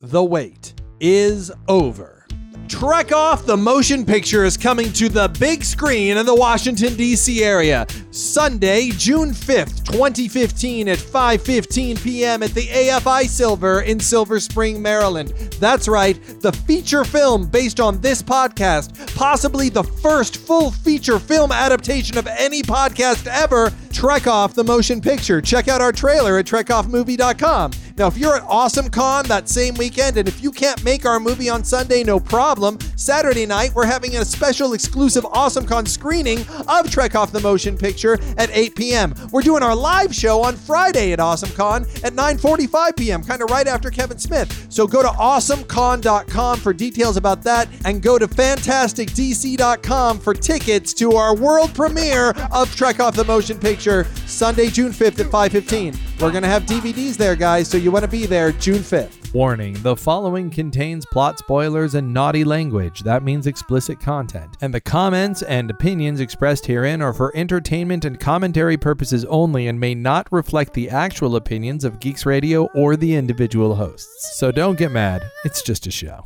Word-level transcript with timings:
the 0.00 0.24
wait 0.24 0.72
is 0.98 1.52
over. 1.68 2.26
Trek 2.68 3.12
Off 3.12 3.44
the 3.46 3.56
Motion 3.56 4.06
Picture 4.06 4.44
is 4.44 4.56
coming 4.56 4.92
to 4.92 5.08
the 5.08 5.28
big 5.40 5.64
screen 5.64 6.16
in 6.16 6.24
the 6.24 6.34
Washington 6.34 6.94
D.C. 6.94 7.42
area 7.42 7.86
Sunday, 8.12 8.90
June 8.90 9.30
5th, 9.30 9.84
2015 9.84 10.88
at 10.88 10.98
5:15 10.98 12.02
p.m. 12.02 12.42
at 12.42 12.52
the 12.52 12.66
AFI 12.68 13.26
Silver 13.26 13.82
in 13.82 14.00
Silver 14.00 14.40
Spring, 14.40 14.80
Maryland. 14.80 15.30
That's 15.58 15.88
right, 15.88 16.18
the 16.40 16.52
feature 16.52 17.04
film 17.04 17.46
based 17.46 17.80
on 17.80 18.00
this 18.00 18.22
podcast, 18.22 19.14
possibly 19.16 19.68
the 19.68 19.84
first 19.84 20.36
full 20.36 20.70
feature 20.70 21.18
film 21.18 21.52
adaptation 21.52 22.16
of 22.16 22.26
any 22.26 22.62
podcast 22.62 23.26
ever, 23.26 23.70
Trek 23.92 24.26
Off 24.26 24.54
the 24.54 24.64
Motion 24.64 25.00
Picture. 25.00 25.40
Check 25.40 25.68
out 25.68 25.80
our 25.80 25.92
trailer 25.92 26.38
at 26.38 26.46
trekoffmovie.com. 26.46 27.72
Now, 27.96 28.06
if 28.06 28.16
you're 28.16 28.36
at 28.36 28.44
Awesome 28.46 28.88
Con 28.88 29.26
that 29.26 29.48
same 29.48 29.74
weekend, 29.74 30.16
and 30.16 30.28
if 30.28 30.42
you 30.42 30.52
can't 30.52 30.82
make 30.84 31.04
our 31.04 31.20
movie 31.20 31.50
on 31.50 31.64
Sunday, 31.64 32.02
no 32.04 32.18
problem. 32.20 32.78
Saturday 32.96 33.46
night, 33.46 33.72
we're 33.74 33.84
having 33.84 34.16
a 34.16 34.24
special 34.24 34.72
exclusive 34.72 35.26
Awesome 35.26 35.66
Con 35.66 35.84
screening 35.84 36.46
of 36.68 36.90
Trek 36.90 37.14
Off 37.14 37.32
the 37.32 37.40
Motion 37.40 37.76
Picture 37.76 38.18
at 38.38 38.48
8 38.52 38.76
p.m. 38.76 39.14
We're 39.32 39.42
doing 39.42 39.62
our 39.62 39.74
live 39.74 40.14
show 40.14 40.40
on 40.42 40.56
Friday 40.56 41.12
at 41.12 41.20
Awesome 41.20 41.50
Con 41.50 41.82
at 42.04 42.14
9:45 42.14 42.96
p.m., 42.96 43.22
kind 43.22 43.42
of 43.42 43.50
right 43.50 43.66
after 43.66 43.90
Kevin 43.90 44.18
Smith. 44.18 44.66
So 44.70 44.86
go 44.86 45.02
to 45.02 45.08
awesomecon.com 45.08 46.60
for 46.60 46.72
details 46.72 47.16
about 47.16 47.42
that, 47.42 47.68
and 47.84 48.00
go 48.00 48.18
to 48.18 48.28
fantasticdc.com 48.28 50.20
for 50.20 50.34
tickets 50.34 50.94
to 50.94 51.12
our 51.12 51.36
world 51.36 51.74
premiere 51.74 52.30
of 52.52 52.74
Trek 52.76 53.00
Off 53.00 53.16
the 53.16 53.24
Motion 53.24 53.58
Picture 53.58 53.79
Sunday, 53.80 54.68
June 54.68 54.92
5th 54.92 55.20
at 55.20 55.30
5:15. 55.30 55.96
We're 56.20 56.30
gonna 56.30 56.46
have 56.46 56.66
DVDs 56.66 57.16
there, 57.16 57.34
guys, 57.34 57.68
so 57.68 57.76
you 57.76 57.90
want 57.90 58.04
to 58.04 58.10
be 58.10 58.26
there 58.26 58.52
June 58.52 58.82
5th. 58.82 59.32
Warning 59.32 59.74
the 59.82 59.96
following 59.96 60.50
contains 60.50 61.06
plot 61.06 61.38
spoilers 61.38 61.94
and 61.94 62.12
naughty 62.12 62.42
language. 62.42 63.00
That 63.00 63.22
means 63.22 63.46
explicit 63.46 64.00
content. 64.00 64.56
And 64.60 64.74
the 64.74 64.80
comments 64.80 65.42
and 65.42 65.70
opinions 65.70 66.20
expressed 66.20 66.66
herein 66.66 67.00
are 67.00 67.12
for 67.12 67.34
entertainment 67.36 68.04
and 68.04 68.18
commentary 68.18 68.76
purposes 68.76 69.24
only 69.26 69.68
and 69.68 69.78
may 69.78 69.94
not 69.94 70.26
reflect 70.32 70.74
the 70.74 70.90
actual 70.90 71.36
opinions 71.36 71.84
of 71.84 72.00
Geeks 72.00 72.26
Radio 72.26 72.64
or 72.74 72.96
the 72.96 73.14
individual 73.14 73.76
hosts. 73.76 74.36
So 74.38 74.50
don't 74.50 74.78
get 74.78 74.90
mad, 74.90 75.22
it's 75.44 75.62
just 75.62 75.86
a 75.86 75.90
show. 75.90 76.24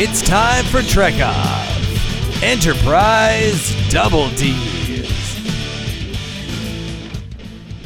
It's 0.00 0.22
time 0.22 0.64
for 0.66 0.82
Trek 0.82 1.14
Off 1.22 2.42
Enterprise 2.42 3.74
Double 3.90 4.28
D's. 4.30 4.77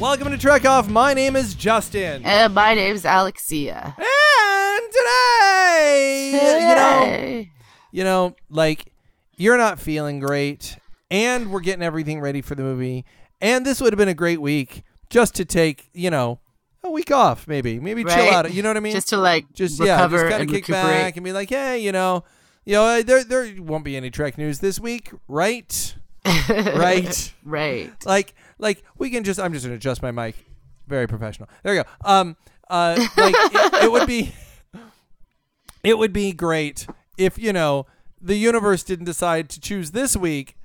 Welcome 0.02 0.32
to 0.32 0.36
Trek 0.36 0.64
Off. 0.64 0.88
My 0.88 1.14
name 1.14 1.36
is 1.36 1.54
Justin. 1.54 2.24
And 2.24 2.52
my 2.52 2.74
name's 2.74 3.04
Alexia. 3.04 3.94
And 3.96 4.92
today, 4.92 6.40
you 6.58 6.74
know, 6.74 7.44
you 7.92 8.02
know, 8.02 8.34
like 8.50 8.92
you're 9.36 9.56
not 9.56 9.78
feeling 9.78 10.18
great, 10.18 10.76
and 11.08 11.52
we're 11.52 11.60
getting 11.60 11.84
everything 11.84 12.20
ready 12.20 12.40
for 12.42 12.56
the 12.56 12.64
movie. 12.64 13.04
And 13.40 13.64
this 13.64 13.80
would 13.80 13.92
have 13.92 13.98
been 13.98 14.08
a 14.08 14.14
great 14.14 14.40
week 14.40 14.82
just 15.08 15.36
to 15.36 15.44
take, 15.44 15.88
you 15.92 16.10
know, 16.10 16.40
a 16.82 16.90
week 16.90 17.12
off, 17.12 17.46
maybe, 17.46 17.78
maybe 17.78 18.02
chill 18.02 18.28
out. 18.28 18.52
You 18.52 18.64
know 18.64 18.70
what 18.70 18.76
I 18.76 18.80
mean? 18.80 18.94
Just 18.94 19.10
to 19.10 19.18
like 19.18 19.52
just 19.52 19.78
yeah, 19.78 20.08
just 20.08 20.28
kind 20.28 20.42
of 20.42 20.48
kick 20.48 20.66
recuperate. 20.66 20.82
back 20.82 21.16
and 21.16 21.22
be 21.22 21.32
like, 21.32 21.48
hey, 21.48 21.78
you 21.78 21.92
know, 21.92 22.24
you 22.64 22.72
know, 22.72 23.02
there 23.02 23.22
there 23.22 23.54
won't 23.56 23.84
be 23.84 23.96
any 23.96 24.10
Trek 24.10 24.36
news 24.36 24.58
this 24.58 24.80
week, 24.80 25.12
right? 25.28 25.94
right? 26.48 27.32
right. 27.44 27.92
like 28.04 28.34
like 28.62 28.82
we 28.96 29.10
can 29.10 29.24
just 29.24 29.38
I'm 29.38 29.52
just 29.52 29.64
gonna 29.66 29.76
adjust 29.76 30.02
my 30.02 30.10
mic. 30.10 30.34
Very 30.88 31.06
professional. 31.06 31.48
There 31.62 31.74
you 31.74 31.82
go. 31.82 31.88
Um 32.04 32.36
uh 32.70 32.96
like 33.18 33.34
it, 33.36 33.84
it 33.84 33.92
would 33.92 34.06
be 34.06 34.32
it 35.84 35.98
would 35.98 36.12
be 36.12 36.32
great 36.32 36.86
if, 37.18 37.38
you 37.38 37.52
know, 37.52 37.86
the 38.20 38.36
universe 38.36 38.82
didn't 38.82 39.04
decide 39.06 39.48
to 39.50 39.60
choose 39.60 39.90
this 39.90 40.16
week 40.16 40.56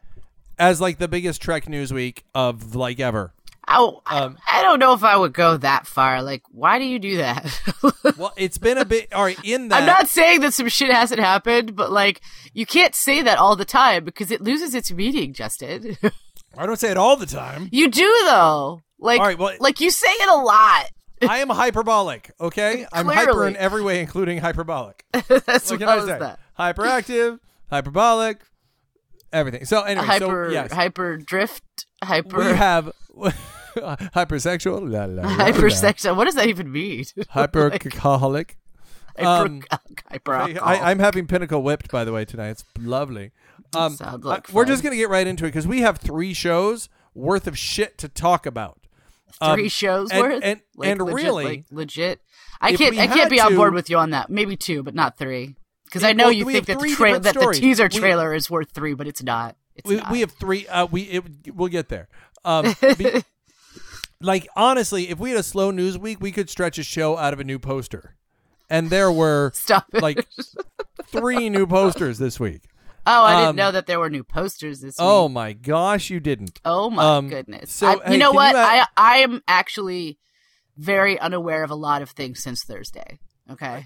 as 0.60 0.80
like 0.80 0.98
the 1.00 1.08
biggest 1.08 1.42
Trek 1.42 1.68
news 1.68 1.92
week 1.92 2.24
of 2.34 2.76
like 2.76 3.00
ever. 3.00 3.34
Oh, 3.68 4.02
I- 4.06 4.20
Um, 4.22 4.38
I 4.50 4.62
don't 4.62 4.80
know 4.80 4.94
if 4.94 5.04
I 5.04 5.18
would 5.18 5.34
go 5.34 5.58
that 5.58 5.86
far. 5.88 6.22
Like, 6.24 6.42
why 6.52 6.80
do 6.80 6.86
you 6.86 7.00
do 7.00 7.18
that? 7.18 7.46
Well, 8.18 8.34
it's 8.38 8.58
been 8.58 8.78
a 8.78 8.86
bit 8.86 9.12
all 9.14 9.24
right 9.26 9.38
in 9.44 9.68
that 9.68 9.82
I'm 9.82 9.86
not 9.86 10.08
saying 10.08 10.40
that 10.40 10.54
some 10.54 10.70
shit 10.70 10.90
hasn't 10.90 11.20
happened, 11.20 11.76
but 11.76 11.92
like, 11.92 12.22
you 12.54 12.66
can't 12.66 12.96
say 12.96 13.22
that 13.22 13.38
all 13.38 13.56
the 13.58 13.66
time 13.66 14.06
because 14.06 14.32
it 14.32 14.42
loses 14.42 14.74
its 14.74 14.92
meaning, 14.92 15.34
Justin. 15.34 15.98
I 16.58 16.66
don't 16.66 16.80
say 16.80 16.92
it 16.92 16.98
all 16.98 17.16
the 17.18 17.26
time. 17.26 17.70
you 17.72 17.90
do 17.90 18.08
though. 18.26 18.82
Like, 19.00 19.20
right, 19.22 19.38
well- 19.38 19.56
like 19.60 19.80
you 19.80 19.92
say 19.92 20.08
it 20.10 20.30
a 20.30 20.36
lot. 20.36 20.86
I 21.28 21.40
am 21.40 21.50
hyperbolic, 21.50 22.32
okay? 22.40 22.86
I'm 22.94 23.08
hyper 23.08 23.48
in 23.48 23.56
every 23.58 23.82
way, 23.82 24.02
including 24.02 24.38
hyperbolic. 24.38 25.04
That's 25.12 25.72
What 25.72 25.80
what 25.80 25.90
I 25.90 25.96
was 25.96 26.06
say? 26.06 26.20
that. 26.20 26.40
Hyperactive, 26.60 27.40
hyperbolic, 27.72 28.40
everything. 29.34 29.66
So 29.66 29.82
anyway, 29.82 30.06
Hyper, 30.06 30.48
so 30.50 30.54
yes, 30.54 30.72
hyper 30.72 31.18
drift, 31.18 31.88
hyper, 32.04 32.38
we 32.38 32.46
have 32.46 32.92
hypersexual, 33.76 34.90
la, 34.92 35.06
la, 35.06 35.24
la, 35.24 35.36
la. 35.36 35.46
hypersexual. 35.46 36.16
What 36.16 36.26
does 36.26 36.36
that 36.36 36.48
even 36.48 36.72
mean? 36.72 37.04
hypercaholic. 37.34 38.52
Um, 39.20 39.62
hyper 40.10 40.34
I, 40.62 40.92
I'm 40.92 41.00
having 41.00 41.28
Pinnacle 41.28 41.64
whipped, 41.64 41.92
by 41.92 42.04
the 42.04 42.12
way, 42.14 42.26
tonight. 42.26 42.50
It's 42.50 42.66
lovely. 42.80 43.32
Um, 43.76 43.96
Sounds 43.96 44.24
like 44.24 44.50
uh, 44.50 44.54
we're 44.54 44.66
just 44.66 44.84
gonna 44.84 44.96
get 44.96 45.10
right 45.10 45.26
into 45.28 45.46
it 45.46 45.50
because 45.50 45.68
we 45.68 45.82
have 45.82 45.98
three 45.98 46.34
shows 46.34 46.90
worth 47.14 47.48
of 47.48 47.58
shit 47.58 47.98
to 48.00 48.08
talk 48.10 48.46
about. 48.46 48.80
three 49.44 49.64
Um, 49.64 49.70
shows 49.70 50.12
and- 50.12 50.22
worth, 50.22 50.44
and- 50.44 50.62
Like, 50.76 50.90
and 50.90 51.02
legit, 51.02 51.16
really, 51.16 51.46
like, 51.46 51.66
legit. 51.72 52.22
I 52.62 52.76
can't, 52.76 52.98
I 52.98 53.08
can't 53.08 53.30
be 53.30 53.40
on 53.42 53.56
board 53.56 53.74
with 53.74 53.90
you 53.90 53.98
on 53.98 54.12
that. 54.12 54.30
Maybe 54.30 54.56
two, 54.56 54.84
but 54.84 54.96
not 54.96 55.18
three, 55.18 55.56
because 55.86 56.04
I 56.04 56.14
know 56.14 56.26
well, 56.26 56.32
you 56.32 56.46
think 56.46 56.66
that 56.68 56.80
the 56.80 56.90
tra- 56.90 57.20
that 57.20 57.34
the 57.36 57.52
teaser 57.54 57.90
We- 57.92 58.00
trailer 58.00 58.34
is 58.34 58.50
worth 58.50 58.72
three, 58.72 58.94
but 58.94 59.08
it's 59.08 59.22
not. 59.24 59.56
It's 59.76 59.88
we, 59.88 59.98
not. 59.98 60.12
we 60.12 60.20
have 60.22 60.32
three 60.32 60.68
uh 60.68 60.88
we 60.88 61.02
it, 61.04 61.24
we'll 61.56 61.68
get 61.70 61.88
there 61.90 62.08
um 62.44 62.74
be- 62.98 63.24
like 64.22 64.48
honestly 64.56 65.10
if 65.10 65.20
we 65.20 65.30
had 65.30 65.40
a 65.40 65.44
slow 65.44 65.70
news 65.70 66.00
week 66.00 66.20
we 66.20 66.32
could 66.32 66.50
stretch 66.50 66.80
a 66.80 66.84
show 66.84 67.16
out 67.16 67.32
of 67.32 67.40
a 67.40 67.44
new 67.44 67.60
poster 67.60 68.16
and 68.70 68.90
there 68.90 69.12
were 69.12 69.54
like 69.94 70.28
three 71.06 71.50
new 71.50 71.66
posters 71.66 72.18
this 72.18 72.40
week 72.40 72.64
oh, 73.08 73.24
I 73.24 73.34
um, 73.34 73.42
didn't 73.42 73.56
know 73.56 73.72
that 73.72 73.88
there 73.88 74.00
were 74.00 74.10
new 74.10 74.24
posters 74.24 74.82
this 74.82 74.96
oh 75.00 75.04
week. 75.04 75.12
Oh 75.12 75.30
my 75.30 75.54
gosh 75.54 76.10
you 76.10 76.20
didn't 76.20 76.60
Oh 76.66 76.90
my 76.90 77.18
um, 77.18 77.30
goodness. 77.30 77.72
so, 77.72 77.88
I- 77.88 78.06
hey, 78.06 78.14
you 78.14 78.18
know 78.20 78.32
what? 78.32 78.54
you, 78.54 78.62
uh, 78.62 78.66
I 78.66 78.86
I 78.98 79.18
am 79.20 79.42
actually 79.48 80.20
very 80.78 81.20
unaware 81.20 81.64
of 81.64 81.72
a 81.72 81.76
lot 81.76 82.02
of 82.02 82.12
things 82.12 82.44
since 82.44 82.64
Thursday. 82.64 83.20
Okay, 83.50 83.86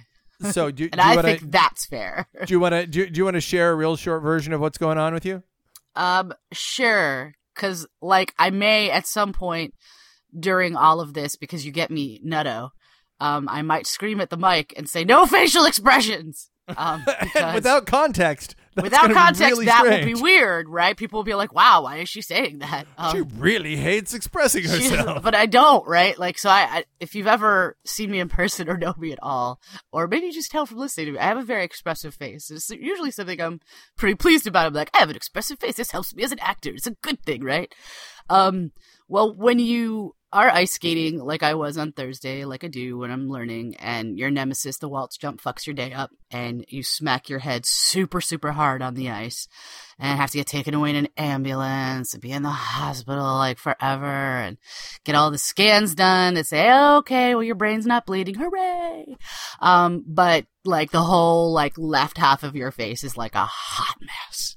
so 0.52 0.72
do, 0.72 0.90
do 0.90 0.90
and 0.92 1.02
you 1.02 1.12
I 1.12 1.16
want 1.16 1.28
to 1.28 1.38
think 1.38 1.52
that's 1.52 1.86
fair. 1.86 2.28
do 2.46 2.54
you 2.54 2.60
want 2.60 2.74
to 2.74 2.88
do, 2.88 3.10
do 3.10 3.18
you 3.18 3.24
want 3.26 3.36
to 3.36 3.42
share 3.42 3.72
a 3.72 3.76
real 3.76 3.96
short 3.96 4.24
version 4.24 4.54
of 4.54 4.60
what's 4.60 4.78
going 4.78 4.98
on 4.98 5.14
with 5.14 5.26
you 5.26 5.44
Um, 5.96 6.34
sure. 6.52 7.34
Cause 7.54 7.86
like 8.02 8.34
I 8.40 8.50
may 8.50 8.90
at 8.90 9.06
some 9.06 9.34
point 9.34 9.74
during 10.38 10.76
all 10.76 11.02
of 11.02 11.14
this, 11.14 11.36
because 11.36 11.66
you 11.66 11.72
get 11.74 11.92
me 11.92 12.22
nutto, 12.26 12.70
um, 13.22 13.48
I 13.50 13.62
might 13.62 13.88
scream 13.88 14.20
at 14.20 14.30
the 14.30 14.38
mic 14.38 14.74
and 14.76 14.90
say 14.90 15.04
no 15.06 15.26
facial 15.26 15.66
expressions. 15.66 16.50
Um, 16.76 17.04
because 17.22 17.54
without 17.54 17.86
context 17.86 18.56
without 18.76 19.12
context, 19.12 19.42
really 19.42 19.66
that 19.66 19.84
strange. 19.84 20.06
will 20.06 20.16
be 20.16 20.22
weird, 20.22 20.70
right? 20.70 20.96
People 20.96 21.20
will 21.20 21.24
be 21.24 21.34
like, 21.34 21.54
"Wow, 21.54 21.84
why 21.84 21.98
is 21.98 22.10
she 22.10 22.22
saying 22.22 22.60
that?" 22.60 22.88
Um, 22.98 23.12
she 23.12 23.22
really 23.38 23.76
hates 23.76 24.14
expressing 24.14 24.64
she- 24.64 24.70
herself 24.70 25.24
but 25.24 25.36
I 25.36 25.46
don't, 25.46 25.86
right? 25.88 26.18
Like, 26.18 26.38
so 26.38 26.50
I, 26.50 26.62
I, 26.62 26.84
if 27.00 27.16
you've 27.16 27.28
ever 27.28 27.78
seen 27.86 28.12
me 28.12 28.20
in 28.20 28.30
person 28.30 28.70
or 28.70 28.78
know 28.78 28.94
me 28.98 29.12
at 29.12 29.20
all, 29.22 29.60
or 29.92 30.08
maybe 30.08 30.28
you 30.28 30.34
just 30.34 30.52
tell 30.52 30.66
from 30.66 30.78
listening 30.78 31.08
to 31.08 31.12
me, 31.14 31.20
I 31.20 31.26
have 31.26 31.38
a 31.38 31.44
very 31.44 31.64
expressive 31.64 32.16
face. 32.16 32.50
It's 32.50 32.70
usually 32.70 33.12
something 33.12 33.40
I'm 33.42 33.60
pretty 33.98 34.16
pleased 34.16 34.48
about. 34.48 34.68
I'm 34.68 34.74
like, 34.74 34.92
I 34.96 35.00
have 35.00 35.10
an 35.10 35.16
expressive 35.16 35.60
face. 35.60 35.76
This 35.76 35.92
helps 35.92 36.16
me 36.16 36.24
as 36.24 36.32
an 36.32 36.40
actor. 36.40 36.72
It's 36.72 36.88
a 36.88 36.96
good 37.02 37.22
thing, 37.24 37.44
right? 37.44 37.74
Um, 38.30 38.72
well, 39.08 39.36
when 39.36 39.60
you 39.60 40.16
are 40.34 40.50
ice 40.50 40.74
skating 40.74 41.20
like 41.20 41.44
I 41.44 41.56
was 41.56 41.78
on 41.78 41.92
Thursday, 41.92 42.46
like 42.46 42.64
I 42.64 42.68
do 42.68 42.98
when 42.98 43.12
I'm 43.12 43.30
learning, 43.30 43.76
and 43.80 44.18
your 44.18 44.32
nemesis, 44.32 44.78
the 44.78 44.88
waltz 44.88 45.18
jump, 45.18 45.42
fucks 45.42 45.68
your 45.68 45.74
day 45.74 45.92
up, 45.92 46.12
and 46.30 46.66
you 46.70 46.84
smack 46.84 47.30
your 47.30 47.40
head 47.40 47.66
super, 47.66 48.22
super 48.22 48.52
hard 48.54 48.82
on 48.82 48.94
the 48.94 49.10
ice, 49.10 49.48
and 50.00 50.18
have 50.18 50.32
to 50.32 50.38
get 50.38 50.48
taken 50.48 50.74
away 50.74 50.92
in 50.92 50.96
an 50.96 51.10
ambulance 51.18 52.14
and 52.14 52.22
be 52.22 52.32
in 52.32 52.44
the 52.44 52.50
hospital 52.50 53.36
like 53.36 53.58
forever, 53.58 54.06
and 54.06 54.58
get 55.04 55.16
all 55.16 55.32
the 55.32 55.38
scans 55.38 55.96
done 55.96 56.36
that 56.36 56.48
say, 56.48 56.72
okay, 56.98 57.36
well 57.36 57.44
your 57.44 57.56
brain's 57.56 57.86
not 57.86 58.06
bleeding, 58.06 58.36
hooray! 58.36 59.18
Um, 59.60 60.04
but 60.08 60.46
like 60.64 60.92
the 60.92 61.04
whole 61.04 61.52
like 61.52 61.78
left 61.78 62.18
half 62.18 62.44
of 62.44 62.56
your 62.56 62.72
face 62.72 63.04
is 63.04 63.18
like 63.18 63.36
a 63.36 63.46
hot 63.46 63.98
mess 64.00 64.56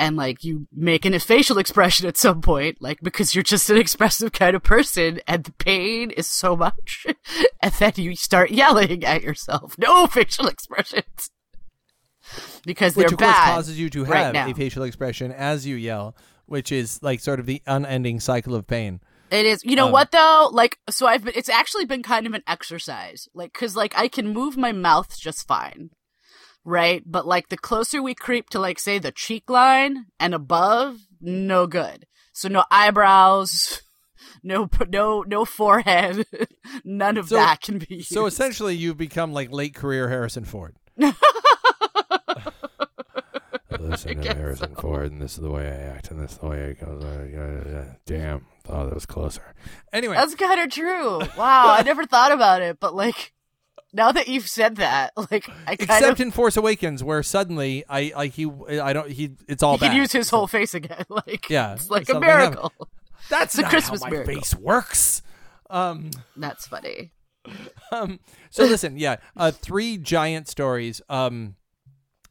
and 0.00 0.16
like 0.16 0.42
you 0.42 0.66
make 0.72 1.04
an 1.04 1.16
facial 1.20 1.58
expression 1.58 2.08
at 2.08 2.16
some 2.16 2.40
point, 2.40 2.78
like 2.80 2.98
because 3.02 3.34
you're 3.34 3.44
just 3.44 3.70
an 3.70 3.76
expressive 3.76 4.32
kind 4.32 4.56
of 4.56 4.62
person, 4.62 5.20
and 5.28 5.44
the 5.44 5.52
pain 5.52 6.10
is 6.10 6.26
so 6.26 6.56
much, 6.56 7.06
and 7.62 7.72
then 7.74 7.92
you 7.96 8.16
start 8.16 8.50
yelling 8.50 9.04
at 9.04 9.22
yourself. 9.22 9.76
No 9.78 10.06
facial 10.08 10.48
expressions 10.48 11.30
because 12.64 12.96
which 12.96 13.08
they're 13.08 13.14
of 13.14 13.18
course 13.18 13.34
causes 13.34 13.78
you 13.78 13.90
to 13.90 14.04
have 14.04 14.34
a 14.34 14.54
facial 14.54 14.82
expression 14.84 15.30
as 15.32 15.66
you 15.66 15.76
yell, 15.76 16.16
which 16.46 16.72
is 16.72 17.02
like 17.02 17.20
sort 17.20 17.38
of 17.40 17.46
the 17.46 17.62
unending 17.66 18.20
cycle 18.20 18.54
of 18.54 18.66
pain. 18.66 19.00
It 19.30 19.46
is. 19.46 19.62
You 19.64 19.76
know 19.76 19.86
Um, 19.86 19.92
what 19.92 20.10
though? 20.10 20.48
Like, 20.52 20.78
so 20.88 21.06
I've 21.06 21.24
been. 21.24 21.34
It's 21.36 21.48
actually 21.48 21.84
been 21.84 22.02
kind 22.02 22.26
of 22.26 22.34
an 22.34 22.42
exercise, 22.48 23.28
like, 23.34 23.52
cause 23.52 23.76
like 23.76 23.96
I 23.96 24.08
can 24.08 24.28
move 24.28 24.56
my 24.56 24.72
mouth 24.72 25.16
just 25.18 25.46
fine, 25.46 25.90
right? 26.64 27.02
But 27.06 27.26
like 27.26 27.48
the 27.48 27.56
closer 27.58 28.02
we 28.02 28.14
creep 28.14 28.48
to 28.50 28.58
like 28.58 28.78
say 28.78 28.98
the 28.98 29.12
cheek 29.12 29.48
line 29.50 30.06
and 30.18 30.34
above, 30.34 30.98
no 31.20 31.66
good. 31.66 32.06
So 32.32 32.48
no 32.48 32.64
eyebrows, 32.70 33.82
no 34.42 34.68
no 34.88 35.22
no 35.22 35.44
forehead, 35.44 36.24
none 36.84 37.16
of 37.16 37.28
So- 37.28 37.36
that 37.36 37.60
can 37.60 37.78
be. 37.78 38.02
So 38.02 38.26
essentially, 38.26 38.74
you've 38.76 38.96
become 38.98 39.32
like 39.32 39.50
late 39.52 39.74
career 39.74 40.08
Harrison 40.08 40.44
Ford. 40.44 40.76
Listen, 43.78 44.10
I'm 44.18 44.20
guess 44.20 44.36
Harrison 44.36 44.74
Ford, 44.74 45.10
and 45.10 45.22
this 45.22 45.32
is 45.34 45.40
the 45.40 45.50
way 45.50 45.66
I 45.66 45.74
act, 45.94 46.10
and 46.10 46.20
this 46.20 46.32
is 46.32 46.38
the 46.38 46.48
way 46.48 46.68
I 46.68 46.72
go. 46.72 47.94
Damn, 48.04 48.44
thought 48.64 48.86
that 48.86 48.94
was 48.94 49.06
closer. 49.06 49.54
Anyway, 49.92 50.14
That's 50.16 50.34
kind 50.34 50.60
of 50.60 50.70
true. 50.70 51.20
Wow, 51.36 51.74
I 51.78 51.82
never 51.82 52.04
thought 52.04 52.30
about 52.32 52.62
it, 52.62 52.78
but 52.78 52.94
like 52.94 53.32
now 53.92 54.12
that 54.12 54.28
you've 54.28 54.48
said 54.48 54.76
that, 54.76 55.12
like 55.30 55.48
I 55.66 55.76
kind 55.76 55.80
except 55.80 56.12
of 56.12 56.20
in 56.20 56.30
Force 56.30 56.56
Awakens, 56.56 57.02
where 57.04 57.22
suddenly 57.22 57.84
I 57.88 58.12
like 58.14 58.32
he, 58.32 58.50
I 58.80 58.92
don't 58.92 59.10
he, 59.10 59.32
it's 59.48 59.62
all 59.62 59.78
he 59.78 59.86
can 59.88 59.96
use 59.96 60.12
his 60.12 60.30
whole 60.30 60.46
face 60.46 60.74
again. 60.74 61.04
Like 61.08 61.48
Yeah, 61.50 61.74
it's 61.74 61.90
like 61.90 62.02
a 62.04 62.12
something 62.12 62.28
happened. 62.28 62.50
miracle. 62.54 62.72
That's 63.30 63.58
a 63.58 63.62
Christmas 63.64 64.00
how 64.02 64.06
my 64.08 64.10
miracle. 64.12 64.34
face 64.34 64.54
works. 64.54 65.22
Um, 65.68 66.10
That's 66.36 66.66
funny. 66.66 67.12
um, 67.92 68.20
so 68.50 68.64
listen, 68.64 68.96
yeah, 68.98 69.16
uh, 69.36 69.50
three 69.50 69.96
giant 69.98 70.46
stories 70.48 71.00
um, 71.08 71.54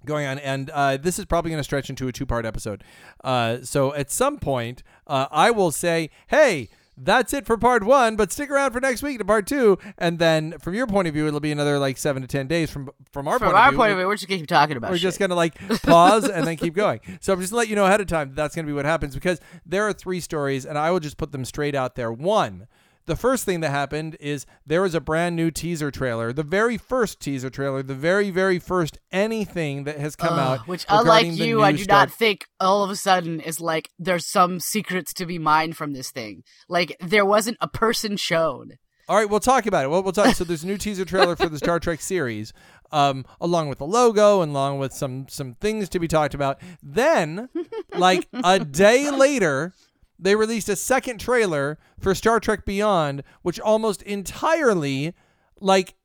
going 0.05 0.25
on, 0.27 0.39
and 0.39 0.69
uh, 0.69 0.97
this 0.97 1.17
is 1.19 1.25
probably 1.25 1.49
going 1.51 1.59
to 1.59 1.63
stretch 1.63 1.89
into 1.89 2.07
a 2.07 2.11
two-part 2.11 2.45
episode. 2.45 2.83
Uh, 3.23 3.57
so 3.63 3.93
at 3.95 4.11
some 4.11 4.37
point, 4.39 4.83
uh, 5.07 5.27
I 5.31 5.51
will 5.51 5.71
say, 5.71 6.09
"Hey." 6.27 6.69
That's 7.01 7.33
it 7.33 7.45
for 7.45 7.57
part 7.57 7.83
one, 7.83 8.15
but 8.17 8.31
stick 8.31 8.49
around 8.51 8.71
for 8.73 8.81
next 8.81 9.01
week 9.01 9.19
to 9.19 9.25
part 9.25 9.47
two, 9.47 9.77
and 9.97 10.19
then 10.19 10.57
from 10.59 10.73
your 10.73 10.85
point 10.85 11.07
of 11.07 11.13
view, 11.13 11.27
it'll 11.27 11.39
be 11.39 11.51
another 11.51 11.79
like 11.79 11.97
seven 11.97 12.21
to 12.21 12.27
ten 12.27 12.47
days. 12.47 12.69
From 12.69 12.89
from 13.11 13.27
our 13.27 13.39
From 13.39 13.47
point 13.47 13.57
our 13.57 13.67
of 13.67 13.71
view, 13.71 13.77
point 13.77 13.91
of 13.93 13.97
view, 13.99 14.07
we're 14.07 14.15
just 14.15 14.27
gonna 14.27 14.39
keep 14.39 14.47
talking 14.47 14.75
about. 14.77 14.91
we're 14.91 14.97
shit. 14.97 15.03
just 15.03 15.19
gonna 15.19 15.35
like 15.35 15.55
pause 15.83 16.27
and 16.27 16.45
then 16.45 16.57
keep 16.57 16.73
going. 16.75 16.99
So 17.21 17.33
I'm 17.33 17.39
just 17.39 17.51
to 17.51 17.57
let 17.57 17.67
you 17.69 17.75
know 17.75 17.85
ahead 17.85 18.01
of 18.01 18.07
time 18.07 18.33
that's 18.35 18.55
gonna 18.55 18.67
be 18.67 18.73
what 18.73 18.85
happens 18.85 19.13
because 19.13 19.39
there 19.65 19.87
are 19.87 19.93
three 19.93 20.19
stories 20.19 20.65
and 20.65 20.77
I 20.77 20.91
will 20.91 20.99
just 20.99 21.17
put 21.17 21.31
them 21.31 21.45
straight 21.45 21.75
out 21.75 21.95
there. 21.95 22.11
One, 22.11 22.67
the 23.09 23.15
first 23.15 23.43
thing 23.43 23.59
that 23.61 23.71
happened 23.71 24.15
is 24.19 24.45
there 24.65 24.83
was 24.83 24.93
a 24.93 25.01
brand 25.01 25.35
new 25.35 25.49
teaser 25.49 25.89
trailer, 25.89 26.31
the 26.31 26.43
very 26.43 26.77
first 26.77 27.19
teaser 27.19 27.49
trailer, 27.49 27.81
the 27.81 27.95
very 27.95 28.29
very 28.29 28.59
first 28.59 28.99
anything 29.11 29.83
that 29.85 29.97
has 29.97 30.15
come 30.15 30.33
Ugh, 30.33 30.59
out. 30.59 30.67
which 30.67 30.85
unlike 30.87 31.25
you, 31.25 31.63
I 31.63 31.71
do 31.71 31.79
Star- 31.83 32.01
not 32.01 32.11
think 32.11 32.45
all 32.59 32.83
of 32.83 32.91
a 32.91 32.95
sudden 32.95 33.39
is 33.39 33.59
like 33.59 33.89
there's 33.97 34.27
some 34.27 34.59
secrets 34.59 35.11
to 35.15 35.25
be 35.25 35.39
mined 35.39 35.75
from 35.75 35.93
this 35.93 36.11
thing. 36.11 36.43
Like 36.69 36.95
there 37.01 37.25
wasn't 37.25 37.57
a 37.59 37.67
person 37.67 38.15
shown. 38.15 38.73
All 39.07 39.15
right, 39.17 39.27
we'll 39.27 39.39
talk 39.39 39.65
about 39.65 39.85
it. 39.85 39.87
We'll, 39.89 40.03
we'll 40.03 40.11
talk. 40.13 40.35
So 40.35 40.43
there's 40.43 40.63
a 40.63 40.67
new 40.67 40.77
teaser 40.77 41.03
trailer 41.03 41.35
for 41.35 41.49
the 41.49 41.57
Star 41.57 41.79
Trek 41.79 41.99
series, 42.13 42.53
um, 42.91 43.25
along 43.41 43.67
with 43.69 43.79
the 43.79 43.87
logo 43.87 44.41
and 44.41 44.51
along 44.51 44.77
with 44.77 44.93
some 44.93 45.27
some 45.27 45.55
things 45.55 45.89
to 45.89 45.99
be 45.99 46.07
talked 46.07 46.35
about. 46.35 46.61
Then, 46.83 47.49
like 47.97 48.27
a 48.43 48.59
day 48.59 49.09
later, 49.09 49.73
they 50.19 50.35
released 50.35 50.67
a 50.69 50.75
second 50.75 51.19
trailer 51.19 51.77
for 51.99 52.13
Star 52.13 52.39
Trek 52.39 52.65
Beyond, 52.65 53.23
which 53.41 53.59
almost 53.59 54.01
entirely 54.03 55.13
like 55.61 55.95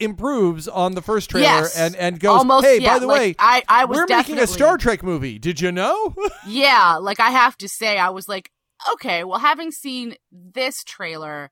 improves 0.00 0.68
on 0.68 0.94
the 0.94 1.02
first 1.02 1.30
trailer 1.30 1.44
Yes. 1.46 1.76
and 1.76 1.96
and 1.96 2.20
goes, 2.20 2.38
Almost. 2.38 2.64
"Hey, 2.66 2.78
yeah, 2.80 2.94
by 2.94 2.98
the 3.00 3.06
like, 3.06 3.18
way, 3.20 3.34
I 3.38 3.62
I 3.68 3.84
was 3.84 3.96
we're 3.98 4.06
making 4.16 4.38
a 4.38 4.46
Star 4.46 4.76
Trek 4.78 5.02
movie. 5.02 5.38
Did 5.38 5.60
you 5.60 5.72
know?" 5.72 6.14
Yeah, 6.46 6.96
like 7.00 7.20
I 7.20 7.30
have 7.30 7.56
to 7.58 7.68
say, 7.68 7.98
I 7.98 8.10
was 8.10 8.28
like, 8.28 8.50
okay, 8.92 9.24
well, 9.24 9.40
having 9.40 9.70
seen 9.72 10.14
this 10.30 10.84
trailer, 10.84 11.50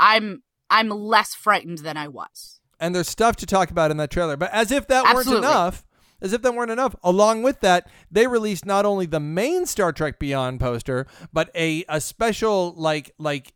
I'm 0.00 0.42
I'm 0.70 0.88
less 0.88 1.34
frightened 1.34 1.78
than 1.78 1.96
I 1.96 2.08
was. 2.08 2.60
and 2.80 2.94
there's 2.94 3.08
stuff 3.08 3.36
to 3.36 3.46
talk 3.46 3.70
about 3.70 3.90
in 3.90 3.96
that 3.98 4.10
trailer. 4.10 4.36
But 4.36 4.50
as 4.52 4.72
if 4.72 4.86
that 4.88 5.04
Absolutely. 5.06 5.34
weren't 5.42 5.44
enough, 5.44 5.84
as 6.24 6.32
if 6.32 6.42
that 6.42 6.54
weren't 6.54 6.70
enough, 6.72 6.96
along 7.04 7.42
with 7.44 7.60
that, 7.60 7.86
they 8.10 8.26
released 8.26 8.64
not 8.66 8.84
only 8.84 9.06
the 9.06 9.20
main 9.20 9.66
Star 9.66 9.92
Trek 9.92 10.18
Beyond 10.18 10.58
poster, 10.58 11.06
but 11.32 11.50
a 11.54 11.84
a 11.88 12.00
special 12.00 12.74
like 12.76 13.12
like 13.18 13.52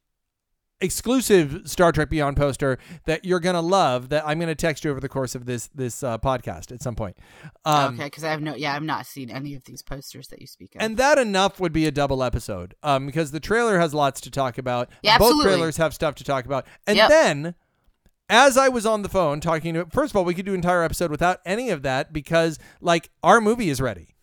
exclusive 0.80 1.62
Star 1.64 1.90
Trek 1.90 2.08
Beyond 2.08 2.36
poster 2.36 2.78
that 3.06 3.24
you're 3.24 3.40
gonna 3.40 3.60
love. 3.62 4.10
That 4.10 4.22
I'm 4.26 4.38
gonna 4.38 4.54
text 4.54 4.84
you 4.84 4.90
over 4.90 5.00
the 5.00 5.08
course 5.08 5.34
of 5.34 5.44
this 5.46 5.68
this 5.74 6.02
uh, 6.02 6.18
podcast 6.18 6.70
at 6.70 6.82
some 6.82 6.94
point. 6.94 7.16
Um, 7.64 7.94
okay, 7.94 8.04
because 8.04 8.22
I 8.24 8.30
have 8.30 8.40
no, 8.42 8.54
yeah, 8.54 8.74
I've 8.74 8.82
not 8.82 9.06
seen 9.06 9.30
any 9.30 9.54
of 9.54 9.64
these 9.64 9.82
posters 9.82 10.28
that 10.28 10.40
you 10.40 10.46
speak 10.46 10.74
of. 10.76 10.82
And 10.82 10.96
that 10.96 11.18
enough 11.18 11.58
would 11.58 11.72
be 11.72 11.86
a 11.86 11.90
double 11.90 12.22
episode, 12.22 12.74
um, 12.82 13.06
because 13.06 13.30
the 13.32 13.40
trailer 13.40 13.78
has 13.78 13.92
lots 13.92 14.20
to 14.22 14.30
talk 14.30 14.58
about. 14.58 14.88
Yeah, 15.02 15.18
Both 15.18 15.28
absolutely. 15.30 15.52
trailers 15.52 15.76
have 15.78 15.94
stuff 15.94 16.14
to 16.16 16.24
talk 16.24 16.44
about. 16.44 16.66
And 16.86 16.96
Yep. 16.96 17.08
then, 17.08 17.54
as 18.28 18.56
I 18.56 18.68
was 18.68 18.84
on 18.86 19.02
the 19.02 19.08
phone 19.08 19.40
talking 19.40 19.74
to, 19.74 19.86
first 19.86 20.12
of 20.12 20.16
all, 20.16 20.24
we 20.24 20.34
could 20.34 20.44
do 20.44 20.52
an 20.52 20.56
entire 20.56 20.82
episode 20.82 21.10
without 21.10 21.40
any 21.44 21.70
of 21.70 21.82
that 21.82 22.12
because, 22.12 22.58
like, 22.80 23.10
our 23.22 23.40
movie 23.40 23.70
is 23.70 23.80
ready, 23.80 24.14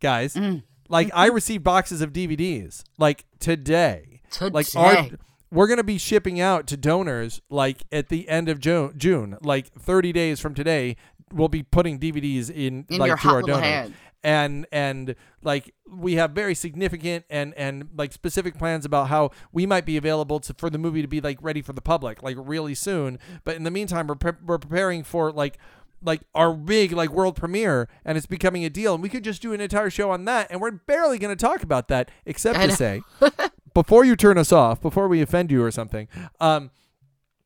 guys. 0.00 0.34
Mm. 0.34 0.62
Like, 0.88 1.10
I 1.12 1.26
received 1.26 1.64
boxes 1.64 2.00
of 2.00 2.12
DVDs 2.12 2.84
like 2.98 3.24
today. 3.38 4.20
Today. 4.30 4.50
Like, 4.50 4.66
our 4.76 5.08
we're 5.50 5.66
gonna 5.66 5.84
be 5.84 5.98
shipping 5.98 6.40
out 6.40 6.66
to 6.66 6.76
donors 6.76 7.40
like 7.48 7.84
at 7.90 8.08
the 8.08 8.28
end 8.28 8.48
of 8.48 8.60
June. 8.60 8.92
June, 8.96 9.38
like 9.42 9.72
30 9.78 10.12
days 10.12 10.40
from 10.40 10.54
today, 10.54 10.96
we'll 11.32 11.48
be 11.48 11.62
putting 11.62 11.98
DVDs 11.98 12.50
in, 12.50 12.84
In 12.88 12.98
like 12.98 13.20
to 13.20 13.28
our 13.28 13.42
donors 13.42 13.64
hand. 13.64 13.94
And 14.22 14.66
and 14.72 15.14
like 15.42 15.74
we 15.88 16.14
have 16.14 16.32
very 16.32 16.54
significant 16.54 17.24
and 17.30 17.54
and 17.54 17.88
like 17.96 18.12
specific 18.12 18.58
plans 18.58 18.84
about 18.84 19.08
how 19.08 19.30
we 19.52 19.66
might 19.66 19.84
be 19.84 19.96
available 19.96 20.40
to 20.40 20.54
for 20.54 20.70
the 20.70 20.78
movie 20.78 21.02
to 21.02 21.08
be 21.08 21.20
like 21.20 21.38
ready 21.40 21.62
for 21.62 21.72
the 21.72 21.80
public 21.80 22.22
like 22.22 22.36
really 22.38 22.74
soon. 22.74 23.18
But 23.44 23.56
in 23.56 23.62
the 23.62 23.70
meantime 23.70 24.06
we're, 24.06 24.16
pre- 24.16 24.32
we're 24.44 24.58
preparing 24.58 25.02
for 25.04 25.30
like 25.30 25.58
like 26.02 26.22
our 26.34 26.52
big 26.52 26.92
like 26.92 27.10
world 27.10 27.36
premiere 27.36 27.88
and 28.04 28.16
it's 28.16 28.26
becoming 28.26 28.64
a 28.64 28.70
deal 28.70 28.94
and 28.94 29.02
we 29.02 29.08
could 29.08 29.24
just 29.24 29.42
do 29.42 29.52
an 29.52 29.60
entire 29.60 29.90
show 29.90 30.10
on 30.10 30.24
that 30.26 30.46
and 30.50 30.60
we're 30.60 30.70
barely 30.70 31.18
going 31.18 31.34
to 31.34 31.40
talk 31.40 31.62
about 31.62 31.88
that 31.88 32.10
except 32.24 32.58
to 32.60 32.70
say 32.70 33.02
before 33.74 34.04
you 34.04 34.14
turn 34.14 34.38
us 34.38 34.52
off 34.52 34.80
before 34.80 35.08
we 35.08 35.20
offend 35.20 35.50
you 35.50 35.62
or 35.62 35.70
something 35.70 36.06
um 36.40 36.70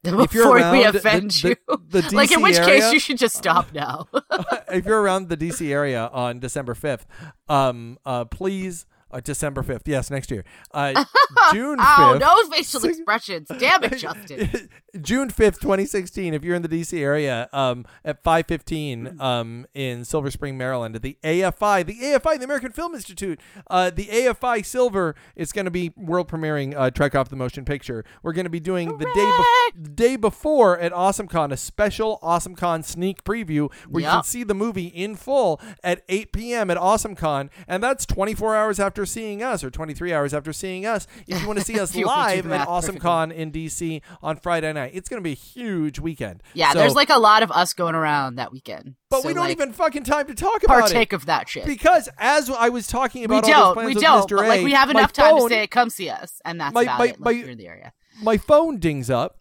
Before 0.02 0.72
we 0.72 0.82
offend 0.84 1.30
the- 1.30 1.48
you, 1.50 1.56
the- 1.88 2.00
the 2.02 2.10
like 2.16 2.32
in 2.32 2.42
which 2.42 2.56
area- 2.56 2.80
case 2.80 2.92
you 2.92 2.98
should 2.98 3.18
just 3.18 3.36
stop 3.36 3.72
now. 3.72 4.08
if 4.68 4.84
you're 4.84 5.00
around 5.00 5.28
the 5.28 5.36
DC 5.36 5.70
area 5.70 6.10
on 6.12 6.40
December 6.40 6.74
5th, 6.74 7.02
um, 7.48 7.98
uh, 8.04 8.24
please, 8.24 8.84
uh, 9.12 9.20
December 9.20 9.62
5th, 9.62 9.82
yes, 9.86 10.10
next 10.10 10.30
year, 10.30 10.44
uh, 10.72 11.04
June 11.52 11.78
5th. 11.78 11.98
oh, 11.98 12.18
no 12.18 12.50
facial 12.56 12.84
expressions. 12.84 13.48
Damn 13.58 13.84
it, 13.84 13.98
Justin. 13.98 14.68
June 15.00 15.28
5th, 15.28 15.60
2016, 15.60 16.34
if 16.34 16.44
you're 16.44 16.54
in 16.54 16.62
the 16.62 16.68
DC 16.68 16.98
area, 16.98 17.48
um, 17.52 17.84
at 18.04 18.22
515 18.22 19.20
um, 19.20 19.66
in 19.74 20.04
Silver 20.04 20.30
Spring, 20.30 20.58
Maryland, 20.58 20.96
at 20.96 21.02
the 21.02 21.16
AFI, 21.24 21.84
the 21.86 21.94
AFI, 21.94 22.38
the 22.38 22.44
American 22.44 22.72
Film 22.72 22.94
Institute, 22.94 23.40
uh, 23.70 23.90
the 23.90 24.06
AFI 24.06 24.64
Silver 24.64 25.14
is 25.34 25.52
going 25.52 25.64
to 25.64 25.70
be 25.70 25.92
world 25.96 26.28
premiering 26.28 26.74
uh, 26.76 26.90
Trek 26.90 27.14
Off 27.14 27.28
the 27.30 27.36
Motion 27.36 27.64
Picture. 27.64 28.04
We're 28.22 28.32
going 28.34 28.44
to 28.44 28.50
be 28.50 28.60
doing 28.60 28.98
the 28.98 29.04
day, 29.06 29.10
Correct. 29.14 29.82
bef- 29.82 29.96
day 29.96 30.16
before 30.16 30.78
at 30.78 30.92
AwesomeCon, 30.92 31.52
a 31.52 31.56
special 31.56 32.18
AwesomeCon 32.22 32.84
sneak 32.84 33.24
preview 33.24 33.72
where 33.88 34.02
you 34.02 34.08
can 34.08 34.24
see 34.24 34.44
the 34.44 34.54
movie 34.54 34.86
in 34.88 35.16
full 35.16 35.60
at 35.82 36.02
8 36.08 36.32
p.m. 36.32 36.70
at 36.70 36.76
AwesomeCon, 36.76 37.48
and 37.66 37.82
that's 37.82 38.04
24 38.06 38.54
hours 38.56 38.78
after 38.78 39.01
seeing 39.06 39.42
us, 39.42 39.62
or 39.64 39.70
23 39.70 40.12
hours 40.12 40.32
after 40.34 40.52
seeing 40.52 40.84
us. 40.86 41.06
If 41.26 41.40
you 41.40 41.46
want 41.46 41.58
to 41.58 41.64
see 41.64 41.78
us 41.80 41.90
If 41.90 41.96
you- 41.96 42.08
if 42.08 42.36
you 42.36 42.42
live 42.42 42.52
at 42.52 42.66
perfectly. 42.68 43.00
AwesomeCon 43.00 43.32
in 43.32 43.52
DC 43.52 44.02
on 44.22 44.36
Friday 44.36 44.72
night, 44.72 44.92
it's 44.94 45.08
going 45.08 45.20
to 45.20 45.24
be 45.24 45.32
a 45.32 45.34
huge 45.34 45.98
weekend. 45.98 46.42
Yeah, 46.54 46.72
So- 46.72 46.78
there's 46.80 46.94
like 46.94 47.10
a 47.10 47.18
lot 47.18 47.42
of 47.42 47.50
us 47.50 47.72
going 47.72 47.94
around 47.94 48.36
that 48.36 48.52
weekend. 48.52 48.94
but 49.10 49.22
So, 49.22 49.28
we 49.28 49.34
don't 49.34 49.44
like, 49.44 49.52
even 49.52 49.72
fucking 49.72 50.04
time 50.04 50.26
to 50.26 50.34
talk 50.34 50.62
about 50.62 50.80
partake 50.80 51.12
it 51.12 51.16
of 51.16 51.26
that 51.26 51.48
shit. 51.48 51.66
because 51.66 52.08
as 52.18 52.48
I 52.50 52.68
was 52.68 52.86
talking 52.86 53.20
we 53.22 53.24
about 53.26 53.44
all 53.44 53.50
don't. 53.50 53.74
plans 53.74 53.94
We 53.94 54.00
don't. 54.00 54.28
But 54.30 54.48
like 54.48 54.62
we 54.64 54.72
have 54.72 54.90
enough 54.90 55.12
time 55.12 55.36
to 55.36 55.48
say, 55.48 55.66
"Come 55.66 55.90
see 55.90 56.08
us," 56.08 56.40
and 56.44 56.60
that's 56.60 56.74
My- 56.74 56.82
about 56.82 56.98
my- 56.98 57.04
it. 57.06 57.10
Like, 57.10 57.20
my- 57.20 57.30
you're 57.32 57.48
in 57.50 57.58
the 57.58 57.66
area. 57.68 57.92
my 58.22 58.36
phone 58.36 58.78
dings 58.78 59.10
up, 59.10 59.38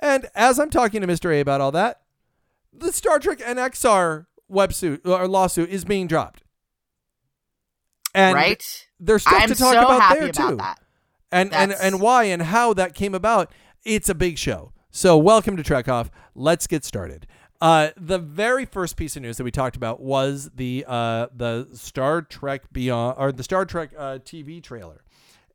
and 0.00 0.28
as 0.34 0.58
I'm 0.58 0.70
talking 0.70 1.00
to 1.00 1.06
Mr. 1.06 1.32
A 1.34 1.40
about 1.40 1.60
all 1.60 1.72
that, 1.72 2.00
the 2.72 2.92
Star 2.92 3.18
Trek 3.18 3.38
Axanar 3.38 4.26
websuit 4.50 5.00
or 5.06 5.26
lawsuit 5.28 5.68
is 5.70 5.84
being 5.84 6.06
dropped. 6.06 6.42
And 8.18 8.34
right? 8.34 8.86
there's 8.98 9.22
stuff 9.22 9.34
I'm 9.42 9.48
to 9.48 9.54
talk 9.54 9.74
so 9.74 9.80
about 9.80 10.14
there 10.18 10.28
about 10.28 10.50
too. 10.50 10.56
that. 10.56 10.80
and 11.30 11.52
and 11.54 11.70
That's- 11.70 11.80
and 11.86 12.00
why 12.00 12.24
and 12.24 12.42
how 12.42 12.72
that 12.74 12.94
came 12.94 13.14
about. 13.14 13.52
It's 13.84 14.08
a 14.08 14.14
big 14.14 14.38
show. 14.38 14.72
So 14.90 15.16
welcome 15.16 15.56
to 15.56 15.62
Trek 15.62 15.88
Off. 15.88 16.10
Let's 16.34 16.66
get 16.66 16.84
started. 16.84 17.28
Uh, 17.60 17.90
the 17.96 18.18
very 18.18 18.64
first 18.64 18.96
piece 18.96 19.14
of 19.16 19.22
news 19.22 19.36
that 19.36 19.44
we 19.44 19.52
talked 19.52 19.76
about 19.76 20.00
was 20.00 20.50
the 20.54 20.84
uh, 20.88 21.28
the 21.32 21.68
Star 21.74 22.22
Trek 22.22 22.72
Beyond 22.72 23.16
or 23.18 23.30
the 23.30 23.44
Star 23.44 23.64
Trek 23.64 23.90
uh, 23.96 24.18
TV 24.24 24.60
trailer 24.60 25.04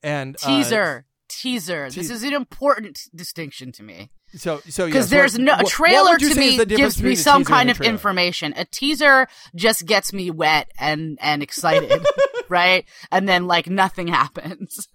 and 0.01 0.37
uh, 0.43 0.47
Teaser. 0.47 1.05
Teaser. 1.27 1.89
This 1.89 2.09
is 2.09 2.23
an 2.23 2.33
important 2.33 3.09
distinction 3.13 3.71
to 3.73 3.83
me 3.83 4.11
so 4.35 4.61
so 4.67 4.85
because 4.85 5.05
yes, 5.05 5.09
there's 5.09 5.33
what- 5.33 5.41
no 5.41 5.55
a 5.59 5.63
trailer 5.63 6.17
to 6.17 6.35
me 6.35 6.57
the 6.57 6.65
gives 6.65 7.01
me 7.01 7.15
some 7.15 7.43
kind 7.45 7.69
of 7.69 7.79
information. 7.81 8.53
A 8.55 8.65
teaser 8.65 9.27
just 9.55 9.85
gets 9.85 10.11
me 10.13 10.31
wet 10.31 10.69
and 10.79 11.17
and 11.21 11.43
excited, 11.43 12.05
right? 12.49 12.85
And 13.11 13.27
then 13.27 13.47
like 13.47 13.67
nothing 13.69 14.07
happens. 14.07 14.87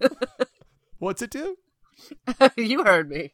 What's 0.99 1.21
it 1.21 1.29
do? 1.31 1.55
you 2.57 2.83
heard 2.83 3.09
me. 3.09 3.31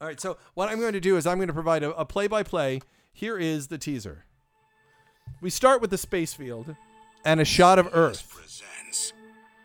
All 0.00 0.08
right, 0.08 0.20
so 0.20 0.36
what 0.54 0.68
I'm 0.68 0.80
going 0.80 0.92
to 0.92 1.00
do 1.00 1.16
is 1.16 1.26
I'm 1.26 1.38
going 1.38 1.48
to 1.48 1.54
provide 1.54 1.82
a 1.82 2.04
play 2.04 2.26
by 2.26 2.42
play. 2.42 2.80
Here 3.12 3.38
is 3.38 3.68
the 3.68 3.78
teaser. 3.78 4.24
We 5.40 5.50
start 5.50 5.80
with 5.80 5.90
the 5.90 5.98
space 5.98 6.34
field 6.34 6.74
and 7.24 7.40
a 7.40 7.44
shot 7.44 7.78
of 7.78 7.88
Earth. 7.92 8.28
presents 8.28 9.12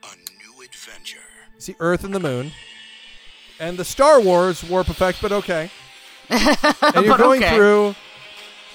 a 0.03 0.15
new 0.15 0.63
adventure. 0.63 1.19
See 1.57 1.75
Earth 1.79 2.03
and 2.03 2.13
the 2.13 2.19
moon. 2.19 2.51
And 3.59 3.77
the 3.77 3.85
Star 3.85 4.21
Wars 4.21 4.63
warp 4.63 4.89
effect, 4.89 5.19
but 5.21 5.31
okay. 5.31 5.69
And 6.29 7.05
you're 7.05 7.07
But 7.09 7.17
going 7.17 7.43
okay. 7.43 7.55
through 7.55 7.95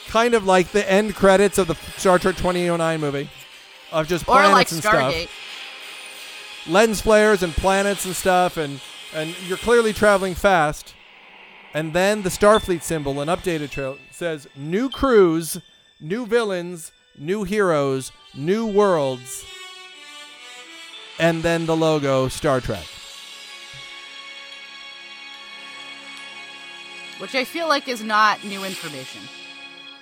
kind 0.09 0.35
of 0.35 0.45
like 0.45 0.69
the 0.73 0.89
end 0.91 1.15
credits 1.15 1.57
of 1.59 1.67
the 1.69 1.75
Star 1.97 2.19
Trek 2.19 2.37
2009 2.37 3.01
movie 3.01 3.31
of 3.93 4.07
just 4.09 4.25
Or 4.29 4.35
planets 4.35 4.53
like 4.53 4.71
and 4.73 4.83
Stargate. 4.83 5.29
stuff. 5.29 6.67
Lens 6.69 7.01
flares 7.01 7.43
and 7.43 7.53
planets 7.55 8.05
and 8.05 8.15
stuff 8.17 8.57
and 8.57 8.81
and 9.15 9.35
you're 9.47 9.59
clearly 9.59 9.93
traveling 9.93 10.35
fast. 10.35 10.95
And 11.73 11.93
then 11.93 12.23
the 12.23 12.29
Starfleet 12.29 12.83
symbol, 12.83 13.21
an 13.21 13.29
updated 13.29 13.71
trail, 13.71 13.99
says 14.11 14.47
new 14.57 14.89
crews, 14.91 15.61
new 16.01 16.27
villains, 16.27 16.93
new 17.19 17.45
heroes, 17.45 18.11
new 18.35 18.67
worlds. 18.67 19.45
And 21.19 21.43
then 21.45 21.67
the 21.67 21.77
logo 21.77 22.27
Star 22.29 22.61
Trek. 22.61 22.85
Which 27.19 27.35
I 27.35 27.45
feel 27.45 27.69
like 27.69 27.89
is 27.89 28.03
not 28.03 28.45
new 28.45 28.65
information. 28.65 29.21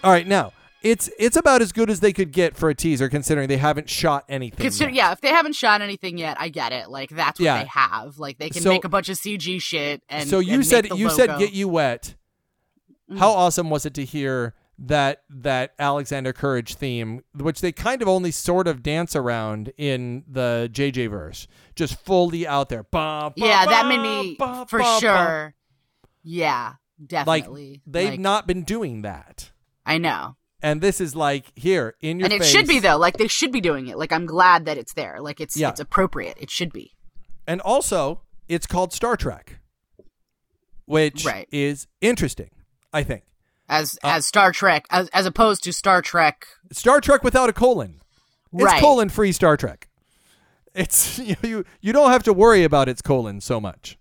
All 0.03 0.11
right, 0.11 0.27
now 0.27 0.53
it's 0.83 1.09
it's 1.19 1.37
about 1.37 1.63
as 1.63 1.71
good 1.73 1.91
as 1.91 2.01
they 2.01 2.13
could 2.13 2.33
get 2.33 2.57
for 2.57 2.69
a 2.71 2.75
teaser, 2.75 3.09
considering 3.09 3.49
they 3.49 3.59
haven't 3.59 3.89
shot 3.89 4.25
anything. 4.29 4.59
Consider, 4.65 4.91
yet. 4.91 4.97
yeah, 4.97 5.13
if 5.13 5.21
they 5.21 5.29
haven't 5.29 5.55
shot 5.55 5.81
anything 5.83 6.19
yet, 6.19 6.37
I 6.41 6.49
get 6.49 6.73
it. 6.73 6.89
Like 6.91 7.11
that's 7.11 7.39
what 7.39 7.45
Yeah. 7.45 7.59
they 7.63 7.69
have. 7.69 8.19
Like 8.19 8.39
they 8.39 8.51
can 8.51 8.63
So- 8.63 8.71
make 8.71 8.85
a 8.85 8.89
bunch 8.89 9.09
of 9.09 9.17
CG 9.19 9.61
shit 9.61 10.03
and 10.09 10.29
so 10.29 10.39
you 10.41 10.55
and 10.55 10.67
said 10.67 10.89
you 10.97 11.09
said 11.11 11.29
logo. 11.29 11.35
Mm. 11.35 11.39
get 11.39 11.53
you 11.53 11.69
wet. 11.69 12.15
How 13.19 13.31
awesome 13.31 13.69
was 13.69 13.85
it 13.85 13.93
to 13.95 14.05
hear 14.07 14.55
that 14.79 15.23
that 15.29 15.75
Alexander 15.79 16.33
Courage 16.33 16.75
theme, 16.75 17.21
which 17.35 17.61
they 17.61 17.71
kind 17.73 18.01
of 18.01 18.09
only 18.09 18.31
sort 18.31 18.67
of 18.67 18.83
dance 18.83 19.15
around 19.15 19.71
in 19.77 20.25
the 20.27 20.69
JJ 20.73 21.09
verse, 21.11 21.47
just 21.77 22.01
fully 22.01 22.47
out 22.47 22.71
there. 22.71 22.83
Ba, 22.85 23.31
ba, 23.31 23.33
Yeah, 23.37 23.67
that 23.67 23.83
ba, 23.83 23.89
made 23.89 24.01
me 24.01 24.37
for 24.67 24.83
sure. 24.99 25.55
Yeah, 26.25 26.75
Like 27.11 27.43
definitely. 27.45 27.83
they've 27.87 28.11
Like, 28.13 28.21
not 28.21 28.47
been 28.47 28.63
doing 28.63 29.03
that, 29.03 29.51
I 29.85 29.99
know, 29.99 30.37
and 30.63 30.81
this 30.81 31.01
is 31.01 31.15
like 31.17 31.53
here 31.57 31.95
in 32.01 32.19
your 32.21 32.27
and 32.27 32.33
it 32.33 32.41
face. 32.41 32.51
should 32.51 32.67
be 32.69 32.79
though. 32.79 32.97
Like 32.97 33.17
they 33.19 33.29
should 33.29 33.53
be 33.53 33.61
doing 33.61 33.89
it. 33.89 33.99
Like 33.99 34.13
I'm 34.13 34.27
glad 34.27 34.65
that 34.67 34.79
it's 34.79 34.95
there. 34.95 35.21
Like 35.21 35.41
it's 35.41 35.57
Yeah. 35.57 35.71
it's 35.71 35.81
appropriate. 35.81 36.37
It 36.41 36.51
should 36.51 36.73
be. 36.73 36.93
And 37.47 37.61
also, 37.61 38.21
it's 38.49 38.67
called 38.67 38.93
Star 38.93 39.17
Trek, 39.17 39.59
which 40.85 41.25
Right. 41.25 41.49
is 41.53 41.87
interesting. 42.01 42.51
I 42.93 43.03
think 43.03 43.25
As 43.69 43.99
Uh, 44.05 44.09
as 44.09 44.27
Star 44.27 44.53
Trek, 44.53 44.87
as 44.91 45.09
as 45.09 45.25
opposed 45.27 45.63
to 45.65 45.73
Star 45.73 46.03
Trek. 46.03 46.47
Star 46.73 47.01
Trek 47.01 47.25
without 47.25 47.49
a 47.49 47.53
colon. 47.53 48.01
It's 48.53 48.63
Right. 48.65 48.81
colon 48.81 49.09
free 49.09 49.33
Star 49.33 49.57
Trek. 49.57 49.89
It's 50.75 51.19
you, 51.19 51.37
you 51.43 51.65
you 51.81 51.93
don't 51.93 52.11
have 52.11 52.23
to 52.25 52.33
worry 52.33 52.65
about 52.65 52.89
its 52.89 53.01
colon 53.03 53.41
so 53.41 53.61
much, 53.61 53.99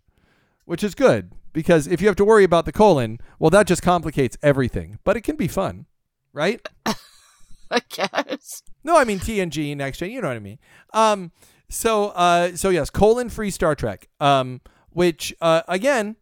which 0.65 0.83
is 0.83 0.93
good 0.95 1.31
because 1.53 1.87
if 1.87 2.01
you 2.01 2.07
have 2.07 2.15
to 2.17 2.25
worry 2.25 2.43
about 2.43 2.65
the 2.65 2.71
colon, 2.71 3.19
well, 3.39 3.49
that 3.49 3.67
just 3.67 3.81
complicates 3.81 4.37
everything. 4.41 4.99
But 5.03 5.17
it 5.17 5.21
can 5.21 5.35
be 5.35 5.47
fun, 5.47 5.85
right? 6.33 6.65
I 7.71 7.81
guess. 7.89 8.63
No, 8.83 8.97
I 8.97 9.03
mean 9.05 9.19
TNG, 9.19 9.75
Next 9.77 9.99
Gen. 9.99 10.11
You 10.11 10.21
know 10.21 10.27
what 10.27 10.37
I 10.37 10.41
mean. 10.41 10.59
Um, 10.93 11.31
so 11.69 12.09
uh, 12.09 12.55
so 12.55 12.69
yes, 12.69 12.89
colon 12.89 13.29
free 13.29 13.49
Star 13.49 13.75
Trek. 13.75 14.09
Um, 14.19 14.61
which 14.89 15.33
uh, 15.39 15.61
again, 15.69 16.17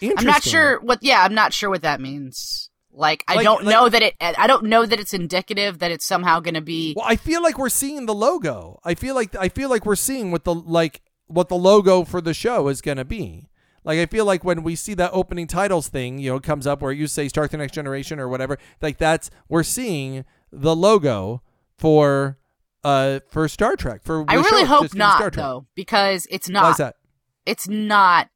I'm 0.00 0.24
not 0.24 0.42
sure 0.44 0.80
what. 0.80 1.00
Yeah, 1.02 1.22
I'm 1.22 1.34
not 1.34 1.52
sure 1.52 1.70
what 1.70 1.82
that 1.82 2.00
means. 2.00 2.70
Like 2.92 3.24
I 3.26 3.36
Like- 3.36 3.44
don't 3.44 3.64
like- 3.64 3.72
know 3.72 3.88
that 3.88 4.02
it. 4.02 4.14
I 4.20 4.46
don't 4.46 4.64
know 4.66 4.86
that 4.86 5.00
it's 5.00 5.14
indicative 5.14 5.78
that 5.80 5.90
it's 5.90 6.06
somehow 6.06 6.38
going 6.40 6.54
to 6.54 6.60
be. 6.60 6.92
Well, 6.96 7.06
I 7.08 7.16
feel 7.16 7.42
like 7.42 7.58
we're 7.58 7.68
seeing 7.68 8.06
the 8.06 8.14
logo. 8.14 8.78
I 8.84 8.94
feel 8.94 9.14
like 9.14 9.34
I 9.34 9.48
feel 9.48 9.70
like 9.70 9.84
we're 9.86 9.96
seeing 9.96 10.30
what 10.30 10.44
the 10.44 10.54
like 10.54 11.00
what 11.26 11.48
the 11.48 11.56
logo 11.56 12.04
for 12.04 12.20
the 12.20 12.34
show 12.34 12.68
is 12.68 12.80
going 12.80 12.98
to 12.98 13.04
be. 13.04 13.48
Like 13.84 13.98
I 13.98 14.06
feel 14.06 14.24
like 14.24 14.44
when 14.44 14.62
we 14.62 14.76
see 14.76 14.94
that 14.94 15.10
opening 15.12 15.46
titles 15.46 15.88
thing, 15.88 16.18
you 16.18 16.30
know, 16.30 16.40
comes 16.40 16.66
up 16.66 16.82
where 16.82 16.92
you 16.92 17.06
say 17.06 17.28
"Start 17.28 17.50
the 17.50 17.56
Next 17.56 17.72
Generation" 17.72 18.20
or 18.20 18.28
whatever. 18.28 18.58
Like 18.80 18.98
that's 18.98 19.30
we're 19.48 19.64
seeing 19.64 20.24
the 20.52 20.76
logo 20.76 21.42
for 21.76 22.38
uh 22.84 23.20
for 23.28 23.48
Star 23.48 23.76
Trek. 23.76 24.02
For 24.04 24.24
I 24.28 24.34
really 24.34 24.64
hope 24.64 24.94
not 24.94 25.32
though, 25.32 25.66
because 25.74 26.26
it's 26.30 26.48
not. 26.48 26.70
is 26.70 26.76
that? 26.76 26.96
It's 27.44 27.68
not 27.68 28.28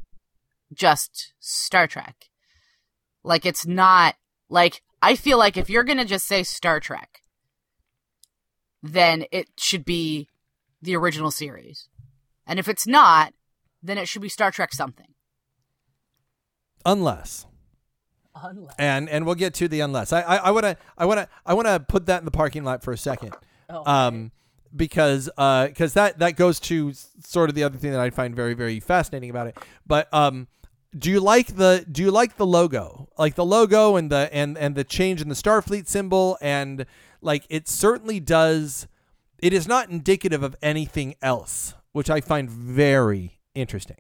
just 0.73 1.33
Star 1.39 1.87
Trek. 1.87 2.27
Like 3.23 3.47
it's 3.47 3.67
not 3.67 4.17
like 4.49 4.83
I 5.03 5.15
feel 5.15 5.39
like 5.39 5.57
if 5.57 5.71
you're 5.71 5.85
going 5.85 5.99
to 5.99 6.05
just 6.05 6.27
say 6.27 6.43
Star 6.43 6.81
Trek, 6.81 7.23
then 8.83 9.25
it 9.31 9.49
should 9.57 9.85
be 9.85 10.29
the 10.83 10.97
original 10.97 11.31
series. 11.31 11.89
And 12.47 12.59
if 12.59 12.69
it's 12.69 12.87
not, 12.87 13.35
then 13.83 13.99
it 13.99 14.09
should 14.09 14.23
be 14.23 14.29
Star 14.29 14.51
Trek 14.51 14.73
something. 14.73 15.15
Unless. 16.87 17.47
unless 18.35 18.75
And 18.79 19.09
and 19.09 19.27
we'll 19.27 19.35
get 19.35 19.53
to 19.55 19.69
the 19.69 19.81
unless. 19.81 20.13
I 20.13 20.23
I 20.23 20.51
want 20.51 20.65
to 20.65 20.77
I 20.97 21.05
want 21.05 21.21
to 21.21 21.29
I 21.45 21.55
want 21.55 21.67
to 21.67 21.81
put 21.81 22.07
that 22.07 22.21
in 22.21 22.25
the 22.25 22.31
parking 22.31 22.65
lot 22.65 22.83
for 22.83 22.93
a 22.93 22.99
second. 22.99 23.35
Oh, 23.69 23.83
um, 23.85 24.31
because 24.77 25.29
uh, 25.37 25.67
because 25.67 25.95
that 25.95 26.21
that 26.21 26.37
goes 26.37 26.61
to 26.61 26.93
sort 26.93 27.49
of 27.49 27.57
the 27.57 27.65
other 27.65 27.77
thing 27.77 27.91
that 27.91 27.99
I 27.99 28.11
find 28.11 28.33
very 28.33 28.55
very 28.55 28.79
fascinating 28.79 29.29
about 29.29 29.49
it. 29.49 29.59
But 29.85 30.07
um, 30.15 30.47
do 30.97 31.11
you 31.11 31.19
like 31.19 31.57
the 31.57 31.85
do 31.91 32.03
you 32.03 32.13
like 32.13 32.37
the 32.37 32.47
logo? 32.47 33.09
Like 33.19 33.35
the 33.35 33.45
logo 33.45 33.97
and 33.97 34.11
the 34.11 34.29
and 34.33 34.57
and 34.57 34.77
the 34.77 34.85
change 34.85 35.21
in 35.21 35.29
the 35.29 35.35
Starfleet 35.35 35.89
symbol 35.89 36.39
and 36.41 36.87
like 37.21 37.45
it 37.49 37.69
certainly 37.69 38.21
does. 38.21 38.87
It 39.41 39.53
is 39.53 39.67
not 39.67 39.91
indicative 39.91 40.43
of 40.43 40.55
anything 40.63 41.17
else, 41.21 41.75
which 41.93 42.09
I 42.09 42.21
find 42.21 42.49
very 42.49 43.41
interesting. 43.55 43.97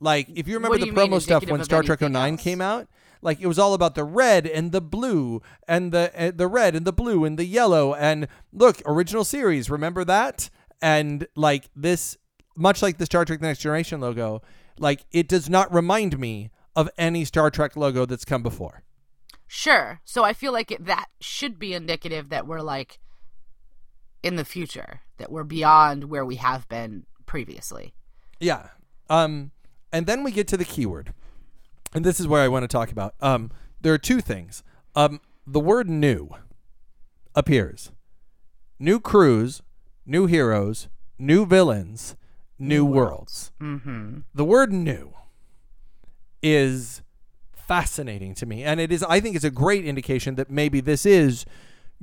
Like 0.00 0.28
if 0.34 0.46
you 0.48 0.54
remember 0.54 0.74
What 0.74 0.80
do 0.80 0.86
the 0.86 0.86
you 0.86 0.92
mean, 0.92 1.10
promo 1.10 1.20
stuff 1.20 1.42
indicative 1.42 1.50
when 1.52 1.60
of 1.60 1.64
Star 1.64 1.82
Trek 1.82 2.02
anything 2.02 2.12
09 2.12 2.32
else? 2.34 2.42
came 2.42 2.60
out, 2.60 2.88
like 3.22 3.40
it 3.40 3.46
was 3.46 3.58
all 3.58 3.74
about 3.74 3.94
the 3.94 4.04
red 4.04 4.46
and 4.46 4.72
the 4.72 4.80
blue 4.80 5.40
and 5.66 5.92
the 5.92 6.12
uh, 6.16 6.32
the 6.34 6.46
red 6.48 6.74
and 6.76 6.86
the 6.86 6.92
blue 6.92 7.24
and 7.24 7.38
the 7.38 7.44
yellow 7.46 7.94
and 7.94 8.28
look 8.52 8.82
original 8.86 9.24
series 9.24 9.70
remember 9.70 10.04
that 10.04 10.50
and 10.82 11.26
like 11.34 11.70
this 11.74 12.16
much 12.56 12.82
like 12.82 12.98
the 12.98 13.06
Star 13.06 13.24
Trek 13.24 13.40
The 13.40 13.46
Next 13.46 13.60
Generation 13.60 14.00
logo 14.00 14.42
like 14.78 15.04
it 15.12 15.28
does 15.28 15.48
not 15.48 15.72
remind 15.72 16.18
me 16.18 16.50
of 16.74 16.90
any 16.98 17.24
Star 17.24 17.50
Trek 17.50 17.76
logo 17.76 18.04
that's 18.06 18.24
come 18.24 18.42
before 18.42 18.82
Sure. 19.48 20.00
So 20.04 20.24
I 20.24 20.32
feel 20.32 20.52
like 20.52 20.72
it, 20.72 20.84
that 20.86 21.06
should 21.20 21.56
be 21.56 21.72
indicative 21.72 22.30
that 22.30 22.48
we're 22.48 22.62
like 22.62 22.98
in 24.22 24.34
the 24.34 24.44
future, 24.44 25.02
that 25.18 25.30
we're 25.30 25.44
beyond 25.44 26.04
where 26.04 26.24
we 26.24 26.34
have 26.36 26.68
been 26.68 27.06
previously. 27.26 27.94
yeah 28.40 28.68
um 29.08 29.52
and 29.92 30.06
then 30.06 30.22
we 30.22 30.30
get 30.30 30.48
to 30.48 30.56
the 30.56 30.64
keyword. 30.64 31.12
And 31.94 32.04
this 32.04 32.20
is 32.20 32.26
where 32.28 32.42
I 32.42 32.48
want 32.48 32.64
to 32.64 32.68
talk 32.68 32.90
about 32.90 33.14
um 33.20 33.50
there 33.80 33.92
are 33.92 33.98
two 33.98 34.20
things. 34.20 34.62
Um 34.94 35.20
the 35.46 35.60
word 35.60 35.88
new 35.88 36.30
appears. 37.34 37.92
New 38.78 39.00
crews 39.00 39.62
new 40.06 40.26
heroes 40.26 40.88
new 41.18 41.44
villains 41.44 42.14
new 42.58 42.84
worlds. 42.84 43.52
Mm-hmm. 43.60 44.18
the 44.34 44.44
word 44.44 44.72
new 44.72 45.12
is 46.42 47.02
fascinating 47.52 48.34
to 48.36 48.46
me 48.46 48.62
and 48.62 48.78
it 48.80 48.92
is 48.92 49.02
i 49.02 49.18
think 49.18 49.34
it's 49.34 49.44
a 49.44 49.50
great 49.50 49.84
indication 49.84 50.36
that 50.36 50.48
maybe 50.50 50.80
this 50.80 51.04
is 51.04 51.44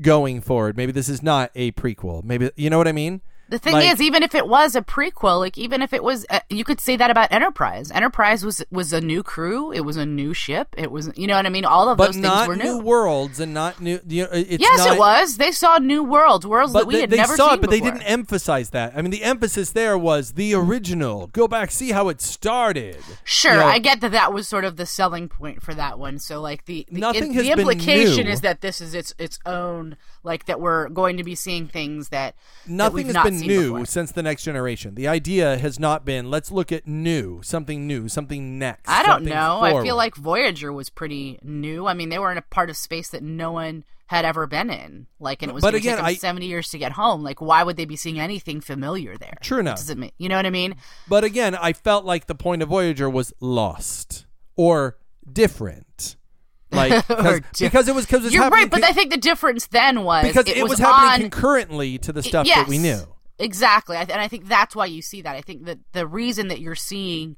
going 0.02 0.42
forward. 0.42 0.76
Maybe 0.76 0.92
this 0.92 1.08
is 1.08 1.22
not 1.22 1.52
a 1.54 1.72
prequel. 1.74 2.24
Maybe 2.24 2.50
you 2.56 2.70
know 2.70 2.78
what 2.80 2.88
i 2.88 2.92
mean 2.92 3.22
The 3.54 3.60
thing 3.60 3.74
Like- 3.74 3.94
is, 3.94 4.02
even 4.02 4.24
if 4.24 4.34
it 4.34 4.48
was 4.48 4.76
a 4.76 4.82
prequel, 4.82 5.38
like 5.38 5.60
even 5.60 5.84
if 5.84 5.94
it 5.94 6.04
was, 6.04 6.26
uh, 6.32 6.40
you 6.50 6.64
could 6.64 6.82
say 6.82 6.96
that 6.96 7.12
about 7.12 7.32
Enterprise. 7.32 7.92
Enterprise 7.92 8.44
was 8.44 8.66
was 8.72 8.92
a 8.92 9.00
new 9.00 9.22
crew. 9.22 9.72
It 9.72 9.82
was 9.82 9.96
a 9.96 10.08
new 10.08 10.34
ship. 10.34 10.74
It 10.76 10.92
was, 10.92 11.12
you 11.16 11.28
know 11.28 11.36
what 11.36 11.46
I 11.46 11.50
mean. 11.50 11.64
All 11.64 11.88
of 11.88 12.00
those 12.00 12.18
things 12.18 12.48
were 12.48 12.56
new 12.56 12.64
new. 12.64 12.80
worlds 12.80 13.40
and 13.40 13.54
not 13.54 13.80
new 13.80 14.00
you 14.08 14.24
know, 14.24 14.34
yes, 14.34 14.80
not, 14.80 14.96
it 14.96 14.98
was. 14.98 15.38
They 15.38 15.52
saw 15.52 15.78
new 15.78 16.04
worlds, 16.04 16.48
worlds 16.48 16.74
that 16.74 16.88
we 16.88 16.96
they, 16.96 17.02
had 17.02 17.12
they 17.12 17.18
never 17.18 17.36
saw 17.36 17.50
seen 17.50 17.60
it 17.60 17.62
but 17.62 17.70
they 17.70 17.80
didn't 17.80 18.02
emphasize 18.02 18.72
that 18.72 18.94
i 18.98 19.02
mean 19.04 19.12
the 19.12 19.24
emphasis 19.24 19.72
there 19.72 19.98
was 19.98 20.32
the 20.32 20.56
original 20.56 21.28
go 21.28 21.48
back 21.48 21.70
see 21.70 21.92
how 21.92 22.10
it 22.10 22.22
started 22.22 22.98
Sure, 23.24 23.54
You 23.54 23.60
know, 23.60 23.66
I 23.66 23.78
get 23.78 24.02
that 24.02 24.14
that 24.14 24.34
was 24.34 24.48
sort 24.48 24.66
of 24.66 24.78
the 24.78 24.88
selling 24.88 25.30
point 25.30 25.62
for 25.62 25.76
that 25.76 26.00
one. 26.00 26.18
So 26.18 26.42
like 26.42 26.66
the 26.66 26.88
the, 26.92 27.02
has 27.02 27.14
the 27.14 27.52
implication 27.52 28.26
is 28.26 28.42
that 28.42 28.62
this 28.62 28.82
is 28.82 28.96
its 28.96 29.14
its 29.20 29.38
own 29.46 29.96
like 30.24 30.46
that 30.46 30.60
we're 30.60 30.90
going 30.90 31.18
to 31.18 31.24
be 31.24 31.36
seeing 31.36 31.68
things 31.68 32.10
that 32.10 32.24
that 32.24 32.36
Nothing 32.72 33.08
we've 33.08 33.16
has 33.16 33.24
been 33.24 33.43
new 33.48 33.72
before. 33.72 33.86
since 33.86 34.12
the 34.12 34.24
next 34.24 34.44
generation. 34.44 34.96
The 34.96 35.08
idea 35.08 35.58
has 35.58 35.80
not 35.80 36.06
been 36.06 36.30
let's 36.30 36.52
look 36.52 36.72
at 36.72 36.88
new, 36.88 37.42
something 37.44 37.88
new, 37.88 38.08
something 38.10 38.58
next. 38.60 38.90
I 38.90 39.04
don't 39.04 39.24
know. 39.24 39.62
I 39.62 39.82
feel 39.82 39.96
like 39.96 40.16
Voyager 40.16 40.72
was 40.72 40.90
pretty 40.90 41.40
new. 41.44 41.88
I 41.88 41.94
mean, 41.94 42.10
they 42.10 42.20
were 42.20 42.32
in 42.32 42.38
a 42.38 42.42
part 42.42 42.70
of 42.70 42.78
space 42.78 43.10
that 43.10 43.24
no 43.24 43.52
one 43.52 43.84
had 44.08 44.26
ever 44.26 44.46
been 44.46 44.70
in. 44.70 45.08
Like, 45.20 45.42
and 45.42 45.50
it 45.50 45.54
was 45.54 45.62
But 45.62 45.76
again, 45.76 46.00
I- 46.00 46.16
70 46.16 46.46
years 46.46 46.70
to 46.70 46.78
get 46.78 46.92
home. 46.92 47.24
Like, 47.24 47.42
why 47.42 47.64
would 47.64 47.78
they 47.78 47.86
be 47.86 47.96
seeing 47.96 48.20
anything 48.20 48.62
familiar 48.62 49.18
there? 49.18 49.38
True 49.42 49.60
enough. 49.60 49.78
Does 49.78 49.90
it 49.90 49.98
mean, 49.98 50.12
you 50.18 50.30
know 50.30 50.36
what 50.36 50.46
I 50.46 50.52
mean? 50.52 50.76
But 51.08 51.24
again, 51.24 51.56
I 51.56 51.74
felt 51.74 52.06
like 52.06 52.28
the 52.28 52.36
point 52.36 52.62
of 52.62 52.70
Voyager 52.70 53.10
was 53.10 53.34
lost 53.40 54.26
or 54.56 54.98
different. 55.32 56.16
Like 56.74 57.08
Or 57.08 57.40
because, 57.40 57.60
because 57.60 57.88
it 57.88 57.94
was 57.94 58.08
because 58.08 58.34
You're 58.34 58.50
right, 58.50 58.68
but 58.68 58.84
I 58.84 58.94
think 58.94 59.12
the 59.12 59.18
difference 59.18 59.68
then 59.68 60.04
was 60.04 60.26
because 60.26 60.48
it, 60.48 60.58
it, 60.58 60.64
was, 60.64 60.72
was 60.72 60.80
happening 60.80 61.26
on 61.26 61.30
concurrently 61.30 62.00
to 62.00 62.12
the 62.12 62.24
stuff 62.24 62.48
that 62.48 62.68
we 62.68 62.80
knew. 62.80 63.13
Exactly. 63.40 63.98
And 63.98 64.12
I 64.12 64.28
think 64.28 64.48
that's 64.48 64.76
why 64.76 64.86
you 64.86 65.02
see 65.02 65.22
that. 65.22 65.36
I 65.36 65.42
think 65.42 65.66
that 65.66 65.80
the 65.92 66.06
reason 66.08 66.48
that 66.50 66.60
you're 66.62 66.76
seeing 66.76 67.36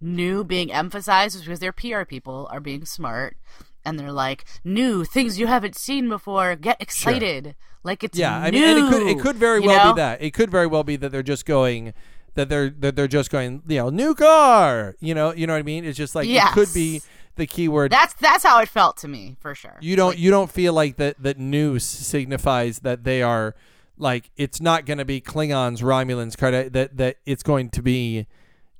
new 0.00 0.44
being 0.44 0.72
emphasized 0.72 1.34
is 1.36 1.42
because 1.42 1.60
their 1.60 1.72
PR 1.72 2.04
people 2.04 2.48
are 2.50 2.60
being 2.60 2.84
smart 2.84 3.36
and 3.84 3.98
they're 3.98 4.12
like, 4.12 4.44
new 4.64 5.04
things 5.04 5.38
you 5.38 5.46
haven't 5.46 5.76
seen 5.76 6.08
before, 6.08 6.54
get 6.56 6.80
excited. 6.80 7.54
Like 7.82 8.04
it's 8.04 8.18
Yeah, 8.18 8.36
I 8.36 8.50
new. 8.50 8.60
mean, 8.60 8.84
it 8.84 8.90
could 8.90 9.02
it 9.06 9.20
could 9.20 9.36
very 9.36 9.60
well 9.60 9.86
know? 9.86 9.94
be 9.94 9.98
that. 10.00 10.22
It 10.22 10.34
could 10.34 10.50
very 10.50 10.66
well 10.66 10.84
be 10.84 10.96
that 10.96 11.10
they're 11.12 11.22
just 11.22 11.46
going 11.46 11.94
that 12.34 12.48
they're 12.48 12.70
that 12.70 12.94
they're 12.94 13.08
just 13.08 13.30
going, 13.30 13.62
you 13.66 13.78
know, 13.78 13.88
new 13.90 14.14
car. 14.14 14.94
You 15.00 15.14
know, 15.14 15.32
you 15.32 15.46
know 15.46 15.54
what 15.54 15.60
I 15.60 15.62
mean? 15.62 15.84
It's 15.84 15.96
just 15.96 16.14
like 16.14 16.28
it 16.28 16.42
could 16.52 16.72
be 16.74 17.00
the 17.36 17.46
keyword. 17.46 17.90
That's 17.90 18.14
that's 18.14 18.44
how 18.44 18.60
it 18.60 18.68
felt 18.68 18.96
to 18.98 19.08
me, 19.08 19.36
for 19.40 19.54
sure. 19.54 19.76
you 19.80 19.96
don't 19.96 20.18
you 20.18 20.30
don't 20.30 20.50
feel 20.50 20.72
like 20.74 20.96
that 20.96 21.20
that 21.22 21.38
new 21.38 21.78
signifies 21.78 22.80
that 22.80 23.04
they 23.04 23.22
are 23.22 23.54
like 23.98 24.30
it's 24.36 24.60
not 24.60 24.86
going 24.86 24.98
to 24.98 25.04
be 25.04 25.20
Klingons, 25.20 25.82
Romulans, 25.82 26.36
Carda- 26.36 26.72
that 26.72 26.96
that 26.96 27.16
it's 27.26 27.42
going 27.42 27.70
to 27.70 27.82
be 27.82 28.26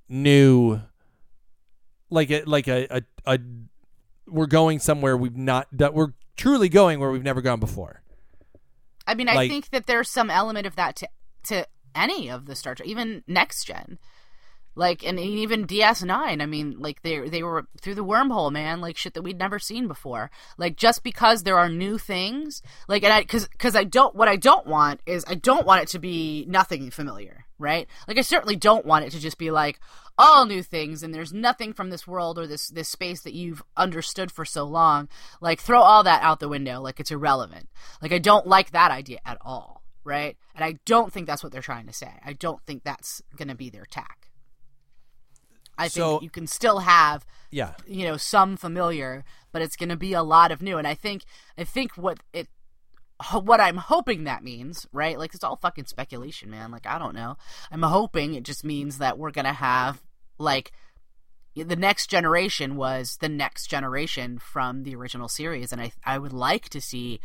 new 0.09 0.81
like 2.11 2.31
a 2.31 2.43
like 2.45 2.69
a 2.69 2.87
a, 2.91 3.03
a 3.27 3.39
we're 4.27 4.47
going 4.47 4.79
somewhere 4.79 5.17
we've 5.17 5.37
not 5.37 5.69
that 5.73 5.95
we're 5.95 6.13
truly 6.37 6.69
going 6.69 7.01
where 7.01 7.11
we've 7.11 7.23
never 7.23 7.43
gone 7.43 7.61
before. 7.61 8.03
I 9.07 9.15
mean, 9.15 9.29
I 9.29 9.49
think 9.49 9.71
that 9.71 9.87
there's 9.87 10.11
some 10.11 10.31
element 10.31 10.67
of 10.67 10.77
that 10.77 10.97
to 10.97 11.09
to 11.45 11.67
any 11.95 12.31
of 12.31 12.47
the 12.47 12.55
Star 12.55 12.75
Trek, 12.75 12.89
even 12.89 13.25
next 13.27 13.65
gen. 13.65 13.99
Like 14.79 15.05
and 15.05 15.19
even 15.19 15.67
DS9, 15.67 16.41
I 16.41 16.47
mean, 16.47 16.77
like 16.79 17.03
they 17.03 17.29
they 17.29 17.43
were 17.43 17.67
through 17.81 17.97
the 17.97 18.05
wormhole, 18.05 18.53
man, 18.53 18.81
like 18.81 18.97
shit 18.97 19.15
that 19.15 19.23
we'd 19.23 19.37
never 19.37 19.59
seen 19.59 19.89
before. 19.89 20.31
Like 20.57 20.77
just 20.77 21.03
because 21.03 21.43
there 21.43 21.59
are 21.59 21.69
new 21.69 21.99
things, 21.99 22.63
like 22.87 23.03
and 23.03 23.13
I 23.13 23.25
cuz 23.25 23.49
cuz 23.59 23.75
I 23.75 23.83
don't 23.83 24.15
what 24.15 24.29
I 24.29 24.37
don't 24.37 24.69
want 24.69 25.01
is 25.05 25.25
I 25.27 25.35
don't 25.35 25.67
want 25.67 25.83
it 25.83 25.89
to 25.89 25.99
be 25.99 26.45
nothing 26.49 26.93
familiar, 26.93 27.45
right? 27.59 27.89
Like 28.07 28.19
I 28.19 28.21
certainly 28.21 28.55
don't 28.55 28.87
want 28.87 29.05
it 29.05 29.11
to 29.11 29.19
just 29.19 29.37
be 29.37 29.51
like 29.51 29.81
all 30.17 30.47
new 30.47 30.63
things 30.63 31.03
and 31.03 31.13
there's 31.13 31.33
nothing 31.33 31.73
from 31.73 31.91
this 31.91 32.07
world 32.07 32.39
or 32.39 32.47
this 32.47 32.69
this 32.69 32.89
space 32.89 33.23
that 33.23 33.35
you've 33.35 33.65
understood 33.77 34.31
for 34.31 34.45
so 34.45 34.63
long. 34.63 35.09
Like 35.41 35.61
throw 35.61 35.81
all 35.81 36.05
that 36.05 36.23
out 36.23 36.39
the 36.39 36.49
window 36.49 36.81
like 36.81 37.01
it's 37.01 37.11
irrelevant. 37.11 37.69
Like 38.01 38.13
I 38.13 38.19
don't 38.19 38.47
like 38.47 38.71
that 38.71 38.93
idea 38.93 39.19
at 39.27 39.39
all, 39.41 39.83
right? 40.05 40.37
And 40.55 40.65
I 40.65 40.79
don't 40.85 41.13
think 41.13 41.27
that's 41.27 41.43
what 41.43 41.51
they're 41.51 41.63
trying 41.63 41.89
to 41.89 41.93
say. 41.93 42.13
I 42.25 42.35
don't 42.35 42.63
think 42.65 42.85
that's 42.85 43.21
going 43.37 43.49
to 43.49 43.57
be 43.57 43.71
their 43.71 43.85
tack. 43.85 44.18
I 45.79 45.89
So- 45.89 46.11
think 46.19 46.23
you 46.25 46.31
can 46.31 46.47
still 46.47 46.81
have 46.81 47.25
Yeah. 47.51 47.75
you 47.87 48.05
know 48.07 48.17
some 48.19 48.57
familiar 48.57 49.25
but 49.53 49.63
it's 49.63 49.77
going 49.77 49.89
to 49.89 49.97
be 49.97 50.13
a 50.13 50.23
lot 50.23 50.53
of 50.53 50.61
new. 50.61 50.77
And 50.77 50.87
i 50.87 50.95
think 50.95 51.23
i 51.57 51.65
think 51.65 51.93
what 51.97 52.19
it 52.35 52.49
what 53.33 53.61
i'm 53.61 53.79
hoping 53.79 54.25
that 54.25 54.45
means 54.45 54.87
right? 54.93 55.19
Like 55.19 55.35
it's 55.35 55.43
all 55.43 55.57
fucking 55.57 55.87
speculation 55.87 56.51
man. 56.51 56.71
Like 56.71 56.87
i 56.87 56.99
don't 56.99 57.15
know. 57.15 57.37
I'm 57.71 57.83
hoping 57.83 58.35
it 58.35 58.45
just 58.45 58.65
means 58.65 58.99
that 58.99 59.19
we're 59.19 59.31
going 59.31 59.45
to 59.47 59.53
have 59.53 60.03
like 60.39 60.73
the 61.57 61.75
next 61.75 62.09
generation 62.09 62.77
was 62.77 63.17
the 63.21 63.29
next 63.29 63.67
generation 63.69 64.39
from 64.39 64.85
the 64.85 64.95
original 64.95 65.29
series. 65.29 65.73
And 65.73 65.81
i 65.81 65.93
i 66.05 66.19
would 66.19 66.33
like 66.33 66.69
to 66.71 66.81
see 66.81 67.21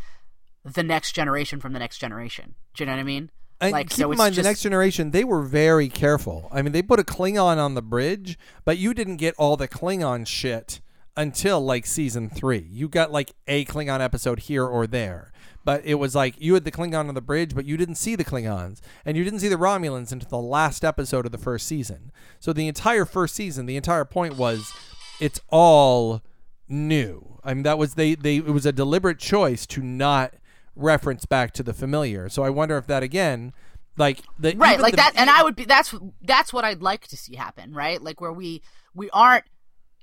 the 0.65 0.81
next 0.83 1.11
generation 1.11 1.59
from 1.59 1.73
the 1.73 1.79
next 1.79 1.97
generation. 1.99 2.55
Do 2.73 2.83
you 2.83 2.85
know 2.87 2.93
what 2.93 2.99
i 3.01 3.03
mean 3.03 3.29
And 3.63 3.71
like 3.71 3.89
keep 3.89 3.99
so 3.99 4.11
in 4.11 4.17
mind, 4.17 4.35
just, 4.35 4.43
the 4.43 4.49
next 4.49 4.61
generation, 4.61 5.11
they 5.11 5.23
were 5.23 5.41
very 5.41 5.89
careful. 5.89 6.49
I 6.51 6.61
mean, 6.61 6.73
they 6.73 6.81
put 6.81 6.99
a 6.99 7.03
Klingon 7.03 7.57
on 7.57 7.75
the 7.75 7.81
bridge, 7.81 8.37
but 8.65 8.77
you 8.77 8.93
didn't 8.93 9.17
get 9.17 9.35
all 9.37 9.55
the 9.57 9.67
Klingon 9.67 10.27
shit 10.27 10.81
until 11.15 11.61
like 11.61 11.85
season 11.85 12.29
three. 12.29 12.67
You 12.69 12.89
got 12.89 13.11
like 13.11 13.31
a 13.47 13.65
Klingon 13.65 14.01
episode 14.01 14.39
here 14.39 14.65
or 14.65 14.87
there. 14.87 15.31
But 15.65 15.85
it 15.85 15.95
was 15.95 16.13
like 16.13 16.35
you 16.39 16.55
had 16.55 16.65
the 16.65 16.71
Klingon 16.71 17.07
on 17.07 17.13
the 17.13 17.21
bridge, 17.21 17.55
but 17.55 17.65
you 17.65 17.77
didn't 17.77 17.95
see 17.95 18.15
the 18.15 18.25
Klingons. 18.25 18.81
And 19.05 19.15
you 19.15 19.23
didn't 19.23 19.39
see 19.39 19.47
the 19.47 19.55
Romulans 19.55 20.11
until 20.11 20.27
the 20.29 20.37
last 20.37 20.83
episode 20.83 21.25
of 21.25 21.31
the 21.31 21.37
first 21.37 21.65
season. 21.65 22.11
So 22.39 22.51
the 22.51 22.67
entire 22.67 23.05
first 23.05 23.33
season, 23.33 23.65
the 23.65 23.77
entire 23.77 24.03
point 24.03 24.35
was 24.35 24.73
it's 25.21 25.39
all 25.49 26.21
new. 26.67 27.39
I 27.45 27.53
mean, 27.53 27.63
that 27.63 27.77
was 27.77 27.93
they, 27.93 28.15
they 28.15 28.37
it 28.37 28.47
was 28.47 28.65
a 28.65 28.73
deliberate 28.73 29.19
choice 29.19 29.65
to 29.67 29.81
not 29.81 30.33
reference 30.75 31.25
back 31.25 31.51
to 31.53 31.63
the 31.63 31.73
familiar. 31.73 32.29
So 32.29 32.43
I 32.43 32.49
wonder 32.49 32.77
if 32.77 32.87
that 32.87 33.03
again, 33.03 33.53
like 33.97 34.21
the 34.39 34.55
right 34.55 34.79
like 34.79 34.91
the- 34.93 34.97
that 34.97 35.13
and 35.15 35.29
i 35.29 35.43
would 35.43 35.55
be 35.55 35.65
that's 35.65 35.93
that's 36.21 36.51
what 36.51 36.65
i'd 36.65 36.81
like 36.81 37.07
to 37.07 37.17
see 37.17 37.35
happen 37.35 37.73
right? 37.73 38.01
Like 38.01 38.19
where 38.19 38.33
we 38.33 38.61
we 38.95 39.09
aren't 39.11 39.45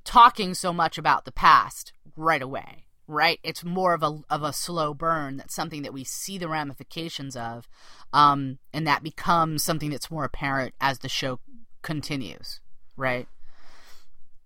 talking 0.05 0.55
so 0.55 0.73
much 0.73 0.97
about 0.97 1.25
the 1.25 1.33
past 1.33 1.93
right 2.17 2.43
away 2.43 2.85
right? 3.09 3.41
It's 3.43 3.65
more 3.65 3.93
of 3.93 4.05
a 4.05 4.21
of 4.31 4.45
a 4.45 4.53
slow 4.53 4.95
burn 4.95 5.37
that's 5.39 5.55
something 5.55 5.83
that 5.83 5.93
we 5.93 6.05
see 6.05 6.39
the 6.39 6.49
ramifications 6.49 7.35
of 7.35 7.69
um 8.13 8.59
and 8.73 8.87
that 8.87 9.03
becomes 9.03 9.65
something 9.65 9.91
that's 9.91 10.11
more 10.11 10.25
apparent 10.25 10.75
as 10.81 11.01
the 11.01 11.09
show 11.09 11.41
continues 11.83 12.61
right? 12.97 13.27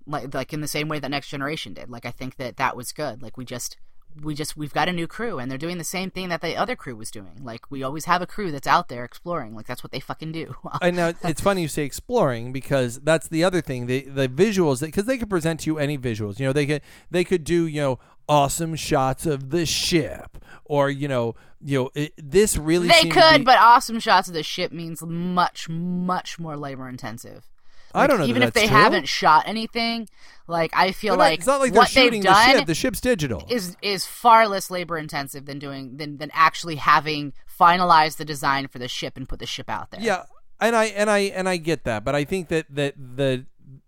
Like 0.06 0.32
like 0.32 0.52
in 0.54 0.62
the 0.62 0.68
same 0.68 0.88
way 0.88 0.98
that 0.98 1.10
next 1.10 1.28
generation 1.28 1.74
did. 1.74 1.90
Like 1.90 2.06
i 2.06 2.10
think 2.10 2.36
that 2.36 2.56
that 2.56 2.76
was 2.76 2.92
good. 2.92 3.22
Like 3.22 3.36
we 3.36 3.44
just 3.44 3.76
we 4.22 4.34
just 4.34 4.56
we've 4.56 4.72
got 4.72 4.88
a 4.88 4.92
new 4.92 5.06
crew 5.06 5.38
and 5.38 5.50
they're 5.50 5.58
doing 5.58 5.78
the 5.78 5.84
same 5.84 6.10
thing 6.10 6.28
that 6.28 6.40
the 6.40 6.56
other 6.56 6.76
crew 6.76 6.94
was 6.94 7.10
doing 7.10 7.40
like 7.42 7.70
we 7.70 7.82
always 7.82 8.04
have 8.04 8.22
a 8.22 8.26
crew 8.26 8.52
that's 8.52 8.66
out 8.66 8.88
there 8.88 9.04
exploring 9.04 9.54
like 9.54 9.66
that's 9.66 9.82
what 9.82 9.90
they 9.92 10.00
fucking 10.00 10.30
do 10.30 10.54
I 10.80 10.90
know 10.90 11.12
it's 11.22 11.40
funny 11.40 11.62
you 11.62 11.68
say 11.68 11.84
exploring 11.84 12.52
because 12.52 13.00
that's 13.00 13.28
the 13.28 13.44
other 13.44 13.60
thing. 13.60 13.86
The 13.86 14.02
the 14.02 14.28
visuals 14.28 14.80
because 14.80 15.04
they 15.04 15.18
could 15.18 15.30
present 15.30 15.60
to 15.60 15.70
you 15.70 15.78
any 15.78 15.98
visuals. 15.98 16.38
You 16.38 16.46
know, 16.46 16.52
they 16.52 16.66
could 16.66 16.82
they 17.10 17.24
could 17.24 17.44
do 17.44 17.66
you 17.66 17.80
know 17.80 17.98
awesome 18.28 18.74
shots 18.74 19.26
of 19.26 19.50
the 19.50 19.66
ship 19.66 20.38
or 20.64 20.88
you 20.88 21.06
know 21.06 21.34
you 21.62 21.78
know 21.78 21.90
it, 21.94 22.12
this 22.16 22.56
really 22.56 22.88
they 22.88 23.08
could 23.08 23.38
be- 23.38 23.44
but 23.44 23.58
awesome 23.58 24.00
shots 24.00 24.28
of 24.28 24.34
the 24.34 24.42
ship 24.42 24.72
means 24.72 25.02
much 25.02 25.68
much 25.68 26.38
more 26.38 26.56
labor 26.56 26.88
intensive 26.88 27.50
I 27.94 28.06
don't 28.06 28.18
know. 28.18 28.24
that 28.24 28.30
even 28.30 28.42
if 28.42 28.52
that's 28.52 28.64
they 28.64 28.68
true. 28.68 28.76
haven't 28.76 29.08
shot 29.08 29.44
anything 29.46 30.08
like 30.46 30.70
i 30.76 30.92
feel 30.92 31.14
not- 31.14 31.18
like 31.20 31.38
it's 31.38 31.46
not 31.46 31.60
like 31.60 31.72
they're 31.72 31.80
what 31.80 31.88
shooting 31.88 32.20
they've 32.22 32.32
done 32.32 32.52
the 32.52 32.58
ship. 32.58 32.66
The 32.66 32.74
ship's 32.74 33.00
digital. 33.00 33.46
is 33.48 33.76
is 33.82 34.04
far 34.06 34.46
less 34.48 34.70
labor 34.70 34.98
intensive 34.98 35.46
than 35.46 35.58
doing 35.58 35.96
than 35.96 36.18
than 36.18 36.30
actually 36.34 36.76
having 36.76 37.32
finalized 37.58 38.16
the 38.16 38.24
design 38.24 38.68
for 38.68 38.78
the 38.78 38.88
ship 38.88 39.16
and 39.16 39.28
put 39.28 39.38
the 39.38 39.46
ship 39.46 39.70
out 39.70 39.90
there 39.90 40.00
Yeah, 40.02 40.24
and 40.60 40.74
I 40.76 40.84
and 40.86 41.08
I 41.08 41.18
and 41.20 41.48
I 41.48 41.56
get 41.56 41.84
that, 41.84 42.04
but 42.04 42.14
I 42.14 42.24
think 42.24 42.48
that 42.48 42.66
that 42.74 42.94
the 42.96 43.46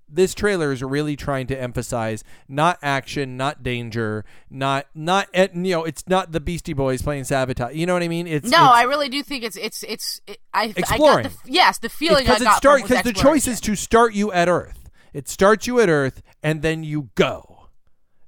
this 0.09 0.35
trailer 0.35 0.73
is 0.73 0.83
really 0.83 1.17
trying 1.17 1.47
to 1.49 1.61
emphasize 1.61 2.23
not 2.49 2.79
action, 2.83 3.37
not 3.37 3.63
danger, 3.63 4.25
not 4.51 4.87
not 4.95 5.29
you 5.35 5.73
know, 5.73 5.85
it's 5.85 6.07
not 6.09 6.33
the 6.33 6.41
Beastie 6.41 6.73
Boys 6.73 7.03
playing 7.03 7.25
sabotage. 7.25 7.75
You 7.75 7.87
know 7.87 7.93
what 7.93 8.03
I 8.03 8.09
mean? 8.09 8.27
It's 8.27 8.49
no, 8.49 8.65
it's, 8.65 8.75
I 8.75 8.83
really 8.83 9.09
do 9.09 9.23
think 9.23 9.45
it's 9.45 9.57
it's 9.57 9.83
it's. 9.83 10.21
It, 10.27 10.39
I 10.55 10.75
Exploring. 10.77 11.27
I 11.27 11.29
got 11.29 11.45
the, 11.45 11.53
yes, 11.53 11.79
the 11.79 11.89
feeling 11.89 12.25
because 12.25 12.43
it 12.43 12.51
starts 12.53 12.83
because 12.83 13.03
because 13.03 13.13
the 13.13 13.21
choice 13.21 13.47
is 13.47 13.61
to 13.63 13.75
start 13.75 14.15
you 14.15 14.33
at 14.33 14.49
Earth. 14.49 14.91
It 15.13 15.29
starts 15.29 15.67
you 15.67 15.81
at 15.81 15.89
Earth, 15.89 16.23
and 16.43 16.63
then 16.63 16.85
you 16.85 17.11
go. 17.15 17.69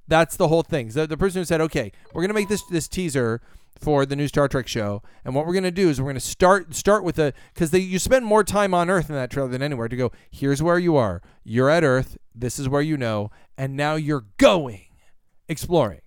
That's 0.07 0.35
the 0.35 0.47
whole 0.47 0.63
thing. 0.63 0.89
So 0.91 1.05
the 1.05 1.17
person 1.17 1.41
who 1.41 1.45
said, 1.45 1.61
"Okay, 1.61 1.91
we're 2.13 2.23
gonna 2.23 2.33
make 2.33 2.49
this 2.49 2.63
this 2.63 2.87
teaser 2.87 3.41
for 3.79 4.05
the 4.05 4.15
new 4.15 4.27
Star 4.27 4.47
Trek 4.47 4.67
show, 4.67 5.01
and 5.23 5.33
what 5.33 5.47
we're 5.47 5.53
gonna 5.53 5.71
do 5.71 5.89
is 5.89 5.99
we're 6.01 6.09
gonna 6.09 6.19
start 6.19 6.75
start 6.75 7.03
with 7.03 7.17
a 7.17 7.33
because 7.53 7.73
you 7.73 7.99
spend 7.99 8.25
more 8.25 8.43
time 8.43 8.73
on 8.73 8.89
Earth 8.89 9.09
in 9.09 9.15
that 9.15 9.31
trailer 9.31 9.49
than 9.49 9.61
anywhere 9.61 9.87
to 9.87 9.95
go. 9.95 10.11
Here's 10.29 10.61
where 10.61 10.79
you 10.79 10.95
are. 10.95 11.21
You're 11.43 11.69
at 11.69 11.83
Earth. 11.83 12.17
This 12.35 12.59
is 12.59 12.69
where 12.69 12.81
you 12.81 12.97
know, 12.97 13.31
and 13.57 13.75
now 13.75 13.95
you're 13.95 14.25
going, 14.37 14.87
exploring." 15.47 16.01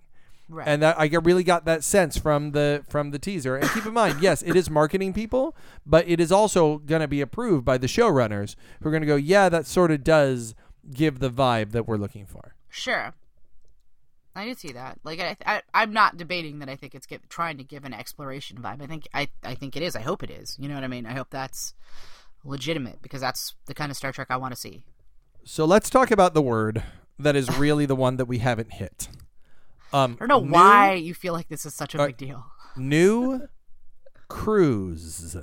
Right. 0.49 0.67
And 0.67 0.83
that 0.83 0.99
I 0.99 1.05
really 1.05 1.43
got 1.43 1.65
that 1.65 1.83
sense 1.83 2.17
from 2.17 2.51
the 2.51 2.83
from 2.87 3.11
the 3.11 3.19
teaser. 3.19 3.55
And 3.55 3.69
keep 3.71 3.85
in 3.85 3.93
mind, 3.93 4.21
yes, 4.21 4.43
it 4.43 4.55
is 4.55 4.69
marketing 4.69 5.13
people, 5.13 5.55
but 5.85 6.07
it 6.07 6.19
is 6.19 6.31
also 6.31 6.77
going 6.79 7.01
to 7.01 7.07
be 7.07 7.21
approved 7.21 7.65
by 7.65 7.77
the 7.77 7.87
showrunners 7.87 8.55
who 8.81 8.89
are 8.89 8.91
going 8.91 9.01
to 9.01 9.07
go, 9.07 9.15
yeah, 9.15 9.49
that 9.49 9.65
sort 9.65 9.89
of 9.89 10.03
does 10.03 10.53
give 10.93 11.19
the 11.19 11.31
vibe 11.31 11.71
that 11.71 11.87
we're 11.87 11.97
looking 11.97 12.25
for. 12.25 12.55
Sure. 12.69 13.13
I 14.35 14.45
did 14.45 14.57
see 14.57 14.71
that. 14.73 14.99
Like, 15.03 15.19
I, 15.19 15.37
I, 15.45 15.61
I'm 15.73 15.93
not 15.93 16.17
debating 16.17 16.59
that. 16.59 16.69
I 16.69 16.75
think 16.75 16.95
it's 16.95 17.05
give, 17.05 17.27
trying 17.29 17.57
to 17.57 17.63
give 17.63 17.85
an 17.85 17.93
exploration 17.93 18.57
vibe. 18.57 18.81
I 18.81 18.87
think, 18.87 19.07
I, 19.13 19.27
I 19.43 19.53
think 19.55 19.75
it 19.75 19.83
is. 19.83 19.95
I 19.95 20.01
hope 20.01 20.23
it 20.23 20.31
is. 20.31 20.57
You 20.59 20.67
know 20.67 20.75
what 20.75 20.83
I 20.83 20.87
mean? 20.87 21.05
I 21.05 21.13
hope 21.13 21.27
that's 21.29 21.73
legitimate 22.43 23.01
because 23.01 23.21
that's 23.21 23.53
the 23.67 23.73
kind 23.73 23.91
of 23.91 23.97
Star 23.97 24.11
Trek 24.11 24.27
I 24.29 24.37
want 24.37 24.53
to 24.53 24.59
see. 24.59 24.83
So 25.43 25.65
let's 25.65 25.89
talk 25.89 26.09
about 26.09 26.33
the 26.33 26.41
word 26.41 26.81
that 27.19 27.35
is 27.35 27.55
really 27.57 27.85
the 27.85 27.95
one 27.95 28.17
that 28.17 28.25
we 28.25 28.39
haven't 28.39 28.73
hit. 28.73 29.07
Um, 29.93 30.17
I 30.19 30.25
don't 30.25 30.29
know 30.29 30.39
new- 30.39 30.51
why 30.51 30.93
you 30.93 31.13
feel 31.13 31.33
like 31.33 31.49
this 31.49 31.65
is 31.65 31.75
such 31.75 31.93
a 31.93 32.01
Uh, 32.01 32.07
big 32.07 32.17
deal. 32.17 32.45
New 32.75 33.47
cruise. 34.27 35.35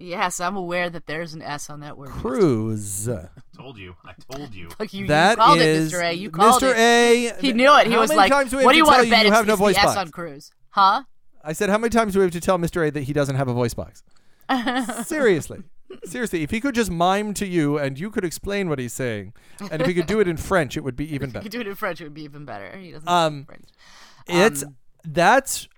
Yes, 0.00 0.38
I'm 0.38 0.56
aware 0.56 0.88
that 0.90 1.06
there's 1.06 1.34
an 1.34 1.42
S 1.42 1.68
on 1.70 1.80
that 1.80 1.98
word. 1.98 2.10
Cruise. 2.10 3.08
Told 3.56 3.76
you. 3.78 3.94
I 4.04 4.12
told 4.30 4.54
you. 4.54 4.68
Like 4.78 4.94
you, 4.94 5.08
That 5.08 5.30
you 5.32 5.36
called 5.36 5.58
is 5.58 5.92
it, 5.92 5.96
Mr. 5.96 6.02
A. 6.04 6.12
You 6.12 6.30
called 6.30 6.62
Mr. 6.62 6.70
it. 6.70 6.76
A. 6.78 7.40
He 7.40 7.52
knew 7.52 7.76
it. 7.78 7.88
He 7.88 7.92
How 7.92 8.00
was 8.00 8.12
like, 8.14 8.30
times 8.30 8.50
do 8.52 8.58
we 8.58 8.64
"What 8.64 8.72
do 8.72 8.78
you 8.78 8.84
want 8.84 9.02
to 9.04 9.10
bet 9.10 9.22
you 9.24 9.28
it's, 9.28 9.36
have 9.36 9.46
no 9.46 9.54
it's 9.54 9.60
voice 9.60 9.74
the 9.74 9.82
S 9.82 9.96
on 9.96 10.10
cruise?" 10.10 10.52
Huh? 10.70 11.02
I 11.42 11.52
said, 11.52 11.68
how 11.70 11.78
many 11.78 11.90
times 11.90 12.12
do 12.12 12.20
we 12.20 12.24
have 12.24 12.32
to 12.32 12.40
tell 12.40 12.58
Mr. 12.58 12.86
A 12.86 12.90
that 12.90 13.02
he 13.04 13.12
doesn't 13.12 13.36
have 13.36 13.48
a 13.48 13.52
voice 13.54 13.74
box? 13.74 14.02
Seriously. 15.06 15.62
Seriously, 16.04 16.42
if 16.42 16.50
he 16.50 16.60
could 16.60 16.74
just 16.74 16.90
mime 16.90 17.32
to 17.34 17.46
you 17.46 17.78
and 17.78 17.98
you 17.98 18.10
could 18.10 18.24
explain 18.24 18.68
what 18.68 18.78
he's 18.78 18.92
saying, 18.92 19.32
and 19.70 19.80
if 19.80 19.88
he 19.88 19.94
could 19.94 20.06
do 20.06 20.20
it 20.20 20.28
in 20.28 20.36
French, 20.36 20.76
it 20.76 20.84
would 20.84 20.96
be 20.96 21.12
even 21.14 21.30
better. 21.30 21.38
If 21.40 21.44
you 21.44 21.50
better. 21.50 21.58
could 21.58 21.64
do 21.64 21.68
it 21.68 21.70
in 21.70 21.74
French, 21.76 22.00
it 22.00 22.04
would 22.04 22.14
be 22.14 22.22
even 22.24 22.44
better. 22.44 22.76
He 22.76 22.90
doesn't 22.92 23.08
Um, 23.08 23.44
speak 23.44 23.46
French. 23.46 23.68
It's 24.28 24.62
Um, 24.64 24.76
that's 25.04 25.68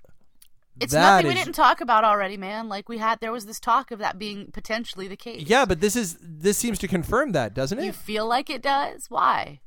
It's 0.81 0.93
that 0.93 1.17
nothing 1.17 1.27
we 1.29 1.33
is- 1.35 1.45
didn't 1.45 1.55
talk 1.55 1.81
about 1.81 2.05
already, 2.05 2.37
man. 2.37 2.69
Like 2.69 2.89
we 2.89 2.99
had, 2.99 3.21
there 3.21 3.33
was 3.33 3.47
this 3.47 3.61
talk 3.61 3.91
of 3.91 3.99
that 3.99 4.19
being 4.19 4.51
potentially 4.53 5.07
the 5.09 5.17
case. 5.17 5.45
yeah, 5.47 5.65
but 5.65 5.81
this 5.81 5.95
is 5.97 6.17
this 6.21 6.57
seems 6.59 6.79
to 6.81 6.89
confirm 6.89 7.33
that, 7.33 7.55
doesn't 7.55 7.79
it? 7.79 7.85
You 7.85 7.93
feel 7.93 8.27
like 8.27 8.49
it 8.51 8.63
does? 8.63 9.07
Why? 9.09 9.61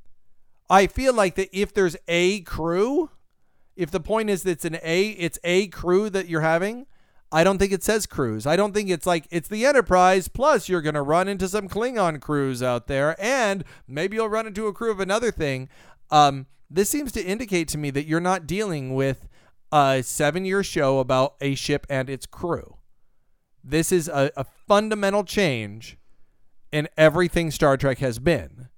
I 0.69 0.87
feel 0.87 1.13
like 1.13 1.35
that 1.35 1.49
if 1.57 1.73
there's 1.73 1.95
a 2.07 2.41
crew, 2.41 3.11
if 3.75 3.91
the 3.91 3.99
point 3.99 4.29
is 4.29 4.43
that 4.43 4.51
it's 4.51 4.65
an 4.65 4.77
A, 4.81 5.09
it's 5.09 5.37
a 5.43 5.67
crew 5.67 6.09
that 6.09 6.27
you're 6.27 6.41
having. 6.41 6.87
I 7.31 7.43
don't 7.43 7.57
think 7.57 7.71
it 7.73 7.83
says 7.83 8.05
crews. 8.05 8.45
I 8.45 8.55
don't 8.55 8.73
think 8.73 8.89
it's 8.89 9.07
like 9.07 9.27
it's 9.31 9.47
the 9.49 9.65
Enterprise. 9.65 10.27
Plus, 10.27 10.69
you're 10.69 10.83
going 10.83 10.93
to 10.95 11.01
run 11.01 11.27
into 11.27 11.47
some 11.47 11.67
Klingon 11.67 12.21
crews 12.21 12.61
out 12.61 12.85
there, 12.87 13.15
and 13.19 13.63
maybe 13.87 14.15
you'll 14.17 14.29
run 14.29 14.45
into 14.47 14.67
a 14.67 14.73
crew 14.73 14.91
of 14.91 14.99
another 14.99 15.31
thing. 15.31 15.67
Um, 16.11 16.45
this 16.69 16.89
seems 16.89 17.11
to 17.13 17.23
indicate 17.23 17.67
to 17.69 17.77
me 17.79 17.89
that 17.89 18.05
you're 18.05 18.19
not 18.19 18.45
dealing 18.45 18.93
with 18.93 19.27
a 19.73 20.03
seven-year 20.03 20.63
show 20.63 20.99
about 20.99 21.33
a 21.41 21.55
ship 21.55 21.87
and 21.89 22.09
its 22.09 22.25
crew. 22.27 22.77
This 23.63 23.91
is 23.91 24.07
a, 24.07 24.31
a 24.37 24.43
fundamental 24.43 25.23
change 25.23 25.97
in 26.71 26.87
everything 26.95 27.49
Star 27.49 27.75
Trek 27.75 27.97
has 27.97 28.19
been 28.19 28.69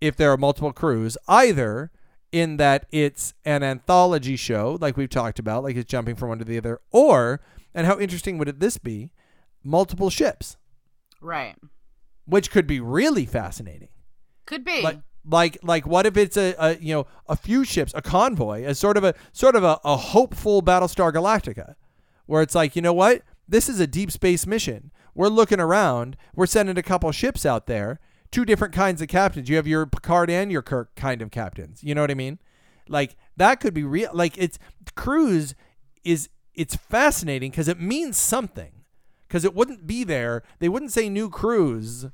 if 0.00 0.16
there 0.16 0.30
are 0.32 0.36
multiple 0.36 0.72
crews, 0.72 1.16
either 1.28 1.90
in 2.32 2.56
that 2.58 2.86
it's 2.90 3.34
an 3.44 3.62
anthology 3.62 4.36
show, 4.36 4.76
like 4.80 4.96
we've 4.96 5.08
talked 5.08 5.38
about, 5.38 5.62
like 5.64 5.76
it's 5.76 5.90
jumping 5.90 6.14
from 6.16 6.28
one 6.30 6.38
to 6.38 6.44
the 6.44 6.58
other, 6.58 6.80
or, 6.90 7.40
and 7.74 7.86
how 7.86 7.98
interesting 7.98 8.36
would 8.38 8.48
it 8.48 8.60
this 8.60 8.78
be, 8.78 9.12
multiple 9.64 10.10
ships, 10.10 10.56
Right. 11.20 11.56
which 12.26 12.50
could 12.50 12.66
be 12.66 12.78
really 12.80 13.24
fascinating. 13.26 13.88
Could 14.44 14.64
be. 14.64 14.82
Like, 14.82 15.00
like, 15.28 15.58
like, 15.62 15.86
what 15.86 16.06
if 16.06 16.16
it's 16.16 16.36
a, 16.36 16.54
a 16.58 16.76
you 16.76 16.94
know 16.94 17.06
a 17.28 17.36
few 17.36 17.64
ships, 17.64 17.92
a 17.94 18.02
convoy, 18.02 18.64
a 18.64 18.74
sort 18.74 18.96
of 18.96 19.04
a 19.04 19.14
sort 19.32 19.56
of 19.56 19.64
a, 19.64 19.78
a 19.84 19.96
hopeful 19.96 20.62
Battlestar 20.62 21.12
Galactica, 21.12 21.74
where 22.26 22.42
it's 22.42 22.54
like, 22.54 22.76
you 22.76 22.82
know 22.82 22.92
what, 22.92 23.22
this 23.48 23.68
is 23.68 23.80
a 23.80 23.86
deep 23.86 24.10
space 24.10 24.46
mission. 24.46 24.90
We're 25.14 25.28
looking 25.28 25.60
around. 25.60 26.16
We're 26.34 26.46
sending 26.46 26.76
a 26.76 26.82
couple 26.82 27.10
ships 27.12 27.46
out 27.46 27.66
there. 27.66 28.00
Two 28.30 28.44
different 28.44 28.74
kinds 28.74 29.00
of 29.00 29.08
captains. 29.08 29.48
You 29.48 29.56
have 29.56 29.66
your 29.66 29.86
Picard 29.86 30.28
and 30.30 30.52
your 30.52 30.62
Kirk 30.62 30.94
kind 30.94 31.22
of 31.22 31.30
captains. 31.30 31.82
You 31.82 31.94
know 31.94 32.02
what 32.02 32.10
I 32.10 32.14
mean? 32.14 32.38
Like 32.88 33.16
that 33.36 33.60
could 33.60 33.72
be 33.72 33.84
real. 33.84 34.10
Like 34.12 34.36
it's 34.36 34.58
cruise 34.94 35.54
is 36.04 36.28
it's 36.54 36.76
fascinating 36.76 37.50
because 37.50 37.68
it 37.68 37.80
means 37.80 38.16
something. 38.16 38.72
Because 39.26 39.44
it 39.44 39.54
wouldn't 39.54 39.86
be 39.86 40.04
there. 40.04 40.42
They 40.58 40.68
wouldn't 40.68 40.92
say 40.92 41.08
new 41.08 41.30
cruise 41.30 42.06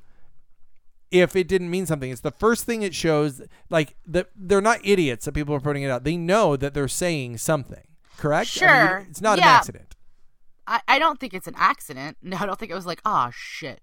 if 1.13 1.35
it 1.35 1.47
didn't 1.47 1.69
mean 1.69 1.85
something. 1.85 2.11
It's 2.11 2.21
the 2.21 2.31
first 2.31 2.65
thing 2.65 2.81
it 2.81 2.93
shows. 2.95 3.41
Like 3.69 3.95
the, 4.05 4.27
they're 4.35 4.61
not 4.61 4.79
idiots 4.83 5.25
that 5.25 5.33
people 5.33 5.55
are 5.55 5.59
putting 5.61 5.83
it 5.83 5.89
out. 5.89 6.03
They 6.03 6.17
know 6.17 6.55
that 6.57 6.73
they're 6.73 6.87
saying 6.87 7.37
something. 7.37 7.83
Correct? 8.17 8.57
I 8.61 8.65
mean, 8.65 8.87
Sure. 8.87 9.07
it's 9.09 9.21
not 9.21 9.37
an 9.37 9.43
accident. 9.45 9.95
I, 10.67 10.81
I 10.87 10.99
don't 10.99 11.19
think 11.19 11.33
it's 11.33 11.47
an 11.47 11.55
accident. 11.57 12.17
No, 12.21 12.37
I 12.37 12.45
don't 12.45 12.57
think 12.59 12.71
it 12.71 12.75
was 12.75 12.85
like, 12.85 13.01
oh 13.05 13.29
shit. 13.33 13.81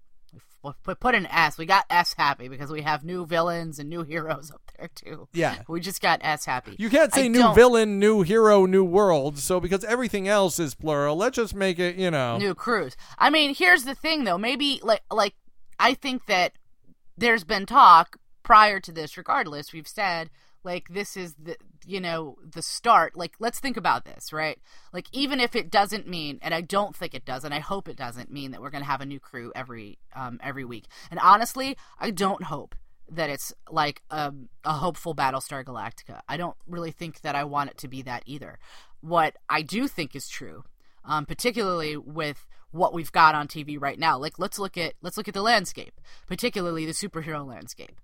We 0.63 0.71
put, 0.83 0.99
put 0.99 1.15
an 1.15 1.25
S. 1.25 1.57
We 1.57 1.65
got 1.65 1.85
S 1.89 2.13
happy 2.17 2.47
because 2.47 2.69
we 2.71 2.83
have 2.83 3.03
new 3.03 3.25
villains 3.25 3.79
and 3.79 3.89
new 3.89 4.03
heroes 4.03 4.51
up 4.51 4.61
there 4.77 4.89
too. 4.93 5.27
Yeah. 5.33 5.63
We 5.67 5.79
just 5.79 6.01
got 6.01 6.19
S 6.23 6.45
happy. 6.45 6.75
You 6.77 6.89
can't 6.91 7.11
say 7.13 7.25
I 7.25 7.27
new 7.29 7.39
don't- 7.39 7.55
villain, 7.55 7.97
new 7.97 8.21
hero, 8.21 8.65
new 8.67 8.83
world. 8.83 9.39
So 9.39 9.59
because 9.59 9.83
everything 9.83 10.27
else 10.27 10.59
is 10.59 10.75
plural, 10.75 11.15
let's 11.15 11.35
just 11.37 11.55
make 11.55 11.79
it. 11.79 11.95
You 11.95 12.11
know. 12.11 12.37
new 12.37 12.53
cruise. 12.53 12.95
I 13.17 13.29
mean, 13.31 13.55
here's 13.55 13.83
the 13.85 13.95
thing 13.95 14.23
though. 14.23 14.37
Maybe 14.37 14.79
like 14.83 15.01
like 15.11 15.33
I 15.79 15.95
think 15.95 16.27
that 16.27 16.53
there's 17.21 17.45
been 17.45 17.65
talk 17.65 18.17
prior 18.43 18.79
to 18.81 18.91
this. 18.91 19.15
Regardless, 19.15 19.71
we've 19.71 19.87
said 19.87 20.29
like 20.63 20.89
this 20.89 21.15
is 21.15 21.35
the 21.35 21.55
you 21.85 22.01
know 22.01 22.37
the 22.43 22.61
start. 22.61 23.15
Like 23.15 23.35
let's 23.39 23.59
think 23.59 23.77
about 23.77 24.05
this, 24.05 24.33
right? 24.33 24.59
Like 24.91 25.07
even 25.13 25.39
if 25.39 25.55
it 25.55 25.71
doesn't 25.71 26.07
mean, 26.07 26.39
and 26.41 26.53
I 26.53 26.61
don't 26.61 26.95
think 26.95 27.13
it 27.13 27.23
does, 27.23 27.45
and 27.45 27.53
I 27.53 27.59
hope 27.59 27.87
it 27.87 27.95
doesn't 27.95 28.31
mean 28.31 28.51
that 28.51 28.61
we're 28.61 28.71
gonna 28.71 28.85
have 28.85 29.01
a 29.01 29.05
new 29.05 29.19
crew 29.19 29.51
every 29.55 29.99
um 30.15 30.39
every 30.43 30.65
week. 30.65 30.85
And 31.09 31.19
honestly, 31.19 31.77
I 31.99 32.11
don't 32.11 32.43
hope 32.43 32.75
that 33.09 33.29
it's 33.29 33.53
like 33.69 34.01
a, 34.09 34.33
a 34.63 34.73
hopeful 34.73 35.13
Battlestar 35.13 35.63
Galactica. 35.63 36.21
I 36.29 36.37
don't 36.37 36.55
really 36.65 36.91
think 36.91 37.21
that 37.21 37.35
I 37.35 37.43
want 37.43 37.69
it 37.69 37.77
to 37.79 37.87
be 37.87 38.01
that 38.03 38.23
either. 38.25 38.57
What 39.01 39.35
I 39.49 39.63
do 39.63 39.87
think 39.89 40.15
is 40.15 40.29
true, 40.29 40.63
um, 41.03 41.25
particularly 41.25 41.97
with 41.97 42.47
what 42.71 42.93
we've 42.93 43.11
got 43.11 43.35
on 43.35 43.47
TV 43.47 43.77
right 43.79 43.99
now. 43.99 44.17
Like 44.17 44.39
let's 44.39 44.57
look 44.59 44.77
at 44.77 44.93
let's 45.01 45.17
look 45.17 45.27
at 45.27 45.33
the 45.33 45.41
landscape, 45.41 45.99
particularly 46.27 46.85
the 46.85 46.91
superhero 46.93 47.45
landscape. 47.45 47.99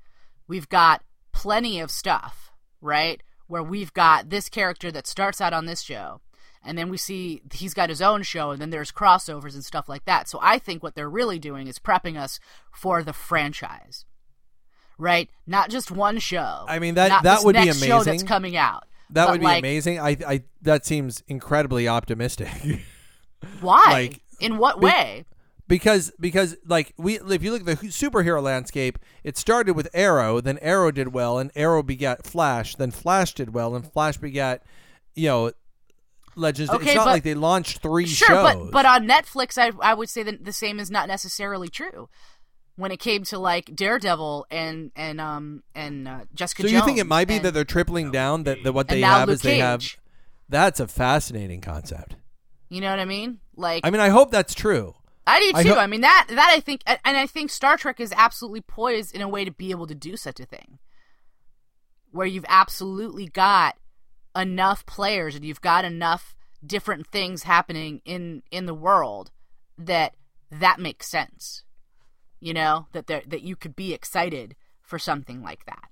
We've 0.47 0.69
got 0.69 1.03
plenty 1.32 1.80
of 1.80 1.91
stuff, 1.91 2.51
right? 2.82 3.21
Where 3.47 3.63
we've 3.63 3.93
got 3.93 4.30
this 4.30 4.49
character 4.49 4.91
that 4.91 5.08
starts 5.08 5.39
out 5.41 5.53
on 5.53 5.65
this 5.65 5.82
show, 5.82 6.19
and 6.63 6.77
then 6.77 6.89
we 6.89 6.97
see 6.97 7.41
he's 7.53 7.73
got 7.73 7.89
his 7.89 8.01
own 8.01 8.23
show, 8.23 8.51
and 8.51 8.62
then 8.62 8.69
there's 8.71 8.91
crossovers 8.91 9.53
and 9.53 9.63
stuff 9.63 9.88
like 9.88 10.03
that. 10.06 10.27
So 10.27 10.39
I 10.41 10.60
think 10.60 10.84
what 10.84 10.95
they're 10.95 11.10
really 11.10 11.39
doing 11.39 11.67
is 11.67 11.80
prepping 11.80 12.17
us 12.17 12.39
for 12.73 13.03
the 13.03 13.13
franchise, 13.13 14.06
right? 14.97 15.30
Not 15.45 15.69
just 15.69 15.91
one 15.91 16.19
show. 16.19 16.65
I 16.67 16.80
mean, 16.80 16.95
that- 16.95 17.23
that 17.23 17.43
would 17.43 17.56
be 17.56 17.71
Show 17.71 17.97
that's 17.99 18.08
amazing. 18.08 18.27
coming 18.27 18.58
out. 18.58 18.84
That 19.12 19.25
But, 19.27 19.32
would 19.32 19.39
be 19.39 19.45
like, 19.45 19.60
amazing. 19.60 19.99
I, 19.99 20.17
I 20.27 20.43
that 20.63 20.86
seems 20.86 21.23
incredibly 21.30 21.88
optimistic. 21.88 22.49
Why? 23.62 23.86
Like, 23.88 24.21
In 24.39 24.58
what 24.58 24.80
be- 24.80 24.86
way? 24.86 25.26
because 25.67 26.12
because 26.19 26.56
like 26.65 26.93
we 26.97 27.19
if 27.19 27.43
you 27.43 27.52
look 27.52 27.67
at 27.67 27.80
the 27.80 27.88
superhero 27.88 28.41
landscape 28.41 28.97
it 29.23 29.38
started 29.38 29.73
with 29.76 29.89
arrow 29.93 30.39
then 30.39 30.58
arrow 30.60 30.91
did 30.91 31.13
well 31.13 31.38
and 31.38 31.52
arrow 31.56 31.84
begat 31.84 32.26
flash 32.26 32.76
then 32.76 32.89
flash 32.89 33.34
did 33.34 33.54
well 33.54 33.76
and 33.76 33.91
flash 33.91 34.15
begat 34.15 34.63
you 35.13 35.28
know 35.28 35.52
legends 36.36 36.71
Okay, 36.71 36.86
it's 36.86 36.95
not 36.95 37.06
but- 37.06 37.12
like 37.12 37.23
they 37.23 37.34
launched 37.34 37.80
three 37.82 38.06
Sure, 38.06 38.28
shows 38.28 38.43
but 38.56 38.71
but 38.71 38.86
on 38.86 39.08
Netflix, 39.08 39.58
I 39.58 39.71
I 39.82 39.93
would 39.93 40.10
say 40.10 40.23
that 40.23 40.45
the 40.45 40.54
same 40.54 40.80
is 40.80 40.89
not 40.89 41.08
necessarily 41.08 41.67
true. 41.67 42.10
When 42.76 42.91
it 42.91 43.00
came 43.00 43.23
to 43.26 43.39
like 43.39 43.76
Daredevil 43.76 44.45
and 44.52 44.91
and 44.95 45.19
um 45.19 45.63
and 45.73 46.08
uh, 46.08 46.19
Jessica 46.36 46.62
so 46.62 46.67
you 46.67 46.86
think 46.86 47.00
it 47.00 47.08
might 47.08 47.28
be 47.28 47.38
and- 47.38 47.45
that 47.45 47.54
they're 47.56 47.65
tripling 47.65 48.12
down 48.12 48.43
that, 48.43 48.63
that 48.63 48.71
what 48.73 48.88
they 48.88 49.02
have 49.02 49.28
Luke 49.28 49.36
is 49.36 49.41
they 49.41 49.58
have 49.58 49.84
that's 50.47 50.80
a 50.80 50.88
fascinating 50.88 51.60
concept 51.60 52.15
you 52.69 52.82
know 52.82 52.89
what 52.89 52.99
I 52.99 53.06
mean? 53.06 53.39
Like 53.56 53.86
i 53.86 53.89
mean 53.89 54.01
i 54.01 54.10
hope 54.10 54.30
that's 54.30 54.53
true 54.53 54.93
I 55.27 55.39
do 55.41 55.51
I 55.56 55.63
too. 55.63 55.69
ho- 55.73 55.80
I 55.80 55.88
mean 55.88 56.01
that 56.01 56.27
that 56.30 56.49
I 56.56 56.62
think, 56.62 56.84
and 56.88 57.17
I 57.17 57.27
think 57.27 57.51
Star 57.51 57.75
Trek 57.75 57.99
is 57.99 58.13
absolutely 58.15 58.62
poised 58.62 59.13
in 59.13 59.21
a 59.21 59.27
way 59.27 59.43
to 59.43 59.51
be 59.51 59.71
able 59.71 59.86
to 59.88 59.93
do 59.93 60.15
such 60.15 60.39
a 60.39 60.45
thing, 60.45 60.80
where 62.12 62.25
you've 62.25 62.45
absolutely 62.47 63.27
got 63.27 63.75
enough 64.36 64.86
players 64.86 65.36
and 65.36 65.43
you've 65.43 65.60
got 65.60 65.84
enough 65.84 66.34
different 66.65 67.08
things 67.08 67.43
happening 67.43 68.01
in 68.06 68.41
in 68.51 68.67
the 68.67 68.73
world 68.73 69.32
that 69.77 70.15
that 70.49 70.80
makes 70.80 71.08
sense. 71.08 71.63
You 72.39 72.53
know 72.53 72.88
that 72.93 73.08
there, 73.08 73.23
that 73.27 73.41
you 73.41 73.58
could 73.58 73.75
be 73.75 73.93
excited 73.93 74.56
for 74.82 74.97
something 74.97 75.41
like 75.43 75.65
that. 75.65 75.89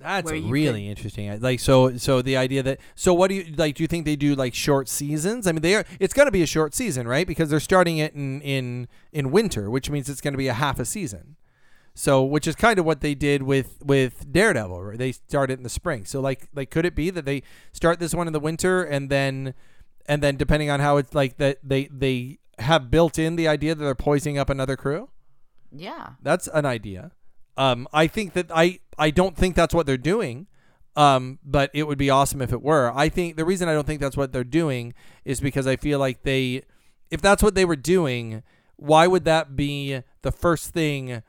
That's 0.00 0.30
really 0.30 0.88
interesting. 0.88 1.40
Like 1.40 1.58
so, 1.58 1.96
so 1.96 2.22
the 2.22 2.36
idea 2.36 2.62
that 2.62 2.78
so 2.94 3.12
what 3.12 3.28
do 3.28 3.34
you 3.34 3.54
like? 3.56 3.74
Do 3.74 3.82
you 3.82 3.88
think 3.88 4.04
they 4.04 4.14
do 4.14 4.36
like 4.36 4.54
short 4.54 4.88
seasons? 4.88 5.46
I 5.46 5.52
mean, 5.52 5.62
they 5.62 5.74
are. 5.74 5.84
It's 5.98 6.14
going 6.14 6.26
to 6.26 6.32
be 6.32 6.42
a 6.42 6.46
short 6.46 6.72
season, 6.72 7.08
right? 7.08 7.26
Because 7.26 7.50
they're 7.50 7.58
starting 7.58 7.98
it 7.98 8.14
in 8.14 8.40
in 8.42 8.86
in 9.12 9.32
winter, 9.32 9.68
which 9.68 9.90
means 9.90 10.08
it's 10.08 10.20
going 10.20 10.34
to 10.34 10.38
be 10.38 10.46
a 10.46 10.54
half 10.54 10.78
a 10.78 10.84
season. 10.84 11.36
So, 11.94 12.22
which 12.22 12.46
is 12.46 12.54
kind 12.54 12.78
of 12.78 12.84
what 12.84 13.00
they 13.00 13.16
did 13.16 13.42
with 13.42 13.78
with 13.84 14.30
Daredevil. 14.30 14.80
Right? 14.80 14.98
They 14.98 15.10
started 15.10 15.58
in 15.58 15.64
the 15.64 15.68
spring. 15.68 16.04
So, 16.04 16.20
like, 16.20 16.48
like 16.54 16.70
could 16.70 16.86
it 16.86 16.94
be 16.94 17.10
that 17.10 17.24
they 17.24 17.42
start 17.72 17.98
this 17.98 18.14
one 18.14 18.28
in 18.28 18.32
the 18.32 18.38
winter 18.38 18.84
and 18.84 19.10
then 19.10 19.54
and 20.06 20.22
then 20.22 20.36
depending 20.36 20.70
on 20.70 20.78
how 20.78 20.98
it's 20.98 21.12
like 21.12 21.38
that 21.38 21.58
they 21.64 21.88
they 21.90 22.38
have 22.60 22.88
built 22.88 23.18
in 23.18 23.34
the 23.34 23.48
idea 23.48 23.74
that 23.74 23.82
they're 23.82 23.96
poisoning 23.96 24.38
up 24.38 24.48
another 24.48 24.76
crew? 24.76 25.08
Yeah. 25.72 26.10
That's 26.22 26.46
an 26.46 26.66
idea. 26.66 27.10
Um, 27.56 27.88
I 27.92 28.06
think 28.06 28.34
that 28.34 28.52
I 28.54 28.78
I 28.98 29.10
don't 29.10 29.36
think 29.36 29.54
that's 29.54 29.74
what 29.74 29.86
they're 29.86 29.96
doing. 29.96 30.46
Um, 30.96 31.38
but 31.44 31.70
it 31.74 31.84
would 31.84 31.98
be 31.98 32.10
awesome 32.10 32.42
if 32.42 32.52
it 32.52 32.60
were. 32.60 32.90
I 32.92 33.08
think 33.08 33.36
the 33.36 33.44
reason 33.44 33.68
I 33.68 33.72
don't 33.72 33.86
think 33.86 34.00
that's 34.00 34.16
what 34.16 34.32
they're 34.32 34.42
doing 34.42 34.94
is 35.24 35.40
because 35.40 35.64
I 35.64 35.76
feel 35.76 36.00
like 36.00 36.24
they, 36.24 36.62
if 37.08 37.20
that's 37.20 37.40
what 37.40 37.54
they 37.54 37.64
were 37.64 37.76
doing, 37.76 38.42
why 38.74 39.06
would 39.06 39.24
that 39.24 39.54
be 39.54 40.00
the 40.22 40.32
first 40.32 40.70
thing 40.74 41.22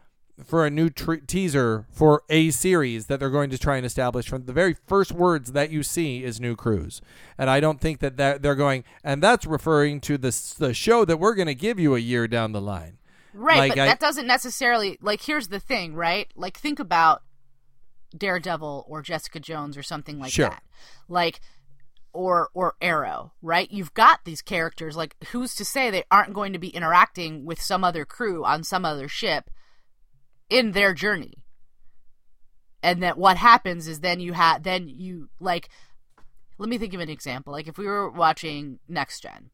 for 0.43 0.65
a 0.65 0.71
new 0.71 0.89
tr- 0.89 1.15
teaser 1.27 1.85
for 1.91 2.23
a 2.29 2.49
series 2.49 3.05
that 3.07 3.19
they're 3.19 3.29
going 3.29 3.51
to 3.51 3.59
try 3.59 3.75
and 3.77 3.85
establish 3.85 4.27
from 4.27 4.45
the 4.45 4.53
very 4.53 4.75
first 4.87 5.11
words 5.11 5.51
that 5.51 5.69
you 5.69 5.83
see 5.83 6.23
is 6.23 6.39
new 6.39 6.55
cruise 6.55 7.01
and 7.37 7.49
i 7.49 7.59
don't 7.59 7.81
think 7.81 7.99
that 7.99 8.15
that 8.15 8.41
they're 8.41 8.55
going 8.55 8.85
and 9.03 9.21
that's 9.21 9.45
referring 9.45 9.99
to 9.99 10.17
the, 10.17 10.53
the 10.57 10.73
show 10.73 11.03
that 11.03 11.17
we're 11.17 11.35
going 11.35 11.45
to 11.49 11.53
give 11.53 11.77
you 11.77 11.93
a 11.93 11.99
year 11.99 12.25
down 12.25 12.53
the 12.53 12.61
line 12.61 12.97
Right, 13.33 13.57
Like, 13.59 13.71
but 13.71 13.79
I- 13.79 13.85
that 13.87 13.99
doesn't 13.99 14.27
necessarily 14.27 14.97
like 15.01 15.21
here's 15.21 15.49
the 15.49 15.59
thing, 15.59 15.93
right? 15.93 16.27
Like 16.37 16.57
think 16.57 16.79
about 16.79 17.21
Daredevil 18.17 18.85
or 18.87 19.01
Jessica 19.01 19.39
Jones 19.39 19.77
or 19.77 19.83
something 19.83 20.19
like 20.19 20.31
Sure. 20.31 20.49
that. 20.49 20.63
Like 21.07 21.39
or 22.11 22.49
or 22.55 22.73
Arrow, 22.81 23.33
right? 23.41 23.69
You've 23.71 23.93
got 23.93 24.21
these 24.25 24.41
characters 24.41 24.95
like 24.97 25.15
who's 25.27 25.53
to 25.55 25.63
say 25.65 25.91
they 25.91 26.03
aren't 26.09 26.33
going 26.33 26.53
to 26.53 26.59
be 26.59 26.69
interacting 26.69 27.45
with 27.45 27.61
some 27.61 27.83
other 27.83 28.03
crew 28.05 28.43
on 28.43 28.63
some 28.63 28.83
other 28.83 29.07
ship 29.07 29.49
in 30.49 30.71
their 30.71 30.93
journey. 30.93 31.33
And 32.81 33.03
that 33.03 33.17
what 33.17 33.37
happens 33.37 33.87
is 33.87 33.99
then 33.99 34.19
you 34.19 34.33
have 34.33 34.63
then 34.63 34.87
you 34.87 35.29
like 35.39 35.69
let 36.57 36.67
me 36.69 36.77
think 36.77 36.93
of 36.93 36.99
an 36.99 37.09
example. 37.09 37.53
Like 37.53 37.67
if 37.67 37.77
we 37.77 37.85
were 37.85 38.09
watching 38.09 38.79
Next 38.87 39.21
Gen. 39.21 39.51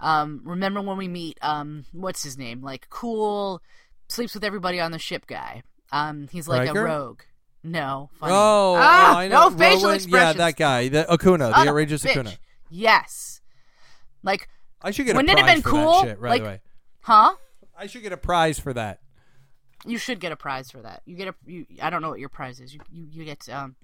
Um 0.00 0.42
remember 0.44 0.82
when 0.82 0.98
we 0.98 1.08
meet 1.08 1.38
um 1.40 1.84
what's 1.92 2.22
his 2.22 2.36
name? 2.36 2.62
Like 2.62 2.88
cool 2.90 3.62
sleeps 4.08 4.34
with 4.34 4.44
everybody 4.44 4.78
on 4.80 4.92
the 4.92 4.98
ship 4.98 5.26
guy. 5.26 5.62
Um 5.90 6.28
he's 6.30 6.48
like 6.48 6.68
Riker? 6.68 6.80
a 6.86 6.90
rogue. 6.90 7.20
No. 7.64 8.10
Funny. 8.20 8.32
Oh, 8.32 8.76
ah, 8.78 9.18
I 9.18 9.28
know. 9.28 9.48
no 9.50 9.56
facial 9.56 9.82
Rowan- 9.84 9.94
expressions. 9.96 10.12
Yeah, 10.12 10.32
that 10.44 10.56
guy, 10.56 10.88
the 10.88 11.04
Okona, 11.08 11.52
Son 11.52 11.64
the 11.64 11.70
outrageous 11.70 12.04
bitch. 12.04 12.14
Okona. 12.14 12.38
Yes. 12.70 13.40
Like, 14.22 14.48
I 14.82 14.90
should 14.90 15.06
get 15.06 15.16
Wouldn't 15.16 15.30
a 15.30 15.32
it 15.32 15.38
have 15.38 15.46
prize 15.46 15.54
been 15.56 15.62
for 15.62 15.68
cool? 15.70 16.00
that 16.02 16.08
shit, 16.08 16.20
right 16.20 16.30
Like- 16.30 16.42
the 16.42 16.48
way. 16.48 16.60
huh? 17.00 17.34
I 17.76 17.86
should 17.86 18.02
get 18.02 18.12
a 18.12 18.16
prize 18.16 18.58
for 18.58 18.72
that. 18.74 19.00
You 19.86 19.98
should 19.98 20.18
get 20.18 20.32
a 20.32 20.36
prize 20.36 20.70
for 20.70 20.78
that. 20.82 21.02
You 21.06 21.14
get 21.16 21.28
a. 21.28 21.34
You, 21.46 21.64
I 21.80 21.88
don't 21.90 22.02
know 22.02 22.08
what 22.10 22.18
your 22.18 22.28
prize 22.28 22.58
is. 22.58 22.74
You 22.74 22.80
you, 22.90 23.06
you 23.12 23.24
get 23.24 23.48
um. 23.48 23.76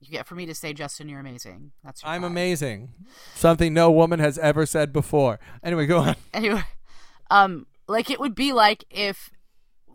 You 0.00 0.10
get 0.10 0.26
for 0.26 0.34
me 0.34 0.46
to 0.46 0.54
say, 0.54 0.72
Justin, 0.72 1.08
you're 1.08 1.20
amazing. 1.20 1.70
That's 1.84 2.02
your 2.02 2.10
I'm 2.10 2.22
prize. 2.22 2.30
amazing. 2.30 2.92
Something 3.36 3.72
no 3.72 3.88
woman 3.90 4.18
has 4.18 4.36
ever 4.38 4.66
said 4.66 4.92
before. 4.92 5.38
Anyway, 5.62 5.86
go 5.86 5.98
on. 5.98 6.16
Anyway, 6.34 6.64
um, 7.30 7.66
like 7.86 8.10
it 8.10 8.18
would 8.18 8.34
be 8.34 8.52
like 8.52 8.84
if, 8.90 9.30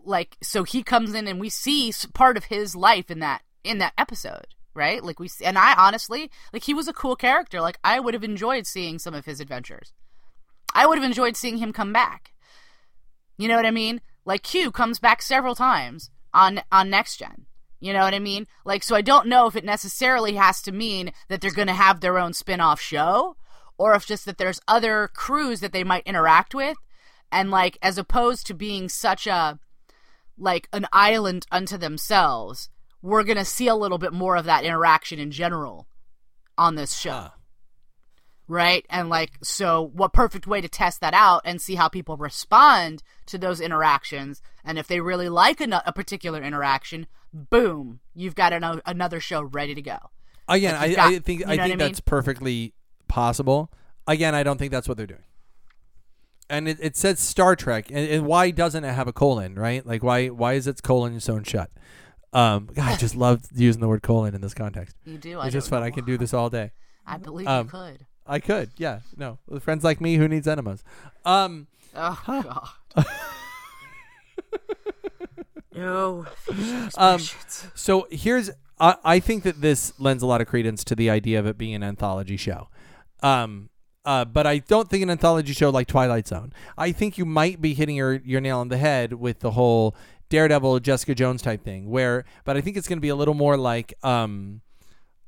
like, 0.03 0.37
so 0.41 0.63
he 0.63 0.83
comes 0.83 1.13
in 1.13 1.27
and 1.27 1.39
we 1.39 1.49
see 1.49 1.93
part 2.13 2.37
of 2.37 2.45
his 2.45 2.75
life 2.75 3.09
in 3.09 3.19
that 3.19 3.41
in 3.63 3.77
that 3.77 3.93
episode, 3.97 4.47
right? 4.73 5.03
Like 5.03 5.19
we 5.19 5.27
see, 5.27 5.45
and 5.45 5.57
I 5.57 5.73
honestly 5.75 6.29
like 6.51 6.63
he 6.63 6.73
was 6.73 6.87
a 6.87 6.93
cool 6.93 7.15
character. 7.15 7.61
Like 7.61 7.79
I 7.83 7.99
would 7.99 8.13
have 8.13 8.23
enjoyed 8.23 8.67
seeing 8.67 8.99
some 8.99 9.13
of 9.13 9.25
his 9.25 9.39
adventures. 9.39 9.93
I 10.75 10.85
would 10.85 10.97
have 10.97 11.05
enjoyed 11.05 11.35
seeing 11.35 11.57
him 11.57 11.73
come 11.73 11.93
back. 11.93 12.33
You 13.37 13.47
know 13.47 13.55
what 13.55 13.65
I 13.65 13.71
mean? 13.71 14.01
Like 14.25 14.43
Q 14.43 14.71
comes 14.71 14.99
back 14.99 15.21
several 15.21 15.55
times 15.55 16.09
on 16.33 16.61
on 16.71 16.89
next 16.89 17.17
gen. 17.17 17.45
You 17.79 17.93
know 17.93 18.03
what 18.03 18.13
I 18.13 18.19
mean? 18.19 18.47
Like 18.65 18.83
so 18.83 18.95
I 18.95 19.01
don't 19.01 19.27
know 19.27 19.47
if 19.47 19.55
it 19.55 19.65
necessarily 19.65 20.35
has 20.35 20.61
to 20.63 20.71
mean 20.71 21.11
that 21.29 21.41
they're 21.41 21.51
going 21.51 21.67
to 21.67 21.73
have 21.73 21.99
their 21.99 22.17
own 22.17 22.33
spin-off 22.33 22.79
show 22.79 23.35
or 23.77 23.93
if 23.95 24.05
just 24.05 24.25
that 24.25 24.37
there's 24.37 24.61
other 24.67 25.09
crews 25.13 25.59
that 25.59 25.73
they 25.73 25.83
might 25.83 26.07
interact 26.07 26.53
with 26.55 26.77
and 27.31 27.51
like 27.51 27.77
as 27.81 27.97
opposed 27.97 28.47
to 28.47 28.53
being 28.53 28.87
such 28.87 29.27
a 29.27 29.59
like 30.37 30.67
an 30.73 30.87
island 30.93 31.45
unto 31.51 31.77
themselves, 31.77 32.69
we're 33.01 33.23
going 33.23 33.37
to 33.37 33.45
see 33.45 33.67
a 33.67 33.75
little 33.75 33.97
bit 33.97 34.13
more 34.13 34.35
of 34.35 34.45
that 34.45 34.63
interaction 34.63 35.19
in 35.19 35.31
general 35.31 35.87
on 36.57 36.75
this 36.75 36.93
show 36.97 37.11
Ah. 37.11 37.33
right? 38.47 38.85
And 38.89 39.09
like, 39.09 39.31
so 39.43 39.81
what 39.93 40.13
perfect 40.13 40.47
way 40.47 40.61
to 40.61 40.67
test 40.69 41.01
that 41.01 41.13
out 41.13 41.41
and 41.45 41.61
see 41.61 41.75
how 41.75 41.87
people 41.87 42.17
respond 42.17 43.01
to 43.27 43.37
those 43.37 43.61
interactions? 43.61 44.41
And 44.63 44.77
if 44.77 44.87
they 44.87 44.99
really 44.99 45.29
like 45.29 45.61
a, 45.61 45.81
a 45.85 45.93
particular 45.93 46.41
interaction, 46.41 47.07
boom, 47.33 47.99
you've 48.13 48.35
got 48.35 48.53
an, 48.53 48.81
another 48.85 49.19
show 49.19 49.41
ready 49.43 49.73
to 49.75 49.81
go. 49.81 49.97
Again, 50.47 50.75
Like 50.75 50.91
I, 50.91 50.93
got- 50.95 51.13
I 51.13 51.19
think 51.19 51.39
you 51.41 51.45
I 51.47 51.55
know 51.55 51.63
what 51.63 51.63
think 51.63 51.63
I 51.63 51.67
mean? 51.67 51.77
that's 51.77 51.99
perfectly 52.01 52.73
possible. 53.07 53.71
Again, 54.07 54.35
I 54.35 54.43
don't 54.43 54.57
think 54.57 54.71
that's 54.71 54.87
what 54.87 54.97
they're 54.97 55.07
doing. 55.07 55.23
And 56.49 56.67
it, 56.67 56.77
it 56.81 56.95
says 56.97 57.19
Star 57.19 57.55
Trek, 57.55 57.89
and, 57.89 58.07
and 58.09 58.25
why 58.25 58.51
doesn't 58.51 58.83
it 58.83 58.93
have 58.93 59.07
a 59.07 59.13
colon? 59.13 59.55
Right? 59.55 59.85
Like 59.85 60.03
why 60.03 60.27
why 60.27 60.53
is 60.53 60.67
its 60.67 60.81
colon 60.81 61.19
sewn 61.19 61.43
shut? 61.43 61.69
Um, 62.33 62.69
God, 62.73 62.93
I 62.93 62.95
just 62.97 63.15
love 63.25 63.43
using 63.53 63.81
the 63.81 63.87
word 63.87 64.01
colon 64.03 64.35
in 64.35 64.41
this 64.41 64.53
context. 64.53 64.95
You 65.05 65.17
do. 65.17 65.39
I 65.39 65.45
It's 65.45 65.53
just 65.53 65.69
don't 65.69 65.79
fun. 65.79 65.83
I 65.85 65.89
know. 65.89 65.95
can 65.95 66.05
do 66.05 66.17
this 66.17 66.33
all 66.33 66.49
day. 66.49 66.71
I 67.05 67.17
believe 67.17 67.47
um, 67.47 67.65
you 67.67 67.71
could. 67.71 68.05
I 68.25 68.39
could, 68.39 68.71
yeah. 68.77 69.01
No, 69.17 69.39
with 69.47 69.63
friends 69.63 69.83
like 69.83 69.99
me, 69.99 70.15
who 70.15 70.27
needs 70.27 70.47
enemas? 70.47 70.83
Um, 71.25 71.67
Oh 71.95 72.19
god. 72.25 73.05
no. 75.75 76.25
Um, 76.97 77.21
so 77.75 78.07
here's 78.11 78.49
I, 78.79 78.95
I 79.03 79.19
think 79.19 79.43
that 79.43 79.61
this 79.61 79.93
lends 79.99 80.23
a 80.23 80.25
lot 80.25 80.41
of 80.41 80.47
credence 80.47 80.83
to 80.85 80.95
the 80.95 81.09
idea 81.09 81.39
of 81.39 81.45
it 81.45 81.57
being 81.57 81.73
an 81.75 81.83
anthology 81.83 82.37
show. 82.37 82.69
Um 83.21 83.69
uh, 84.05 84.25
but 84.25 84.45
I 84.47 84.59
don't 84.59 84.89
think 84.89 85.03
an 85.03 85.09
anthology 85.09 85.53
show 85.53 85.69
like 85.69 85.87
Twilight 85.87 86.27
Zone. 86.27 86.53
I 86.77 86.91
think 86.91 87.17
you 87.17 87.25
might 87.25 87.61
be 87.61 87.73
hitting 87.73 87.95
your, 87.95 88.15
your 88.15 88.41
nail 88.41 88.59
on 88.59 88.67
the 88.69 88.77
head 88.77 89.13
with 89.13 89.39
the 89.39 89.51
whole 89.51 89.95
Daredevil, 90.29 90.79
Jessica 90.81 91.15
Jones 91.15 91.41
type 91.41 91.63
thing. 91.63 91.89
Where, 91.89 92.25
but 92.45 92.57
I 92.57 92.61
think 92.61 92.75
it's 92.77 92.87
going 92.87 92.97
to 92.97 93.01
be 93.01 93.09
a 93.09 93.15
little 93.15 93.33
more 93.33 93.55
like, 93.57 93.93
um, 94.03 94.61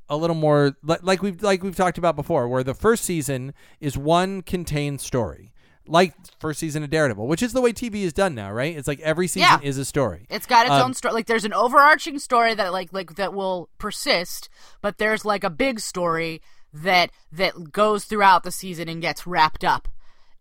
a 0.10 0.18
little 0.18 0.36
more 0.36 0.76
li- 0.84 0.98
like 1.02 1.22
we've 1.24 1.42
like 1.42 1.64
we've 1.64 1.76
talked 1.76 1.98
about 1.98 2.16
before, 2.16 2.48
where 2.48 2.64
the 2.64 2.76
first 2.76 3.04
season 3.06 3.54
is 3.80 3.98
one 3.98 4.42
contained 4.44 5.02
story, 5.02 5.52
like 5.88 6.14
first 6.40 6.60
season 6.60 6.84
of 6.84 6.92
Daredevil, 6.92 7.26
which 7.26 7.42
is 7.42 7.54
the 7.54 7.62
way 7.62 7.74
TV 7.74 8.04
is 8.04 8.14
done 8.14 8.36
now, 8.36 8.52
right? 8.52 8.76
It's 8.78 8.88
like 8.88 9.00
every 9.00 9.28
season 9.28 9.50
Yeah. 9.62 9.68
is 9.68 9.80
a 9.80 9.86
story. 9.86 10.28
It's 10.30 10.46
got 10.46 10.68
its 10.68 10.76
Um, 10.76 10.82
own 10.84 10.94
story. 10.94 11.14
Like 11.16 11.26
there's 11.26 11.44
an 11.46 11.54
overarching 11.54 12.20
story 12.20 12.54
that 12.54 12.72
like 12.72 12.94
like 12.94 13.16
that 13.16 13.34
will 13.34 13.70
persist, 13.80 14.48
but 14.82 15.00
there's 15.00 15.26
like 15.26 15.44
a 15.44 15.50
big 15.50 15.80
story 15.80 16.40
that 16.84 17.12
that 17.32 17.72
goes 17.72 18.06
throughout 18.06 18.44
the 18.44 18.52
season 18.52 18.90
and 18.90 19.02
gets 19.02 19.26
wrapped 19.26 19.64
up 19.64 19.88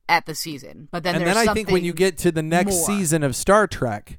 at 0.09 0.27
the 0.27 0.35
season. 0.35 0.89
But 0.91 1.03
then 1.03 1.17
and 1.17 1.27
then 1.27 1.37
I 1.37 1.53
think 1.55 1.71
when 1.71 1.85
you 1.85 1.93
get 1.93 2.19
to 2.19 2.33
the 2.33 2.43
next 2.43 2.75
more. 2.75 2.87
season 2.87 3.23
of 3.23 3.37
Star 3.37 3.67
Trek, 3.67 4.19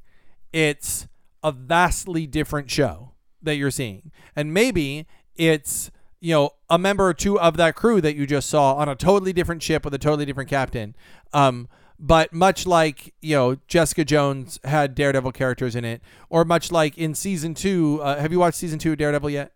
it's 0.53 1.07
a 1.43 1.51
vastly 1.51 2.25
different 2.25 2.71
show 2.71 3.11
that 3.41 3.55
you're 3.55 3.71
seeing. 3.71 4.11
And 4.35 4.53
maybe 4.53 5.05
it's, 5.35 5.91
you 6.19 6.33
know, 6.33 6.51
a 6.69 6.79
member 6.79 7.07
or 7.07 7.13
two 7.13 7.39
of 7.39 7.57
that 7.57 7.75
crew 7.75 8.01
that 8.01 8.15
you 8.15 8.25
just 8.25 8.49
saw 8.49 8.73
on 8.75 8.89
a 8.89 8.95
totally 8.95 9.33
different 9.33 9.61
ship 9.61 9.85
with 9.85 9.93
a 9.93 9.99
totally 9.99 10.25
different 10.25 10.49
captain. 10.49 10.95
Um, 11.33 11.67
but 11.99 12.33
much 12.33 12.65
like, 12.65 13.13
you 13.21 13.35
know, 13.35 13.57
Jessica 13.67 14.03
Jones 14.03 14.59
had 14.63 14.95
Daredevil 14.95 15.33
characters 15.33 15.75
in 15.75 15.85
it, 15.85 16.01
or 16.29 16.43
much 16.43 16.71
like 16.71 16.97
in 16.97 17.13
season 17.13 17.53
two, 17.53 18.01
uh, 18.01 18.19
have 18.19 18.31
you 18.31 18.39
watched 18.39 18.57
season 18.57 18.79
two 18.79 18.93
of 18.93 18.97
Daredevil 18.97 19.29
yet? 19.29 19.51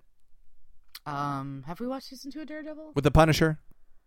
Um 1.09 1.63
have 1.67 1.79
we 1.79 1.87
watched 1.87 2.07
season 2.07 2.31
two 2.31 2.41
of 2.41 2.47
Daredevil? 2.47 2.91
With 2.95 3.03
the 3.03 3.11
Punisher? 3.11 3.59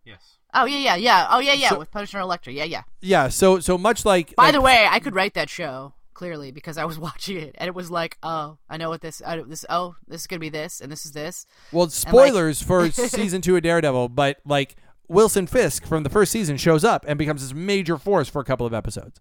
Yes. 0.05 0.37
Oh 0.53 0.65
yeah, 0.65 0.77
yeah, 0.77 0.95
yeah. 0.95 1.27
Oh 1.29 1.39
yeah, 1.39 1.53
yeah, 1.53 1.69
So- 1.69 1.79
with 1.79 1.91
Punisher 1.91 2.17
and 2.17 2.23
Elektra. 2.25 2.51
Yeah, 2.53 2.65
yeah. 2.65 2.83
Yeah, 3.01 3.29
so 3.29 3.59
so 3.59 3.77
much 3.77 4.05
like 4.05 4.35
By 4.35 4.45
like- 4.45 4.53
the 4.53 4.61
way, 4.61 4.87
I 4.89 4.99
could 4.99 5.15
write 5.15 5.33
that 5.35 5.49
show 5.49 5.93
clearly 6.13 6.51
because 6.51 6.77
I 6.77 6.85
was 6.85 6.99
watching 7.07 7.37
it 7.37 7.55
and 7.57 7.67
it 7.67 7.73
was 7.73 7.89
like, 7.89 8.17
oh, 8.21 8.57
I 8.69 8.77
know 8.77 8.89
what 8.89 9.01
this, 9.01 9.21
I, 9.25 9.37
this, 9.41 9.65
oh, 9.69 9.95
this 10.07 10.21
is 10.21 10.27
gonna 10.27 10.39
be 10.39 10.49
this 10.49 10.79
and 10.81 10.91
this 10.91 11.05
is 11.05 11.11
this. 11.13 11.45
Well, 11.71 11.89
spoilers 11.89 12.61
for 12.61 12.89
season 12.91 13.41
two 13.41 13.55
of 13.55 13.63
Daredevil, 13.63 14.09
but 14.09 14.37
like 14.45 14.75
Wilson 15.07 15.47
Fisk 15.47 15.85
from 15.85 16.03
the 16.03 16.09
first 16.09 16.31
season 16.31 16.57
shows 16.57 16.83
up 16.83 17.03
and 17.07 17.17
becomes 17.17 17.41
this 17.41 17.53
major 17.53 17.97
force 17.97 18.29
for 18.29 18.41
a 18.41 18.45
couple 18.45 18.65
of 18.65 18.73
episodes. 18.73 19.19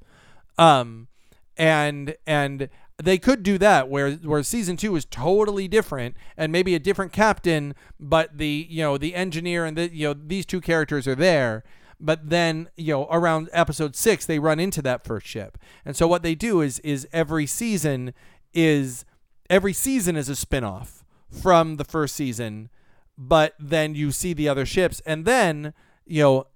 Um, 0.59 1.09
and 1.57 2.15
and 2.27 2.69
they 3.05 3.19
could 3.19 3.43
do 3.43 3.59
that 3.59 3.89
where 3.89 4.13
where 4.13 4.43
season 4.43 4.77
two 4.77 4.95
is 4.97 5.05
totally 5.05 5.69
different 5.69 6.17
and 6.37 6.53
maybe 6.53 6.75
a 6.75 6.79
different 6.79 7.13
captain, 7.13 7.75
but 7.99 8.39
the 8.39 8.67
you 8.69 8.83
know 8.83 8.99
the 8.99 9.15
engineer 9.15 9.65
and 9.65 9.77
the 9.77 9.95
you 9.95 10.09
know 10.09 10.15
these 10.15 10.47
two 10.47 10.61
characters 10.61 11.07
are 11.09 11.15
there. 11.15 11.65
But 12.01 12.31
then 12.31 12.69
you 12.77 12.93
know 12.93 13.07
around 13.11 13.49
episode 13.53 13.97
six 13.97 14.27
they 14.27 14.39
run 14.39 14.59
into 14.61 14.83
that 14.83 15.05
first 15.05 15.27
ship, 15.27 15.59
and 15.85 15.97
so 15.97 16.07
what 16.07 16.23
they 16.23 16.35
do 16.35 16.61
is 16.61 16.79
is 16.81 17.07
every 17.13 17.47
season 17.47 18.15
is 18.55 19.05
every 19.49 19.73
season 19.73 20.17
is 20.17 20.29
a 20.29 20.37
spin-off 20.37 21.05
from 21.31 21.77
the 21.77 21.85
first 21.85 22.15
season 22.15 22.69
but 23.17 23.55
then 23.59 23.95
you 23.95 24.11
see 24.11 24.33
the 24.33 24.49
other 24.49 24.67
ships 24.67 25.01
and 25.07 25.25
then 25.25 25.73
you 26.07 26.23
know 26.23 26.47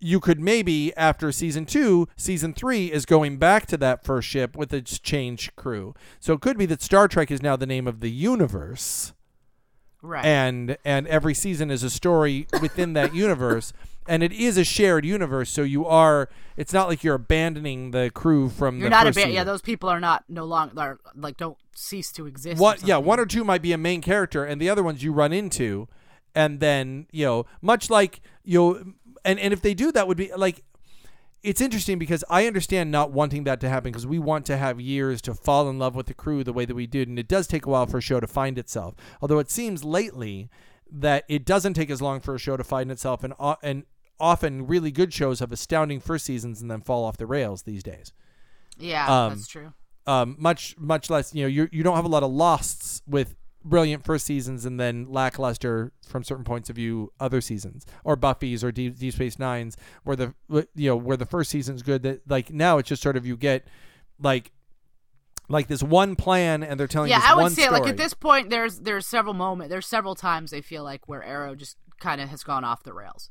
you 0.00 0.18
could 0.20 0.40
maybe 0.40 0.96
after 0.96 1.30
season 1.30 1.66
two 1.66 2.08
season 2.16 2.52
three 2.54 2.90
is 2.90 3.04
going 3.04 3.36
back 3.36 3.66
to 3.66 3.76
that 3.76 4.02
first 4.04 4.26
ship 4.28 4.56
with 4.56 4.72
its 4.72 4.98
changed 4.98 5.54
crew 5.56 5.94
so 6.18 6.32
it 6.32 6.40
could 6.40 6.56
be 6.56 6.66
that 6.66 6.80
star 6.82 7.06
trek 7.06 7.30
is 7.30 7.42
now 7.42 7.54
the 7.56 7.66
name 7.66 7.86
of 7.86 8.00
the 8.00 8.10
universe 8.10 9.12
Right. 10.02 10.24
and 10.24 10.78
and 10.82 11.06
every 11.08 11.34
season 11.34 11.70
is 11.70 11.82
a 11.82 11.90
story 11.90 12.46
within 12.62 12.94
that 12.94 13.14
universe 13.14 13.74
and 14.08 14.22
it 14.22 14.32
is 14.32 14.56
a 14.56 14.64
shared 14.64 15.04
universe 15.04 15.50
so 15.50 15.62
you 15.62 15.84
are 15.84 16.30
it's 16.56 16.72
not 16.72 16.88
like 16.88 17.04
you're 17.04 17.16
abandoning 17.16 17.90
the 17.90 18.10
crew 18.14 18.48
from 18.48 18.78
You're 18.78 18.86
the 18.86 18.90
not 18.96 19.02
a 19.02 19.08
first 19.10 19.16
ba- 19.16 19.20
season. 19.24 19.34
yeah. 19.34 19.44
Those 19.44 19.60
people 19.60 19.90
are 19.90 20.00
not 20.00 20.24
no 20.26 20.44
longer 20.46 20.80
are, 20.80 20.98
like 21.14 21.36
don't 21.36 21.58
cease 21.74 22.10
to 22.12 22.26
exist. 22.26 22.58
What? 22.60 22.82
Yeah, 22.82 22.96
one 22.96 23.20
or 23.20 23.26
two 23.26 23.44
might 23.44 23.60
be 23.62 23.72
a 23.72 23.78
main 23.78 24.00
character, 24.02 24.44
and 24.44 24.60
the 24.60 24.68
other 24.70 24.82
ones 24.82 25.02
you 25.02 25.12
run 25.12 25.32
into, 25.32 25.88
and 26.34 26.60
then 26.60 27.06
you 27.12 27.24
know, 27.24 27.46
much 27.62 27.88
like 27.88 28.20
you 28.44 28.58
know, 28.58 28.92
and 29.24 29.38
and 29.38 29.52
if 29.52 29.62
they 29.62 29.74
do 29.74 29.92
that, 29.92 30.06
would 30.08 30.16
be 30.16 30.30
like. 30.36 30.62
It's 31.42 31.62
interesting 31.62 31.98
because 31.98 32.22
I 32.28 32.46
understand 32.46 32.90
not 32.90 33.12
wanting 33.12 33.44
that 33.44 33.60
to 33.60 33.68
happen 33.70 33.90
because 33.92 34.06
we 34.06 34.18
want 34.18 34.44
to 34.44 34.58
have 34.58 34.78
years 34.78 35.22
to 35.22 35.32
fall 35.32 35.70
in 35.70 35.78
love 35.78 35.94
with 35.96 36.04
the 36.04 36.12
crew 36.12 36.44
the 36.44 36.52
way 36.52 36.66
that 36.66 36.74
we 36.74 36.86
did, 36.86 37.08
and 37.08 37.18
it 37.18 37.28
does 37.28 37.46
take 37.46 37.64
a 37.64 37.70
while 37.70 37.86
for 37.86 37.96
a 37.96 38.02
show 38.02 38.20
to 38.20 38.26
find 38.26 38.58
itself. 38.58 38.94
Although 39.22 39.38
it 39.38 39.50
seems 39.50 39.82
lately 39.82 40.50
that 40.92 41.24
it 41.30 41.46
doesn't 41.46 41.72
take 41.72 41.88
as 41.88 42.02
long 42.02 42.20
for 42.20 42.34
a 42.34 42.38
show 42.38 42.58
to 42.58 42.62
find 42.64 42.90
itself, 42.90 43.24
and 43.24 43.32
o- 43.40 43.56
and 43.62 43.84
often 44.18 44.66
really 44.66 44.90
good 44.90 45.14
shows 45.14 45.40
have 45.40 45.50
astounding 45.50 45.98
first 45.98 46.26
seasons 46.26 46.60
and 46.60 46.70
then 46.70 46.82
fall 46.82 47.04
off 47.06 47.16
the 47.16 47.24
rails 47.24 47.62
these 47.62 47.82
days 47.82 48.12
Yeah, 48.76 49.06
um, 49.24 49.30
that's 49.32 49.48
true. 49.48 49.72
um, 50.06 50.36
much 50.38 50.76
much 50.76 51.08
less. 51.08 51.34
You 51.34 51.44
know, 51.44 51.48
you 51.48 51.70
you 51.72 51.82
don't 51.82 51.96
have 51.96 52.04
a 52.04 52.08
lot 52.08 52.22
of 52.22 52.30
losts 52.30 53.00
with 53.06 53.34
brilliant 53.64 54.04
first 54.04 54.26
seasons 54.26 54.64
and 54.64 54.80
then 54.80 55.06
lackluster 55.08 55.92
from 56.06 56.24
certain 56.24 56.44
points 56.44 56.70
of 56.70 56.76
view 56.76 57.12
other 57.20 57.40
seasons. 57.40 57.86
Or 58.04 58.16
Buffy's 58.16 58.64
or 58.64 58.72
Deep, 58.72 58.98
Deep 58.98 59.14
Space 59.14 59.38
Nines 59.38 59.76
where 60.04 60.16
the 60.16 60.34
you 60.74 60.90
know 60.90 60.96
where 60.96 61.16
the 61.16 61.26
first 61.26 61.50
season's 61.50 61.82
good 61.82 62.02
that 62.02 62.28
like 62.28 62.52
now 62.52 62.78
it's 62.78 62.88
just 62.88 63.02
sort 63.02 63.16
of 63.16 63.26
you 63.26 63.36
get 63.36 63.66
like 64.20 64.52
like 65.50 65.66
this 65.66 65.82
one 65.82 66.14
plan 66.16 66.62
and 66.62 66.78
they're 66.78 66.86
telling 66.86 67.10
yeah, 67.10 67.20
I 67.22 67.34
would 67.34 67.52
say 67.52 67.68
like 67.68 67.86
at 67.86 67.96
this 67.96 68.14
point, 68.14 68.50
there's 68.50 68.80
there's 68.80 69.06
several 69.06 69.34
moment, 69.34 69.68
there's 69.68 69.86
several 69.86 70.14
times 70.14 70.54
I 70.54 70.60
feel 70.60 70.84
like 70.84 71.08
where 71.08 71.22
Arrow 71.22 71.54
just 71.56 71.76
kind 71.98 72.20
of 72.20 72.28
has 72.28 72.44
gone 72.44 72.64
off 72.64 72.84
the 72.84 72.92
rails, 72.92 73.30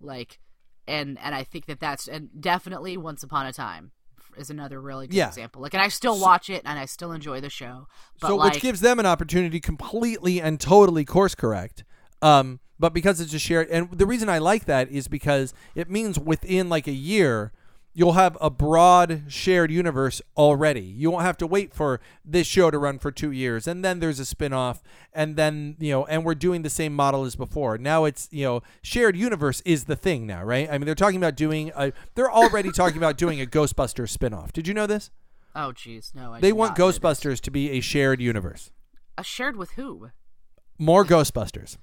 like, 0.00 0.38
and 0.86 1.18
and 1.20 1.34
I 1.34 1.42
think 1.42 1.66
that 1.66 1.80
that's 1.80 2.06
and 2.06 2.30
definitely 2.40 2.96
Once 2.96 3.24
Upon 3.24 3.46
a 3.46 3.52
Time 3.52 3.90
is 4.36 4.50
another 4.50 4.80
really 4.80 5.06
good 5.06 5.16
Yeah. 5.16 5.28
example. 5.28 5.62
Like, 5.62 5.74
and 5.74 5.82
I 5.82 5.88
still 5.88 6.18
watch 6.20 6.50
it 6.50 6.62
and 6.64 6.78
I 6.78 6.84
still 6.86 7.12
enjoy 7.12 7.40
the 7.40 7.50
show, 7.50 7.88
but 8.20 8.28
so 8.28 8.36
like, 8.36 8.54
which 8.54 8.62
gives 8.62 8.80
them 8.80 8.98
an 8.98 9.06
opportunity 9.06 9.60
completely 9.60 10.40
and 10.40 10.60
totally 10.60 11.04
course 11.04 11.34
correct 11.34 11.84
um 12.22 12.60
but 12.78 12.92
because 12.92 13.20
it's 13.20 13.32
a 13.32 13.38
shared 13.38 13.68
and 13.70 13.90
the 13.92 14.04
reason 14.06 14.28
i 14.28 14.36
like 14.38 14.66
that 14.66 14.90
is 14.90 15.08
because 15.08 15.54
it 15.74 15.88
means 15.90 16.18
within 16.18 16.68
like 16.68 16.86
a 16.86 16.92
year 16.92 17.50
you'll 18.00 18.12
have 18.12 18.38
a 18.40 18.48
broad 18.48 19.24
shared 19.28 19.70
universe 19.70 20.22
already. 20.34 20.80
You 20.80 21.10
won't 21.10 21.24
have 21.24 21.36
to 21.36 21.46
wait 21.46 21.74
for 21.74 22.00
this 22.24 22.46
show 22.46 22.70
to 22.70 22.78
run 22.78 22.98
for 22.98 23.10
two 23.12 23.30
years 23.30 23.68
and 23.68 23.84
then 23.84 24.00
there's 24.00 24.18
a 24.18 24.24
spin-off 24.24 24.82
and 25.12 25.36
then 25.36 25.76
you 25.78 25.92
know 25.92 26.06
and 26.06 26.24
we're 26.24 26.34
doing 26.34 26.62
the 26.62 26.70
same 26.70 26.94
model 26.96 27.24
as 27.26 27.36
before. 27.36 27.76
Now 27.76 28.06
it's 28.06 28.26
you 28.30 28.44
know 28.46 28.62
shared 28.80 29.16
universe 29.16 29.60
is 29.66 29.84
the 29.84 29.96
thing 29.96 30.26
now 30.26 30.42
right? 30.42 30.66
I 30.70 30.78
mean 30.78 30.86
they're 30.86 30.94
talking 30.94 31.18
about 31.18 31.36
doing 31.36 31.72
a 31.76 31.92
they're 32.14 32.32
already 32.32 32.72
talking 32.72 32.96
about 32.96 33.18
doing 33.18 33.38
a 33.38 33.44
ghostbusters 33.44 34.08
spin-off. 34.08 34.50
Did 34.54 34.66
you 34.66 34.72
know 34.72 34.86
this? 34.86 35.10
Oh 35.54 35.72
jeez, 35.76 36.14
no, 36.14 36.32
I 36.32 36.40
they 36.40 36.52
want 36.52 36.70
not 36.70 36.78
know 36.78 36.86
this. 36.86 36.98
ghostbusters 36.98 37.40
to 37.42 37.50
be 37.50 37.70
a 37.72 37.80
shared 37.80 38.22
universe. 38.22 38.70
A 39.18 39.22
shared 39.22 39.56
with 39.56 39.72
who? 39.72 40.08
more 40.78 41.04
Ghostbusters, 41.04 41.76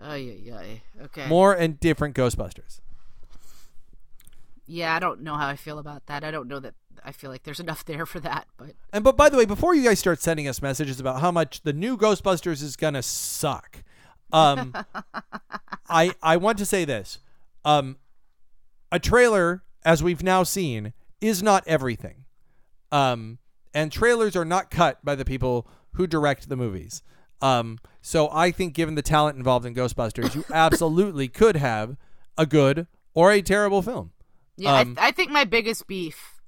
Oh 0.00 0.14
yeah, 0.14 0.34
yeah, 0.34 0.62
okay. 1.06 1.26
more 1.26 1.52
and 1.52 1.80
different 1.80 2.14
Ghostbusters. 2.14 2.80
Yeah, 4.66 4.94
I 4.94 4.98
don't 4.98 5.22
know 5.22 5.34
how 5.34 5.48
I 5.48 5.56
feel 5.56 5.78
about 5.78 6.06
that. 6.06 6.24
I 6.24 6.30
don't 6.30 6.48
know 6.48 6.60
that 6.60 6.74
I 7.04 7.12
feel 7.12 7.30
like 7.30 7.42
there's 7.42 7.60
enough 7.60 7.84
there 7.84 8.06
for 8.06 8.20
that, 8.20 8.46
but 8.56 8.74
And 8.92 9.04
but 9.04 9.16
by 9.16 9.28
the 9.28 9.36
way, 9.36 9.44
before 9.44 9.74
you 9.74 9.84
guys 9.84 9.98
start 9.98 10.20
sending 10.20 10.48
us 10.48 10.62
messages 10.62 11.00
about 11.00 11.20
how 11.20 11.30
much 11.30 11.62
the 11.62 11.72
new 11.72 11.96
Ghostbusters 11.96 12.62
is 12.62 12.76
gonna 12.76 13.02
suck, 13.02 13.82
um, 14.32 14.74
I 15.88 16.12
I 16.22 16.36
want 16.38 16.58
to 16.58 16.66
say 16.66 16.84
this: 16.84 17.18
um, 17.64 17.98
a 18.90 18.98
trailer, 18.98 19.64
as 19.84 20.02
we've 20.02 20.22
now 20.22 20.42
seen, 20.44 20.94
is 21.20 21.42
not 21.42 21.62
everything, 21.66 22.24
um, 22.90 23.38
and 23.74 23.92
trailers 23.92 24.34
are 24.34 24.44
not 24.46 24.70
cut 24.70 25.04
by 25.04 25.14
the 25.14 25.24
people 25.24 25.68
who 25.92 26.06
direct 26.06 26.48
the 26.48 26.56
movies. 26.56 27.02
Um, 27.42 27.78
so 28.00 28.30
I 28.32 28.50
think, 28.50 28.72
given 28.72 28.94
the 28.94 29.02
talent 29.02 29.36
involved 29.36 29.66
in 29.66 29.74
Ghostbusters, 29.74 30.34
you 30.34 30.44
absolutely 30.52 31.28
could 31.28 31.56
have 31.56 31.96
a 32.38 32.46
good 32.46 32.86
or 33.12 33.30
a 33.30 33.42
terrible 33.42 33.82
film. 33.82 34.12
Yeah, 34.56 34.72
Um, 34.72 34.76
I, 34.76 34.84
th- 34.84 34.96
I 34.98 35.10
think 35.10 35.30
my 35.30 35.44
biggest 35.44 35.86
beef, 35.86 36.40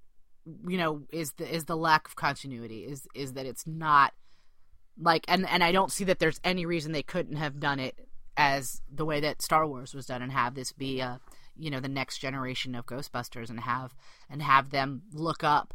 you 0.66 0.78
know, 0.78 1.02
is 1.12 1.32
the 1.32 1.52
is 1.52 1.64
the 1.64 1.76
lack 1.76 2.06
of 2.08 2.16
continuity. 2.16 2.84
Is 2.84 3.06
is 3.14 3.32
that 3.34 3.46
it's 3.46 3.66
not 3.66 4.14
like, 4.98 5.24
and 5.28 5.46
and 5.48 5.64
I 5.64 5.72
don't 5.72 5.92
see 5.92 6.04
that 6.04 6.18
there's 6.18 6.40
any 6.44 6.66
reason 6.66 6.92
they 6.92 7.02
couldn't 7.02 7.36
have 7.36 7.60
done 7.60 7.80
it 7.80 8.08
as 8.36 8.82
the 8.92 9.04
way 9.04 9.20
that 9.20 9.42
Star 9.42 9.66
Wars 9.66 9.94
was 9.94 10.06
done, 10.06 10.22
and 10.22 10.32
have 10.32 10.54
this 10.54 10.72
be 10.72 11.00
a, 11.00 11.20
you 11.56 11.70
know, 11.70 11.80
the 11.80 11.88
next 11.88 12.18
generation 12.18 12.74
of 12.74 12.86
Ghostbusters, 12.86 13.50
and 13.50 13.60
have 13.60 13.94
and 14.30 14.42
have 14.42 14.70
them 14.70 15.02
look 15.12 15.42
up. 15.42 15.74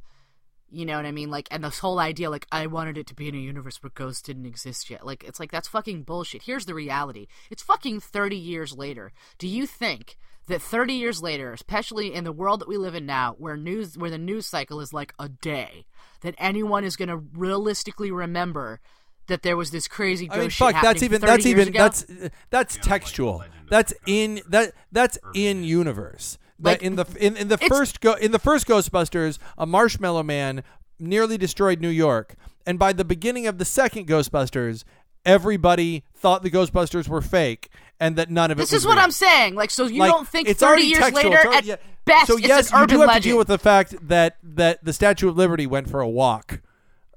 You 0.74 0.86
know 0.86 0.96
what 0.96 1.06
I 1.06 1.12
mean? 1.12 1.30
Like, 1.30 1.50
and 1.52 1.66
this 1.66 1.80
whole 1.80 2.00
idea, 2.00 2.30
like, 2.30 2.48
I 2.50 2.66
wanted 2.66 2.98
it 2.98 3.06
to 3.08 3.14
be 3.14 3.28
in 3.28 3.36
a 3.36 3.40
universe 3.40 3.84
where 3.84 3.92
ghosts 3.94 4.22
didn't 4.22 4.46
exist 4.46 4.90
yet. 4.90 5.06
Like, 5.06 5.22
it's 5.26 5.38
like, 5.38 5.52
that's 5.52 5.68
fucking 5.68 6.04
bullshit. 6.04 6.44
Here's 6.44 6.66
the 6.66 6.74
reality. 6.74 7.28
It's 7.50 7.62
fucking 7.62 8.00
30 8.00 8.38
years 8.38 8.72
later. 8.78 9.12
Do 9.38 9.50
you 9.50 9.66
think 9.68 10.18
that 10.48 10.62
30 10.62 10.94
years 10.94 11.22
later, 11.22 11.54
especially 11.54 12.14
in 12.14 12.24
the 12.24 12.32
world 12.32 12.62
that 12.62 12.68
we 12.68 12.78
live 12.78 12.96
in 12.96 13.06
now, 13.06 13.36
where 13.38 13.58
news, 13.58 13.98
where 13.98 14.10
the 14.10 14.18
news 14.18 14.48
cycle 14.48 14.80
is 14.80 14.94
like 14.94 15.14
a 15.20 15.30
day, 15.30 15.86
that 16.22 16.36
anyone 16.38 16.84
is 16.84 16.96
going 16.96 17.10
to 17.10 17.18
realistically 17.34 18.12
remember 18.12 18.80
that 19.28 19.44
there 19.44 19.56
was 19.56 19.72
this 19.72 19.88
crazy 19.88 20.28
ghost 20.28 20.38
I 20.38 20.42
mean, 20.42 20.50
shit 20.50 20.74
fuck. 20.74 20.82
That's 20.82 21.04
even. 21.04 21.22
30 21.22 21.32
That's 21.32 21.46
even. 21.46 21.68
ago? 21.70 21.80
That's 21.80 22.06
that's 22.50 22.76
like 22.76 22.84
textual. 22.84 23.42
Of 23.42 23.48
That's 23.70 23.94
in 24.06 24.42
that. 24.50 24.74
That's 24.92 25.18
in 25.34 25.64
universe. 25.64 26.38
Like, 26.60 26.80
That 26.80 26.86
in 26.86 26.96
the 26.96 27.06
in, 27.20 27.38
in 27.38 27.48
the 27.48 27.58
first 27.58 28.02
go 28.02 28.14
in 28.14 28.32
the 28.32 28.40
first 28.40 28.68
Ghostbusters, 28.68 29.40
a 29.58 29.66
marshmallow 29.66 30.24
man 30.24 30.64
nearly 31.00 31.38
destroyed 31.38 31.80
New 31.80 31.90
York, 31.90 32.36
and 32.66 32.78
by 32.78 32.94
the 32.94 33.06
beginning 33.06 33.48
of 33.48 33.58
the 33.58 33.66
second 33.66 34.08
Ghostbusters, 34.08 34.84
everybody 35.26 36.04
thought 36.14 36.44
the 36.44 36.52
Ghostbusters 36.52 37.08
were 37.08 37.22
fake 37.22 37.70
and 38.02 38.18
that 38.18 38.30
none 38.30 38.52
of 38.52 38.58
it. 38.58 38.62
This 38.64 38.74
is 38.74 38.86
what 38.86 38.96
real. 38.96 39.04
I'm 39.04 39.12
saying. 39.12 39.56
Like, 39.56 39.70
so 39.72 39.86
you 39.86 40.00
Like, 40.00 40.12
don't 40.12 40.28
think 40.28 40.50
it's 40.50 40.60
30 40.60 40.82
years 40.84 41.00
textual. 41.00 41.24
later, 41.32 41.36
It's 41.38 41.46
already- 41.46 41.72
at 41.72 41.80
yeah. 41.80 41.88
best, 42.04 42.28
so 42.28 42.36
yes, 42.36 42.72
you 42.74 42.88
do 42.88 43.00
have 43.00 43.08
legend. 43.08 43.24
to 43.24 43.30
deal 43.30 43.38
with 43.38 43.48
the 43.48 43.58
fact 43.60 43.96
that 44.10 44.38
that 44.44 44.84
the 44.84 44.92
Statue 44.92 45.30
of 45.30 45.38
Liberty 45.38 45.66
went 45.68 45.90
for 45.90 46.02
a 46.02 46.10
walk. 46.10 46.60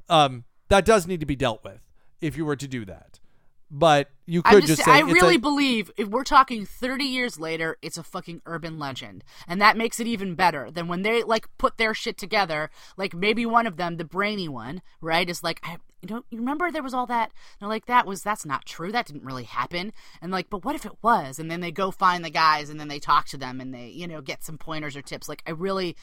Um, 0.08 0.44
that 0.68 0.84
does 0.84 1.06
need 1.06 1.20
to 1.20 1.26
be 1.26 1.34
dealt 1.36 1.64
with 1.64 1.80
if 2.20 2.36
you 2.36 2.44
were 2.44 2.56
to 2.56 2.68
do 2.68 2.84
that. 2.84 3.18
But 3.76 4.08
you 4.24 4.40
could 4.40 4.54
I'm 4.54 4.60
just, 4.60 4.76
just, 4.76 4.84
say 4.84 4.92
I 4.92 5.00
really 5.00 5.34
a- 5.34 5.40
believe 5.40 5.90
if 5.96 6.06
we're 6.06 6.22
talking 6.22 6.64
30 6.64 7.04
years 7.04 7.40
later, 7.40 7.76
it's 7.82 7.98
a 7.98 8.04
fucking 8.04 8.40
urban 8.46 8.78
legend, 8.78 9.24
and 9.48 9.60
that 9.60 9.76
makes 9.76 9.98
it 9.98 10.06
even 10.06 10.36
better 10.36 10.70
than 10.70 10.86
when 10.86 11.02
they 11.02 11.24
like 11.24 11.48
put 11.58 11.76
their 11.76 11.92
shit 11.92 12.16
together. 12.16 12.70
Like 12.96 13.14
maybe 13.14 13.44
one 13.44 13.66
of 13.66 13.76
them, 13.76 13.96
the 13.96 14.04
brainy 14.04 14.48
one, 14.48 14.80
right, 15.00 15.28
is 15.28 15.42
like, 15.42 15.58
I, 15.64 15.78
you 16.00 16.08
know, 16.08 16.24
you 16.30 16.38
remember 16.38 16.70
there 16.70 16.84
was 16.84 16.94
all 16.94 17.06
that, 17.06 17.30
and 17.30 17.62
they're 17.62 17.68
like, 17.68 17.86
that 17.86 18.06
was 18.06 18.22
that's 18.22 18.46
not 18.46 18.64
true, 18.64 18.92
that 18.92 19.06
didn't 19.06 19.24
really 19.24 19.42
happen, 19.42 19.92
and 20.22 20.30
like, 20.30 20.48
but 20.50 20.64
what 20.64 20.76
if 20.76 20.86
it 20.86 21.02
was? 21.02 21.40
And 21.40 21.50
then 21.50 21.60
they 21.60 21.72
go 21.72 21.90
find 21.90 22.24
the 22.24 22.30
guys, 22.30 22.70
and 22.70 22.78
then 22.78 22.86
they 22.86 23.00
talk 23.00 23.26
to 23.30 23.36
them, 23.36 23.60
and 23.60 23.74
they, 23.74 23.88
you 23.88 24.06
know, 24.06 24.20
get 24.20 24.44
some 24.44 24.56
pointers 24.56 24.94
or 24.94 25.02
tips. 25.02 25.28
Like 25.28 25.42
I 25.48 25.50
really, 25.50 25.96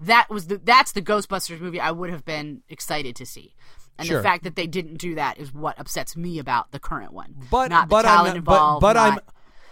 that 0.00 0.30
was 0.30 0.46
the 0.46 0.56
that's 0.56 0.92
the 0.92 1.02
Ghostbusters 1.02 1.60
movie 1.60 1.78
I 1.78 1.90
would 1.90 2.08
have 2.08 2.24
been 2.24 2.62
excited 2.70 3.14
to 3.16 3.26
see. 3.26 3.54
And 3.98 4.06
Sure. 4.06 4.18
the 4.18 4.22
fact 4.22 4.44
that 4.44 4.54
they 4.56 4.66
didn't 4.66 4.96
do 4.98 5.16
that 5.16 5.38
is 5.38 5.52
what 5.52 5.78
upsets 5.78 6.16
me 6.16 6.38
about 6.38 6.70
the 6.70 6.78
current 6.78 7.12
one. 7.12 7.34
but 7.50 7.68
not 7.70 7.88
but 7.88 8.02
talent 8.02 8.30
I'm 8.30 8.36
involved. 8.36 8.80
but, 8.80 8.94
but 8.94 8.96
I'm 8.96 9.18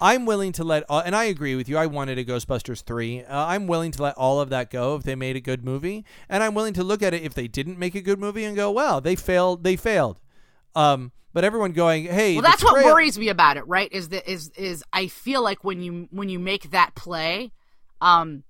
I'm 0.00 0.26
willing 0.26 0.52
to 0.52 0.64
let 0.64 0.84
uh, 0.90 1.02
and 1.06 1.16
I 1.16 1.24
agree 1.24 1.54
with 1.54 1.68
you. 1.68 1.78
I 1.78 1.86
wanted 1.86 2.18
a 2.18 2.24
Ghostbusters 2.24 2.82
three. 2.82 3.22
Uh, 3.24 3.46
I'm 3.46 3.66
willing 3.66 3.92
to 3.92 4.02
let 4.02 4.14
all 4.16 4.40
of 4.40 4.50
that 4.50 4.70
go 4.70 4.94
if 4.96 5.04
they 5.04 5.14
made 5.14 5.36
a 5.36 5.40
good 5.40 5.64
movie, 5.64 6.04
and 6.28 6.42
I'm 6.42 6.54
willing 6.54 6.74
to 6.74 6.84
look 6.84 7.02
at 7.02 7.14
it 7.14 7.22
if 7.22 7.34
they 7.34 7.48
didn't 7.48 7.78
make 7.78 7.94
a 7.94 8.02
good 8.02 8.18
movie 8.18 8.44
and 8.44 8.54
go, 8.56 8.70
well, 8.70 9.00
they 9.00 9.16
failed. 9.16 9.64
They 9.64 9.76
failed. 9.76 10.20
Um, 10.74 11.12
but 11.32 11.44
everyone 11.44 11.72
going, 11.72 12.04
hey, 12.04 12.34
well, 12.34 12.42
that's 12.42 12.62
what 12.62 12.84
worries 12.84 13.18
me 13.18 13.28
about 13.28 13.56
it. 13.56 13.66
Right? 13.66 13.90
Is 13.92 14.10
that 14.10 14.30
is 14.30 14.50
is 14.56 14.84
I 14.92 15.06
feel 15.06 15.42
like 15.42 15.64
when 15.64 15.80
you 15.80 16.08
when 16.10 16.28
you 16.28 16.38
make 16.38 16.70
that 16.72 16.94
play, 16.94 17.52
um, 18.00 18.42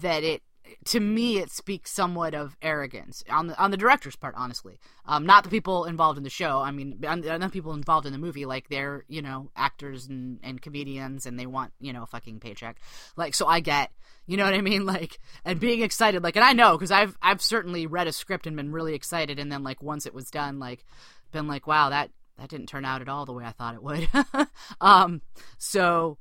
that 0.00 0.22
it 0.22 0.42
to 0.86 1.00
me 1.00 1.38
it 1.38 1.50
speaks 1.50 1.90
somewhat 1.90 2.34
of 2.34 2.56
arrogance 2.62 3.22
on 3.30 3.46
the 3.46 3.58
on 3.58 3.70
the 3.70 3.76
director's 3.76 4.16
part. 4.16 4.34
Honestly, 4.36 4.78
um, 5.06 5.26
not 5.26 5.44
the 5.44 5.50
people 5.50 5.84
involved 5.84 6.18
in 6.18 6.24
the 6.24 6.30
show. 6.30 6.60
I 6.60 6.70
mean, 6.70 6.98
the 7.00 7.50
people 7.52 7.72
involved 7.72 8.06
in 8.06 8.12
the 8.12 8.18
movie, 8.18 8.44
like 8.44 8.68
they're 8.68 9.04
you 9.08 9.22
know 9.22 9.50
actors 9.56 10.06
and 10.06 10.38
and 10.42 10.60
comedians, 10.60 11.26
and 11.26 11.38
they 11.38 11.46
want 11.46 11.72
you 11.80 11.92
know 11.92 12.02
a 12.02 12.06
fucking 12.06 12.40
paycheck. 12.40 12.78
Like, 13.16 13.34
so 13.34 13.46
I 13.46 13.60
get. 13.60 13.90
You 14.24 14.36
know 14.36 14.44
what 14.44 14.54
I 14.54 14.60
mean? 14.60 14.86
Like, 14.92 15.18
and 15.44 15.58
being 15.58 15.82
excited, 15.82 16.22
like, 16.22 16.36
and 16.36 16.44
I 16.44 16.52
know 16.52 16.76
because 16.76 16.90
I've 16.90 17.16
I've 17.20 17.42
certainly 17.42 17.86
read 17.86 18.06
a 18.06 18.12
script 18.12 18.46
and 18.46 18.56
been 18.56 18.70
really 18.70 18.94
excited, 18.94 19.38
and 19.38 19.50
then 19.50 19.62
like 19.62 19.82
once 19.82 20.06
it 20.06 20.14
was 20.14 20.30
done, 20.30 20.58
like, 20.58 20.84
been 21.32 21.48
like, 21.48 21.66
wow, 21.66 21.90
that 21.90 22.10
that 22.38 22.48
didn't 22.48 22.68
turn 22.68 22.84
out 22.84 23.00
at 23.00 23.08
all 23.08 23.24
the 23.24 23.32
way 23.32 23.44
I 23.44 23.52
thought 23.52 23.74
it 23.74 23.82
would. 23.82 24.08
um, 24.80 25.22
so 25.58 26.18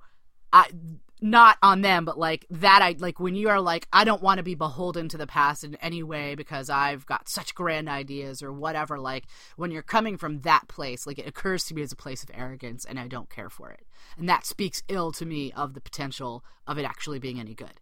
I 0.53 0.67
not 1.21 1.57
on 1.61 1.81
them, 1.81 2.03
but 2.03 2.17
like 2.17 2.47
that 2.49 2.81
I 2.81 2.95
like 2.97 3.19
when 3.19 3.35
you 3.35 3.49
are 3.49 3.61
like, 3.61 3.87
I 3.93 4.03
don't 4.03 4.23
want 4.23 4.39
to 4.39 4.43
be 4.43 4.55
beholden 4.55 5.07
to 5.09 5.17
the 5.17 5.27
past 5.27 5.63
in 5.63 5.75
any 5.75 6.01
way 6.01 6.33
because 6.33 6.69
I've 6.69 7.05
got 7.05 7.29
such 7.29 7.53
grand 7.53 7.87
ideas 7.87 8.41
or 8.41 8.51
whatever. 8.51 8.99
Like 8.99 9.25
when 9.55 9.69
you're 9.71 9.83
coming 9.83 10.17
from 10.17 10.41
that 10.41 10.67
place, 10.67 11.05
like 11.05 11.19
it 11.19 11.27
occurs 11.27 11.65
to 11.65 11.75
me 11.75 11.83
as 11.83 11.91
a 11.91 11.95
place 11.95 12.23
of 12.23 12.31
arrogance 12.33 12.85
and 12.85 12.99
I 12.99 13.07
don't 13.07 13.29
care 13.29 13.49
for 13.49 13.69
it. 13.69 13.85
And 14.17 14.27
that 14.27 14.45
speaks 14.45 14.81
ill 14.87 15.11
to 15.13 15.25
me 15.25 15.51
of 15.51 15.75
the 15.75 15.81
potential 15.81 16.43
of 16.65 16.79
it 16.79 16.85
actually 16.85 17.19
being 17.19 17.39
any 17.39 17.53
good. 17.53 17.79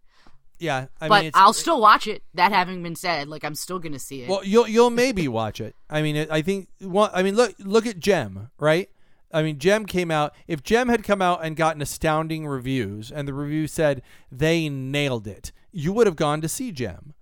Yeah, 0.59 0.87
I 0.99 1.07
but 1.07 1.21
mean, 1.21 1.31
I'll 1.35 1.53
still 1.53 1.79
watch 1.79 2.05
it. 2.05 2.21
That 2.33 2.51
having 2.51 2.83
been 2.83 2.97
said, 2.97 3.29
like 3.29 3.45
I'm 3.45 3.55
still 3.55 3.79
gonna 3.79 3.97
see 3.97 4.23
it. 4.23 4.29
Well, 4.29 4.43
you'll 4.43 4.67
you'll 4.67 4.89
maybe 4.89 5.25
watch 5.29 5.61
it. 5.61 5.73
I 5.89 6.01
mean, 6.01 6.27
I 6.29 6.41
think. 6.41 6.67
Well, 6.81 7.09
I 7.13 7.23
mean, 7.23 7.35
look 7.35 7.55
look 7.59 7.85
at 7.85 7.97
Jem, 7.97 8.49
right? 8.59 8.89
I 9.31 9.43
mean, 9.43 9.59
Jem 9.59 9.85
came 9.85 10.09
out. 10.11 10.33
If 10.47 10.63
Jem 10.63 10.89
had 10.89 11.03
come 11.03 11.21
out 11.21 11.43
and 11.43 11.55
gotten 11.55 11.81
astounding 11.81 12.47
reviews, 12.47 13.11
and 13.11 13.27
the 13.27 13.33
review 13.33 13.67
said 13.67 14.01
they 14.31 14.69
nailed 14.69 15.27
it, 15.27 15.51
you 15.71 15.93
would 15.93 16.07
have 16.07 16.15
gone 16.15 16.41
to 16.41 16.49
see 16.49 16.71
Jem. 16.71 17.13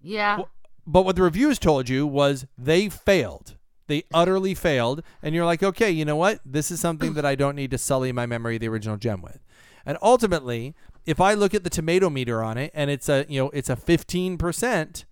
yeah. 0.00 0.42
But 0.86 1.02
what 1.02 1.16
the 1.16 1.22
reviews 1.22 1.58
told 1.58 1.88
you 1.88 2.06
was 2.06 2.46
they 2.58 2.90
failed. 2.90 3.56
They 3.86 4.04
utterly 4.12 4.54
failed, 4.54 5.02
and 5.22 5.34
you're 5.34 5.44
like, 5.44 5.62
okay, 5.62 5.90
you 5.90 6.04
know 6.04 6.16
what? 6.16 6.40
This 6.44 6.70
is 6.70 6.80
something 6.80 7.14
that 7.14 7.24
I 7.24 7.34
don't 7.34 7.56
need 7.56 7.70
to 7.70 7.78
sully 7.78 8.12
my 8.12 8.26
memory 8.26 8.56
of 8.56 8.60
the 8.60 8.68
original 8.68 8.96
Jem 8.96 9.22
with. 9.22 9.40
And 9.86 9.98
ultimately, 10.02 10.74
if 11.06 11.20
I 11.20 11.34
look 11.34 11.54
at 11.54 11.64
the 11.64 11.70
tomato 11.70 12.08
meter 12.10 12.42
on 12.42 12.56
it, 12.58 12.70
and 12.74 12.90
it's 12.90 13.08
a 13.08 13.26
you 13.28 13.40
know 13.40 13.50
it's 13.50 13.68
a 13.68 13.76
15 13.76 14.38
percent, 14.38 15.04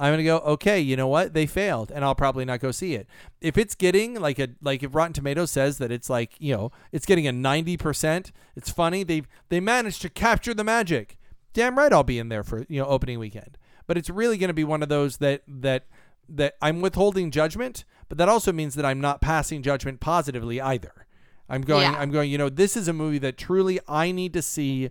I'm 0.00 0.14
gonna 0.14 0.24
go, 0.24 0.38
okay, 0.38 0.80
you 0.80 0.96
know 0.96 1.08
what? 1.08 1.34
They 1.34 1.44
failed, 1.46 1.92
and 1.94 2.02
I'll 2.02 2.14
probably 2.14 2.46
not 2.46 2.60
go 2.60 2.70
see 2.70 2.94
it. 2.94 3.06
If 3.42 3.58
it's 3.58 3.74
getting 3.74 4.14
like 4.14 4.38
a 4.38 4.48
like 4.62 4.82
if 4.82 4.94
Rotten 4.94 5.12
Tomatoes 5.12 5.50
says 5.50 5.76
that 5.76 5.92
it's 5.92 6.08
like 6.08 6.34
you 6.38 6.56
know 6.56 6.72
it's 6.90 7.04
getting 7.04 7.26
a 7.26 7.32
ninety 7.32 7.76
percent, 7.76 8.32
it's 8.56 8.70
funny. 8.70 9.04
They 9.04 9.24
they 9.50 9.60
managed 9.60 10.00
to 10.02 10.08
capture 10.08 10.54
the 10.54 10.64
magic. 10.64 11.18
Damn 11.52 11.76
right, 11.76 11.92
I'll 11.92 12.02
be 12.02 12.18
in 12.18 12.30
there 12.30 12.42
for 12.42 12.64
you 12.68 12.80
know 12.80 12.86
opening 12.86 13.18
weekend. 13.18 13.58
But 13.86 13.98
it's 13.98 14.08
really 14.08 14.38
gonna 14.38 14.54
be 14.54 14.64
one 14.64 14.82
of 14.82 14.88
those 14.88 15.18
that 15.18 15.42
that 15.46 15.84
that 16.30 16.54
I'm 16.62 16.80
withholding 16.80 17.30
judgment, 17.30 17.84
but 18.08 18.16
that 18.16 18.28
also 18.28 18.52
means 18.52 18.76
that 18.76 18.86
I'm 18.86 19.02
not 19.02 19.20
passing 19.20 19.62
judgment 19.62 20.00
positively 20.00 20.62
either. 20.62 21.06
I'm 21.48 21.62
going 21.62 21.92
Yeah. 21.92 21.98
I'm 21.98 22.10
going, 22.10 22.30
you 22.30 22.38
know, 22.38 22.48
this 22.48 22.74
is 22.74 22.88
a 22.88 22.92
movie 22.94 23.18
that 23.18 23.36
truly 23.36 23.80
I 23.86 24.12
need 24.12 24.32
to 24.32 24.40
see. 24.40 24.90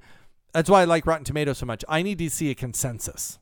That's 0.54 0.70
why 0.70 0.82
I 0.82 0.86
like 0.86 1.08
Rotten 1.08 1.24
Tomatoes 1.24 1.58
so 1.58 1.66
much. 1.66 1.84
I 1.90 2.04
need 2.04 2.20
to 2.20 2.30
see 2.30 2.52
a 2.52 2.56
consensus. 2.56 3.40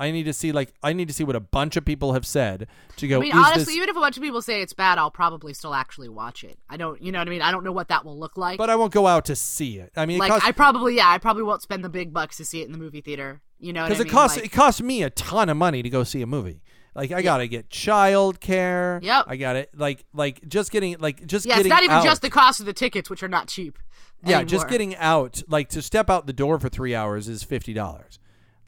I 0.00 0.10
need 0.10 0.24
to 0.24 0.32
see 0.32 0.50
like 0.50 0.72
I 0.82 0.94
need 0.94 1.08
to 1.08 1.14
see 1.14 1.24
what 1.24 1.36
a 1.36 1.40
bunch 1.40 1.76
of 1.76 1.84
people 1.84 2.14
have 2.14 2.26
said 2.26 2.66
to 2.96 3.06
go. 3.06 3.18
I 3.18 3.20
mean, 3.20 3.32
honestly, 3.32 3.64
this, 3.64 3.76
even 3.76 3.90
if 3.90 3.96
a 3.96 4.00
bunch 4.00 4.16
of 4.16 4.22
people 4.22 4.40
say 4.40 4.62
it's 4.62 4.72
bad, 4.72 4.96
I'll 4.96 5.10
probably 5.10 5.52
still 5.52 5.74
actually 5.74 6.08
watch 6.08 6.42
it. 6.42 6.58
I 6.70 6.78
don't, 6.78 7.00
you 7.02 7.12
know 7.12 7.18
what 7.18 7.28
I 7.28 7.30
mean? 7.30 7.42
I 7.42 7.50
don't 7.50 7.64
know 7.64 7.72
what 7.72 7.88
that 7.88 8.04
will 8.04 8.18
look 8.18 8.38
like. 8.38 8.56
but 8.56 8.70
I 8.70 8.76
won't 8.76 8.94
go 8.94 9.06
out 9.06 9.26
to 9.26 9.36
see 9.36 9.78
it. 9.78 9.92
I 9.94 10.06
mean, 10.06 10.18
like, 10.18 10.28
it 10.28 10.32
costs 10.32 10.48
I 10.48 10.52
probably, 10.52 10.96
yeah, 10.96 11.10
I 11.10 11.18
probably 11.18 11.42
won't 11.42 11.60
spend 11.60 11.84
the 11.84 11.90
big 11.90 12.14
bucks 12.14 12.38
to 12.38 12.46
see 12.46 12.62
it 12.62 12.64
in 12.64 12.72
the 12.72 12.78
movie 12.78 13.02
theater. 13.02 13.42
You 13.58 13.74
know, 13.74 13.84
because 13.84 14.00
it 14.00 14.04
mean? 14.04 14.12
costs 14.14 14.38
Like, 14.38 14.46
it 14.46 14.52
costs 14.52 14.80
me 14.80 15.02
a 15.02 15.10
ton 15.10 15.50
of 15.50 15.58
money 15.58 15.82
to 15.82 15.90
go 15.90 16.02
see 16.02 16.22
a 16.22 16.26
movie. 16.26 16.62
Like 16.94 17.12
I 17.12 17.22
gotta 17.22 17.46
get 17.46 17.70
child 17.70 18.40
care. 18.40 19.00
Yep. 19.02 19.26
I 19.28 19.36
got 19.36 19.56
it. 19.56 19.70
Like 19.76 20.04
like 20.12 20.46
just 20.48 20.72
getting 20.72 20.96
like 20.98 21.24
just 21.26 21.46
yeah, 21.46 21.60
it's 21.60 21.68
not 21.68 21.82
even 21.82 21.96
out. 21.96 22.04
just 22.04 22.22
the 22.22 22.30
cost 22.30 22.58
of 22.58 22.66
the 22.66 22.72
tickets, 22.72 23.08
which 23.08 23.22
are 23.22 23.28
not 23.28 23.48
cheap. 23.48 23.78
yeah 24.24 24.42
just 24.42 24.68
getting 24.68 24.96
out 24.96 25.42
like 25.46 25.68
to 25.68 25.82
step 25.82 26.10
out 26.10 26.26
the 26.26 26.32
door 26.32 26.58
for 26.58 26.68
three 26.68 26.94
hours 26.94 27.28
is 27.28 27.42
fifty 27.42 27.72
dollars. 27.72 28.18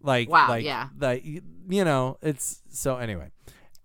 Like 0.03 0.29
Wow, 0.29 0.49
like, 0.49 0.65
yeah. 0.65 0.89
Like 0.99 1.25
you 1.25 1.85
know 1.85 2.19
it's 2.23 2.63
so 2.71 2.97
anyway. 2.97 3.31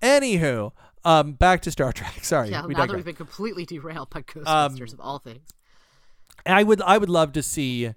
Anywho, 0.02 0.72
um, 1.06 1.34
back 1.34 1.62
to 1.64 1.72
Star 1.72 1.92
Trek. 1.94 2.24
Sorry, 2.24 2.50
Yeah, 2.50 2.66
we 2.66 2.74
now 2.74 2.86
that 2.86 2.96
we've 2.96 3.06
been 3.06 3.16
completely 3.16 3.66
derailed 3.66 4.10
by 4.10 4.20
Um, 4.20 4.76
Ghostbusters 4.76 4.94
of 4.94 5.00
all 5.00 5.20
things. 5.20 5.48
I 6.46 6.64
would 6.64 6.82
I 6.82 6.98
would 6.98 7.10
love 7.10 7.34
to 7.34 7.44
see 7.44 7.94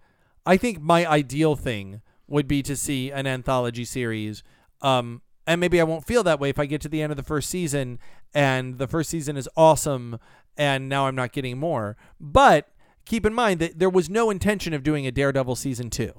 I 0.46 0.56
think 0.56 0.80
my 0.80 1.06
ideal 1.06 1.56
thing 1.56 2.00
would 2.26 2.48
be 2.48 2.62
to 2.62 2.76
see 2.76 3.10
an 3.10 3.26
anthology 3.26 3.84
series 3.84 4.42
um 4.82 5.22
and 5.46 5.60
maybe 5.60 5.80
I 5.80 5.84
won't 5.84 6.06
feel 6.06 6.22
that 6.24 6.38
way 6.40 6.48
if 6.48 6.58
I 6.58 6.66
get 6.66 6.80
to 6.82 6.88
the 6.88 7.02
end 7.02 7.12
of 7.12 7.16
the 7.16 7.22
first 7.22 7.48
season 7.50 7.98
and 8.34 8.78
the 8.78 8.86
first 8.86 9.10
season 9.10 9.36
is 9.36 9.48
awesome 9.56 10.18
and 10.56 10.88
now 10.88 11.06
I'm 11.06 11.14
not 11.14 11.32
getting 11.32 11.58
more 11.58 11.96
but 12.20 12.68
keep 13.04 13.26
in 13.26 13.34
mind 13.34 13.60
that 13.60 13.78
there 13.78 13.90
was 13.90 14.08
no 14.08 14.30
intention 14.30 14.72
of 14.72 14.82
doing 14.82 15.06
a 15.06 15.10
Daredevil 15.12 15.56
season 15.56 15.90
2 15.90 16.12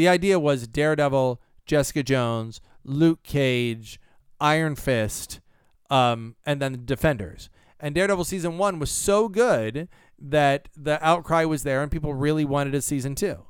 the 0.00 0.08
idea 0.08 0.40
was 0.40 0.66
Daredevil 0.66 1.42
Jessica 1.66 2.02
Jones 2.02 2.62
Luke 2.84 3.22
Cage 3.22 4.00
Iron 4.40 4.74
Fist 4.74 5.40
um, 5.90 6.36
and 6.46 6.58
then 6.58 6.72
the 6.72 6.78
Defenders. 6.78 7.50
And 7.78 7.94
Daredevil 7.94 8.24
season 8.24 8.56
one 8.56 8.78
was 8.78 8.90
so 8.90 9.28
good 9.28 9.88
that 10.18 10.70
the 10.74 10.98
outcry 11.06 11.44
was 11.44 11.64
there, 11.64 11.82
and 11.82 11.92
people 11.92 12.14
really 12.14 12.46
wanted 12.46 12.74
a 12.74 12.80
season 12.80 13.14
two. 13.14 13.44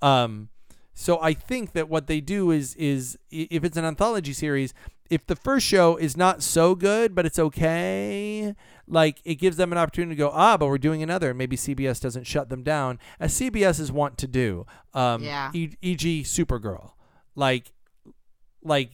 Um, 0.00 0.50
so 0.94 1.20
I 1.20 1.32
think 1.32 1.72
that 1.72 1.88
what 1.88 2.06
they 2.06 2.20
do 2.20 2.52
is 2.52 2.76
is 2.76 3.18
if 3.32 3.64
it's 3.64 3.76
an 3.76 3.84
anthology 3.84 4.32
series, 4.32 4.72
if 5.10 5.26
the 5.26 5.34
first 5.34 5.66
show 5.66 5.96
is 5.96 6.16
not 6.16 6.44
so 6.44 6.76
good, 6.76 7.12
but 7.12 7.26
it's 7.26 7.40
okay, 7.40 8.54
like 8.88 9.20
it 9.24 9.36
gives 9.36 9.56
them 9.56 9.70
an 9.72 9.78
opportunity 9.78 10.14
to 10.14 10.18
go, 10.18 10.30
ah, 10.32 10.56
but 10.56 10.66
we're 10.66 10.78
doing 10.78 11.02
another, 11.02 11.28
and 11.30 11.38
maybe 11.38 11.56
CBS 11.56 12.00
doesn't 12.00 12.24
shut 12.24 12.48
them 12.48 12.62
down, 12.62 12.98
as 13.20 13.32
CBS 13.38 13.78
is 13.80 13.92
want 13.92 14.16
to 14.18 14.26
do. 14.26 14.66
Um, 14.94 15.22
Yeah. 15.22 15.50
E- 15.54 15.76
E.g. 15.82 16.22
Supergirl, 16.22 16.92
like 17.34 17.72
like 18.62 18.90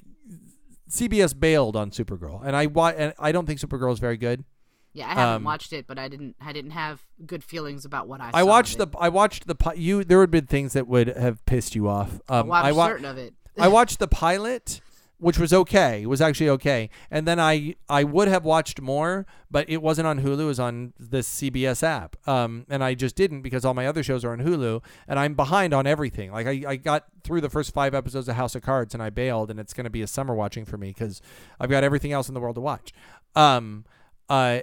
CBS 0.90 1.38
bailed 1.38 1.76
on 1.76 1.90
Supergirl, 1.90 2.42
and 2.44 2.54
I 2.54 2.66
wa- 2.66 2.92
and 2.96 3.14
I 3.18 3.32
don't 3.32 3.46
think 3.46 3.60
Supergirl 3.60 3.92
is 3.92 3.98
very 3.98 4.16
good. 4.16 4.44
Yeah, 4.92 5.06
I 5.06 5.14
haven't 5.14 5.34
um, 5.36 5.44
watched 5.44 5.72
it, 5.72 5.86
but 5.88 5.98
I 5.98 6.06
didn't. 6.08 6.36
I 6.40 6.52
didn't 6.52 6.70
have 6.72 7.02
good 7.26 7.42
feelings 7.42 7.84
about 7.84 8.06
what 8.06 8.20
I. 8.20 8.30
I 8.32 8.40
saw 8.42 8.46
watched 8.46 8.78
the. 8.78 8.86
I 8.98 9.08
watched 9.08 9.46
the 9.48 9.56
you. 9.76 10.04
There 10.04 10.18
would 10.18 10.24
have 10.24 10.30
been 10.30 10.46
things 10.46 10.72
that 10.74 10.86
would 10.86 11.08
have 11.08 11.44
pissed 11.46 11.74
you 11.74 11.88
off. 11.88 12.20
Um, 12.28 12.46
Well, 12.48 12.58
I'm 12.60 12.66
I 12.66 12.72
wa- 12.72 12.86
certain 12.88 13.04
of 13.06 13.18
it. 13.18 13.34
I 13.58 13.66
watched 13.78 13.98
the 13.98 14.06
pilot, 14.06 14.80
which 15.18 15.38
was 15.38 15.52
okay. 15.52 16.02
It 16.02 16.08
was 16.08 16.20
actually 16.20 16.48
okay, 16.50 16.90
and 17.10 17.26
then 17.26 17.40
I 17.40 17.76
I 17.88 18.04
would 18.04 18.28
have 18.28 18.44
watched 18.44 18.80
more, 18.80 19.26
but 19.50 19.68
it 19.68 19.80
wasn't 19.82 20.06
on 20.06 20.20
Hulu. 20.20 20.40
It 20.40 20.44
was 20.44 20.60
on 20.60 20.92
the 20.98 21.18
CBS 21.18 21.82
app, 21.82 22.16
um, 22.28 22.66
and 22.68 22.82
I 22.82 22.94
just 22.94 23.16
didn't 23.16 23.42
because 23.42 23.64
all 23.64 23.74
my 23.74 23.86
other 23.86 24.02
shows 24.02 24.24
are 24.24 24.32
on 24.32 24.40
Hulu, 24.40 24.82
and 25.08 25.18
I'm 25.18 25.34
behind 25.34 25.72
on 25.72 25.86
everything. 25.86 26.32
Like 26.32 26.46
I, 26.46 26.62
I 26.66 26.76
got 26.76 27.06
through 27.22 27.40
the 27.40 27.50
first 27.50 27.72
five 27.72 27.94
episodes 27.94 28.28
of 28.28 28.36
House 28.36 28.54
of 28.54 28.62
Cards, 28.62 28.94
and 28.94 29.02
I 29.02 29.10
bailed, 29.10 29.50
and 29.50 29.60
it's 29.60 29.72
going 29.72 29.84
to 29.84 29.90
be 29.90 30.02
a 30.02 30.06
summer 30.06 30.34
watching 30.34 30.64
for 30.64 30.76
me 30.76 30.88
because 30.88 31.22
I've 31.58 31.70
got 31.70 31.84
everything 31.84 32.12
else 32.12 32.28
in 32.28 32.34
the 32.34 32.40
world 32.40 32.56
to 32.56 32.60
watch. 32.60 32.92
Um, 33.34 33.84
uh, 34.28 34.60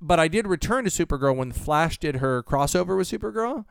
but 0.00 0.20
I 0.20 0.28
did 0.28 0.46
return 0.46 0.84
to 0.84 0.90
Supergirl 0.90 1.36
when 1.36 1.50
Flash 1.50 1.98
did 1.98 2.16
her 2.16 2.42
crossover 2.42 2.96
with 2.96 3.08
Supergirl. 3.08 3.64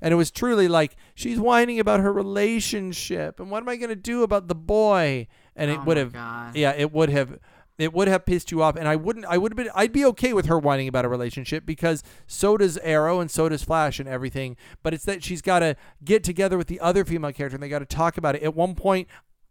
And 0.00 0.12
it 0.12 0.16
was 0.16 0.30
truly 0.30 0.68
like 0.68 0.96
she's 1.14 1.38
whining 1.38 1.80
about 1.80 2.00
her 2.00 2.12
relationship 2.12 3.40
and 3.40 3.50
what 3.50 3.62
am 3.62 3.68
I 3.68 3.76
going 3.76 3.88
to 3.88 3.96
do 3.96 4.22
about 4.22 4.48
the 4.48 4.54
boy? 4.54 5.26
And 5.56 5.70
it 5.70 5.78
Oh 5.80 5.84
would 5.84 5.96
have 5.96 6.12
God. 6.12 6.54
yeah, 6.54 6.72
it 6.76 6.92
would 6.92 7.08
have 7.10 7.38
it 7.78 7.92
would 7.92 8.08
have 8.08 8.24
pissed 8.24 8.50
you 8.50 8.62
off 8.62 8.74
and 8.76 8.86
I 8.88 8.96
wouldn't 8.96 9.26
I 9.26 9.36
would 9.38 9.52
have 9.52 9.56
been 9.56 9.68
I'd 9.74 9.92
be 9.92 10.04
okay 10.06 10.32
with 10.32 10.46
her 10.46 10.58
whining 10.58 10.88
about 10.88 11.04
a 11.04 11.08
relationship 11.08 11.66
because 11.66 12.02
so 12.26 12.56
does 12.56 12.78
Arrow 12.78 13.20
and 13.20 13.30
so 13.30 13.48
does 13.48 13.62
Flash 13.64 13.98
and 14.00 14.08
everything, 14.08 14.56
but 14.82 14.94
it's 14.94 15.04
that 15.04 15.22
she's 15.24 15.42
got 15.42 15.58
to 15.60 15.76
get 16.04 16.22
together 16.24 16.56
with 16.56 16.68
the 16.68 16.80
other 16.80 17.04
female 17.04 17.32
character 17.32 17.56
and 17.56 17.62
they 17.62 17.68
got 17.68 17.80
to 17.80 17.84
talk 17.86 18.16
about 18.16 18.34
it. 18.36 18.42
At 18.42 18.54
one 18.54 18.74
point 18.74 19.08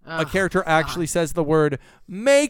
a 0.07 0.25
character 0.25 0.63
actually 0.67 1.07
says 1.07 1.33
the 1.33 1.43
word 1.43 1.79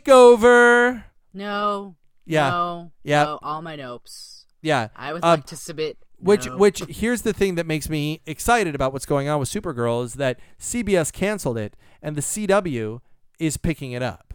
makeover. 0.06 1.04
No. 1.34 1.96
Yeah. 2.26 2.50
No. 2.50 2.92
Yeah. 3.04 3.24
No, 3.24 3.40
all 3.42 3.62
my 3.62 3.78
nopes. 3.78 4.46
Yeah. 4.62 4.90
I 4.96 5.14
would 5.14 5.24
Um, 5.24 5.40
like 5.40 5.46
to 5.48 5.56
submit. 5.56 5.98
Which, 6.18 6.48
no. 6.48 6.58
which 6.58 6.80
here's 6.90 7.22
the 7.24 7.34
thing 7.34 7.56
that 7.56 7.66
makes 7.66 7.90
me 7.90 8.22
excited 8.26 8.74
about 8.76 8.94
what's 8.94 9.06
going 9.06 9.28
on 9.28 9.40
with 9.40 9.50
Supergirl 9.50 10.04
is 10.04 10.14
that 10.16 10.40
CBS 10.60 11.12
canceled 11.12 11.58
it 11.58 11.76
and 12.02 12.16
the 12.16 12.22
CW 12.22 13.02
is 13.40 13.58
picking 13.58 13.92
it 13.92 14.02
up, 14.02 14.34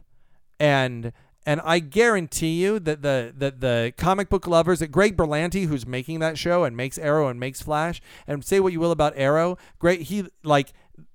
and 0.59 1.13
and 1.47 1.61
I 1.65 1.79
guarantee 1.79 2.63
you 2.63 2.79
that 2.81 3.03
the 3.03 3.33
that 3.37 3.61
the 3.61 3.93
comic 3.97 4.29
book 4.29 4.47
lovers, 4.47 4.81
that 4.81 4.89
Greg 4.89 5.17
Berlanti, 5.17 5.67
who's 5.67 5.87
making 5.87 6.19
that 6.21 6.39
show 6.39 6.65
and 6.65 6.77
makes 6.77 6.99
Arrow 6.99 7.29
and 7.29 7.41
makes 7.41 7.63
Flash, 7.63 8.01
and 8.27 8.45
say 8.45 8.61
what 8.61 8.73
you 8.73 8.81
will 8.81 8.93
about 8.93 9.15
Arrow, 9.17 9.57
great 9.79 10.03
he 10.03 10.27
like 10.45 10.73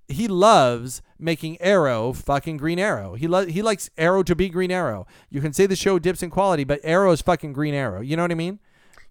he 0.07 0.27
loves 0.27 1.01
making 1.17 1.61
Arrow 1.61 2.13
fucking 2.13 2.57
Green 2.57 2.79
Arrow. 2.79 3.15
He 3.15 3.27
lo- 3.27 3.45
he 3.45 3.61
likes 3.61 3.89
Arrow 3.97 4.23
to 4.23 4.35
be 4.35 4.49
Green 4.49 4.71
Arrow. 4.71 5.07
You 5.29 5.41
can 5.41 5.53
say 5.53 5.65
the 5.67 5.75
show 5.75 5.99
dips 5.99 6.23
in 6.23 6.29
quality, 6.29 6.63
but 6.63 6.79
Arrow 6.83 7.11
is 7.11 7.21
fucking 7.21 7.53
Green 7.53 7.73
Arrow. 7.73 8.01
You 8.01 8.15
know 8.15 8.23
what 8.23 8.31
I 8.31 8.35
mean? 8.35 8.59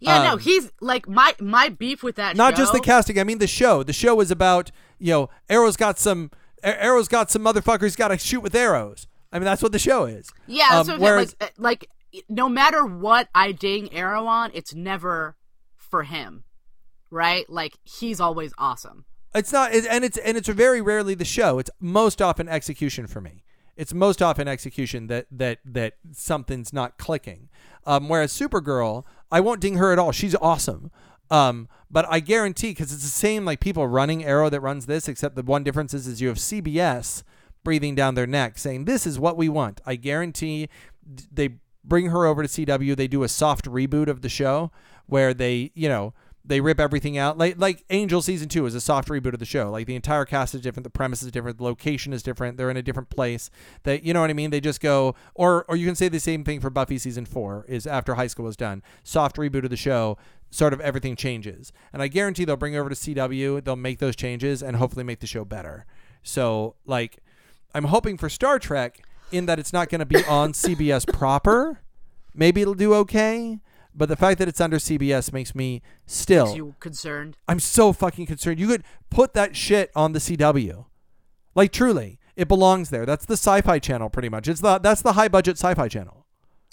Yeah, 0.01 0.23
no, 0.25 0.33
um, 0.33 0.39
he's 0.41 0.71
like 0.81 1.09
my 1.09 1.35
my 1.41 1.69
beef 1.69 2.03
with 2.03 2.17
that. 2.17 2.37
not 2.37 2.57
just 2.57 2.73
the 2.73 2.81
casting. 2.81 3.19
I 3.19 3.25
mean 3.25 3.39
the 3.39 3.47
show. 3.47 3.83
The 3.83 3.93
show 3.93 4.21
is 4.21 4.31
about 4.31 4.71
you 4.99 5.13
know 5.13 5.31
Arrow's 5.49 5.77
got 5.77 5.99
some 5.99 6.31
Arrow's 6.65 7.09
got 7.09 7.31
some 7.31 7.43
motherfuckers 7.43 7.97
got 7.97 8.09
to 8.09 8.19
shoot 8.19 8.41
with 8.41 8.55
arrows. 8.55 9.07
I 9.33 9.39
mean 9.39 9.45
that's 9.45 9.63
what 9.63 9.73
the 9.73 9.79
show 9.79 10.05
is. 10.05 10.31
Yeah, 10.47 10.69
that's 10.71 10.89
Um, 10.89 11.01
what 11.01 11.11
whereas 11.11 11.37
like, 11.41 11.51
uh, 11.51 11.53
like 11.59 11.91
no 12.29 12.49
matter 12.49 12.85
what 12.87 13.29
I 13.35 13.53
ding 13.53 13.93
Arrow 13.93 14.27
on, 14.27 14.51
it's 14.55 14.75
never 14.75 15.37
for 15.77 16.05
him, 16.05 16.45
right? 17.11 17.49
Like 17.51 17.75
he's 17.85 18.21
always 18.21 18.53
awesome. 18.59 19.05
it's 19.35 19.53
not, 19.53 19.73
and 19.75 20.05
it's 20.05 20.17
and 20.19 20.37
it's 20.37 20.49
very 20.49 20.81
rarely 20.81 21.15
the 21.15 21.25
show. 21.25 21.59
It's 21.59 21.71
most 21.81 22.23
often 22.23 22.49
execution 22.49 23.07
for 23.07 23.21
me. 23.21 23.43
It's 23.77 23.93
most 23.93 24.23
often 24.23 24.47
execution 24.47 25.09
that 25.09 25.27
that 25.33 25.59
that 25.65 25.95
something's 26.13 26.73
not 26.73 26.97
clicking. 26.99 27.49
Um, 27.87 28.09
whereas 28.09 28.33
Supergirl, 28.33 29.05
I 29.33 29.41
won't 29.41 29.61
ding 29.61 29.77
her 29.77 29.93
at 29.93 29.99
all. 29.99 30.13
She's 30.13 30.37
awesome. 30.37 30.91
Um, 31.31 31.69
but 31.91 32.07
I 32.09 32.21
guarantee 32.21 32.71
because 32.71 32.93
it's 32.93 33.03
the 33.03 33.09
same 33.09 33.45
like 33.45 33.61
people 33.61 33.87
running 33.87 34.25
Arrow 34.25 34.51
that 34.51 34.61
runs 34.61 34.87
this, 34.87 35.09
except 35.09 35.37
the 35.37 35.43
one 35.43 35.65
difference 35.65 35.95
is, 35.95 36.07
is 36.07 36.21
you 36.21 36.29
have 36.29 36.39
CBS 36.39 37.23
breathing 37.63 37.95
down 37.95 38.15
their 38.15 38.27
neck 38.27 38.59
saying 38.59 38.85
this 38.85 39.07
is 39.07 39.19
what 39.19 39.37
we 39.37 39.49
want. 39.49 39.81
I 39.87 39.97
guarantee 39.97 40.69
they 41.33 41.51
bring 41.83 42.07
her 42.07 42.27
over 42.27 42.43
to 42.43 42.49
CW. 42.49 42.97
They 42.97 43.09
do 43.09 43.23
a 43.23 43.29
soft 43.29 43.67
reboot 43.67 44.09
of 44.09 44.23
the 44.23 44.29
show 44.29 44.71
where 45.07 45.35
they 45.35 45.71
you 45.75 45.89
know 45.89 46.15
they 46.47 46.61
rip 46.61 46.79
everything 46.79 47.17
out. 47.17 47.39
Like 47.39 47.59
like 47.59 47.85
Angel 47.91 48.21
season 48.21 48.49
two 48.49 48.67
is 48.67 48.75
a 48.75 48.81
soft 48.81 49.09
reboot 49.09 49.33
of 49.33 49.39
the 49.39 49.47
show. 49.47 49.71
Like 49.71 49.87
the 49.87 49.95
entire 49.95 50.25
cast 50.25 50.55
is 50.55 50.61
different, 50.61 50.85
the 50.85 50.91
premise 50.91 51.23
is 51.23 51.31
different, 51.31 51.59
the 51.59 51.65
location 51.65 52.13
is 52.13 52.23
different. 52.23 52.57
They're 52.57 52.71
in 52.71 52.77
a 52.77 52.83
different 52.83 53.09
place. 53.09 53.51
They 53.85 54.01
you 54.01 54.13
know 54.13 54.21
what 54.21 54.31
I 54.31 54.35
mean? 54.35 54.51
They 54.51 54.61
just 54.61 54.81
go 54.81 55.15
or 55.35 55.65
or 55.69 55.77
you 55.77 55.87
can 55.87 55.95
say 55.95 56.09
the 56.09 56.21
same 56.21 56.45
thing 56.45 56.61
for 56.61 56.71
Buffy 56.71 56.99
season 56.99 57.25
four 57.25 57.65
is 57.69 57.87
after 57.87 58.15
high 58.15 58.27
school 58.27 58.47
is 58.47 58.57
done. 58.57 58.83
Soft 59.03 59.37
reboot 59.37 59.65
of 59.65 59.71
the 59.71 59.77
show. 59.77 60.19
Sort 60.55 60.73
of 60.73 60.81
everything 60.81 61.17
changes, 61.17 61.73
and 61.93 62.01
I 62.01 62.07
guarantee 62.07 62.45
they'll 62.45 62.55
bring 62.55 62.75
it 62.75 62.79
over 62.79 62.89
to 62.89 62.95
CW. 62.95 63.65
They'll 63.65 63.75
make 63.75 63.99
those 63.99 64.15
changes 64.15 64.63
and 64.63 64.77
hopefully 64.77 65.03
make 65.03 65.19
the 65.19 65.27
show 65.27 65.45
better. 65.45 65.85
So 66.23 66.77
like, 66.87 67.19
I'm 67.75 67.87
hoping 67.87 68.17
for 68.17 68.29
Star 68.29 68.61
Trek 68.61 69.05
in 69.33 69.47
that 69.47 69.59
it's 69.59 69.73
not 69.73 69.89
going 69.89 69.99
to 69.99 70.07
be 70.07 70.25
on 70.27 70.53
CBS 70.63 71.13
proper. 71.13 71.81
Maybe 72.33 72.63
it'll 72.63 72.75
do 72.75 72.95
okay, 72.95 73.59
but 73.97 74.09
the 74.09 74.15
fact 74.15 74.39
that 74.39 74.47
it's 74.47 74.61
under 74.61 74.77
CBS 74.77 75.33
makes 75.33 75.57
me 75.57 75.83
still. 76.07 76.47
Makes 76.47 76.57
you 76.57 76.75
concerned? 76.79 77.37
I'm 77.49 77.59
so 77.59 77.93
fucking 77.93 78.27
concerned. 78.27 78.61
You 78.61 78.69
could 78.69 78.85
put 79.11 79.35
that 79.35 79.57
shit 79.57 79.91
on 79.97 80.13
the 80.13 80.21
CW. 80.21 80.85
Like 81.57 81.73
truly. 81.73 82.21
It 82.37 82.47
belongs 82.47 82.91
there. 82.91 83.05
That's 83.05 83.25
the 83.27 83.35
Sci-Fi 83.35 83.81
Channel, 83.81 84.09
pretty 84.09 84.29
much. 84.29 84.47
It's 84.47 84.61
the 84.61 84.79
that's 84.79 85.03
the 85.03 85.15
high 85.15 85.27
budget 85.27 85.57
Sci-Fi 85.57 85.89
Channel. 85.89 86.24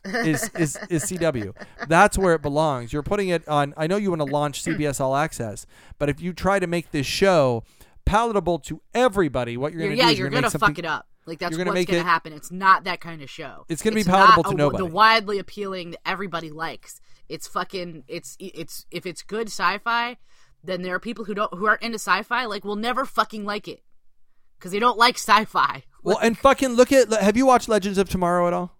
Is 0.03 0.49
is 0.57 0.77
is 0.89 1.03
CW? 1.05 1.55
That's 1.87 2.17
where 2.17 2.33
it 2.33 2.41
belongs. 2.41 2.91
You're 2.91 3.03
putting 3.03 3.29
it 3.29 3.47
on. 3.47 3.73
I 3.77 3.85
know 3.87 3.97
you 3.97 4.09
want 4.09 4.21
to 4.21 4.25
launch 4.25 4.63
CBS 4.65 4.99
All 4.99 5.15
Access, 5.15 5.65
but 5.99 6.09
if 6.09 6.21
you 6.21 6.33
try 6.33 6.59
to 6.59 6.67
make 6.67 6.91
this 6.91 7.05
show 7.05 7.63
palatable 8.05 8.59
to 8.59 8.81
everybody, 8.93 9.57
what 9.57 9.73
you're 9.73 9.81
going 9.81 9.91
to 9.91 9.97
yeah, 9.97 10.05
do 10.07 10.11
is 10.11 10.17
you're 10.19 10.25
you're 10.27 10.41
gonna 10.41 10.47
make 10.51 10.59
fuck 10.59 10.79
it 10.79 10.85
up. 10.85 11.07
Like 11.27 11.37
that's 11.39 11.55
gonna 11.55 11.71
what's 11.71 11.85
gonna 11.85 11.99
it- 11.99 12.03
happen. 12.05 12.33
It's 12.33 12.51
not 12.51 12.85
that 12.85 12.99
kind 12.99 13.21
of 13.21 13.29
show. 13.29 13.65
It's 13.69 13.83
gonna 13.83 13.95
be 13.95 14.03
not 14.03 14.33
palatable 14.35 14.43
to 14.43 14.49
a- 14.49 14.57
nobody. 14.57 14.83
The 14.83 14.91
widely 14.91 15.37
appealing 15.39 15.91
that 15.91 15.99
everybody 16.05 16.49
likes. 16.49 16.99
It's 17.29 17.47
fucking. 17.47 18.03
It's 18.07 18.35
it's 18.39 18.85
if 18.89 19.05
it's 19.05 19.21
good 19.21 19.47
sci-fi, 19.47 20.17
then 20.63 20.81
there 20.81 20.95
are 20.95 20.99
people 20.99 21.25
who 21.25 21.35
don't 21.35 21.53
who 21.53 21.67
aren't 21.67 21.83
into 21.83 21.99
sci-fi. 21.99 22.45
Like 22.45 22.65
will 22.65 22.75
never 22.75 23.05
fucking 23.05 23.45
like 23.45 23.67
it 23.67 23.83
because 24.57 24.71
they 24.71 24.79
don't 24.79 24.97
like 24.97 25.15
sci-fi. 25.15 25.83
Well, 26.03 26.17
and 26.17 26.35
fucking 26.35 26.69
look 26.69 26.91
at. 26.91 27.13
Have 27.13 27.37
you 27.37 27.45
watched 27.45 27.69
Legends 27.69 27.99
of 27.99 28.09
Tomorrow 28.09 28.47
at 28.47 28.53
all? 28.53 28.75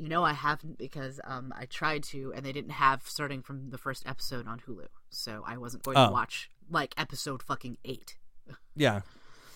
You 0.00 0.08
know 0.08 0.24
I 0.24 0.32
haven't 0.32 0.78
because 0.78 1.20
um 1.24 1.52
I 1.56 1.66
tried 1.66 2.02
to 2.04 2.32
and 2.34 2.44
they 2.44 2.52
didn't 2.52 2.70
have 2.72 3.02
starting 3.06 3.42
from 3.42 3.68
the 3.70 3.78
first 3.78 4.02
episode 4.06 4.46
on 4.48 4.60
Hulu, 4.66 4.86
so 5.10 5.44
I 5.46 5.58
wasn't 5.58 5.82
going 5.82 5.98
Oh. 5.98 6.06
to 6.06 6.12
watch 6.12 6.50
like 6.70 6.94
episode 6.96 7.42
fucking 7.42 7.76
eight. 7.84 8.16
Yeah, 8.74 9.02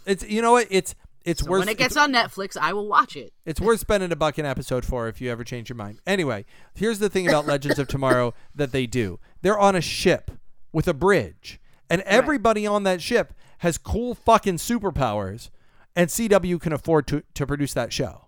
it's 0.05 0.22
you 0.28 0.42
know 0.42 0.53
what 0.53 0.66
it's 0.70 0.95
it's 1.24 1.40
So 1.42 1.49
worth 1.51 1.61
when 1.61 1.68
it 1.70 1.78
gets 1.78 1.97
on 1.97 2.12
Netflix, 2.12 2.59
I 2.61 2.74
will 2.74 2.86
watch 2.86 3.16
it. 3.16 3.32
it's 3.47 3.59
worth 3.61 3.80
spending 3.80 4.12
a 4.12 4.16
buck 4.16 4.36
an 4.36 4.45
episode 4.45 4.84
for 4.84 5.09
if 5.09 5.18
you 5.22 5.30
ever 5.30 5.45
change 5.45 5.70
your 5.70 5.76
mind. 5.76 6.01
Anyway, 6.07 6.45
here's 6.74 6.99
the 6.99 7.09
thing 7.09 7.26
about 7.26 7.47
Legends 7.47 7.78
of 7.78 7.88
Tomorrow 7.88 8.34
that 8.55 8.70
they 8.72 8.86
do: 8.86 9.18
they're 9.40 9.59
on 9.59 9.74
a 9.74 9.80
ship 9.80 10.30
with 10.72 10.86
a 10.86 10.92
bridge, 10.95 11.59
and 11.88 12.03
everybody 12.03 12.66
on 12.66 12.82
that 12.82 13.01
ship 13.01 13.32
has 13.61 13.78
cool 13.78 14.14
fucking 14.14 14.59
superpowers, 14.59 15.49
and 15.97 16.11
CW 16.11 16.61
can 16.61 16.74
afford 16.74 17.07
to 17.07 17.22
to 17.32 17.47
produce 17.47 17.72
that 17.72 17.95
show. 17.95 18.26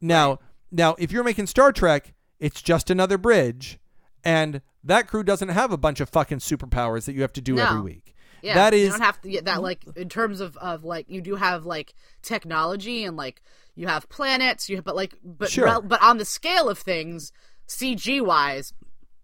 Now, 0.00 0.38
now, 0.74 0.94
if 0.98 1.12
you're 1.12 1.24
making 1.24 1.46
Star 1.46 1.72
Trek, 1.72 2.14
it's 2.40 2.60
just 2.60 2.90
another 2.90 3.16
bridge, 3.16 3.78
and 4.24 4.60
that 4.82 5.06
crew 5.06 5.22
doesn't 5.22 5.48
have 5.50 5.72
a 5.72 5.76
bunch 5.76 6.00
of 6.00 6.08
fucking 6.08 6.38
superpowers 6.38 7.04
that 7.06 7.14
you 7.14 7.22
have 7.22 7.32
to 7.34 7.40
do 7.40 7.54
No. 7.54 7.64
every 7.66 7.80
week. 7.80 8.14
Yeah, 8.42 8.54
that 8.54 8.76
you 8.76 8.90
don't 8.90 9.00
have 9.00 9.20
to 9.22 9.30
get 9.30 9.46
that 9.46 9.62
like 9.62 9.84
in 9.96 10.10
terms 10.10 10.40
of 10.40 10.56
of 10.58 10.84
like 10.84 11.08
you 11.08 11.22
do 11.22 11.36
have 11.36 11.64
like 11.64 11.94
technology 12.20 13.04
and 13.04 13.16
like 13.16 13.40
you 13.74 13.86
have 13.86 14.06
planets, 14.10 14.68
you 14.68 14.76
have, 14.76 14.84
but 14.84 14.94
like 14.96 15.14
but 15.24 15.50
Sure. 15.50 15.64
rel- 15.64 15.82
but 15.82 16.02
on 16.02 16.18
the 16.18 16.26
scale 16.26 16.68
of 16.68 16.78
things, 16.78 17.32
CG 17.66 18.20
wise, 18.20 18.74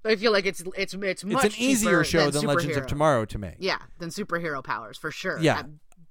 I 0.07 0.17
feel 0.17 0.33
like 0.33 0.47
it's 0.47 0.63
it's 0.75 0.95
it's 0.95 1.25
much 1.25 1.45
it's 1.45 1.57
an 1.57 1.61
easier 1.63 2.03
show 2.05 2.31
than, 2.31 2.47
Legends 2.47 2.79
of. 2.79 2.87
Tomorrow 2.87 3.27
to 3.27 3.39
make. 3.39 3.57
Yeah, 3.59 3.79
than 3.99 4.09
superhero 4.09 4.65
powers 4.65 4.97
for 4.97 5.11
sure. 5.11 5.39
Yeah. 5.39 5.65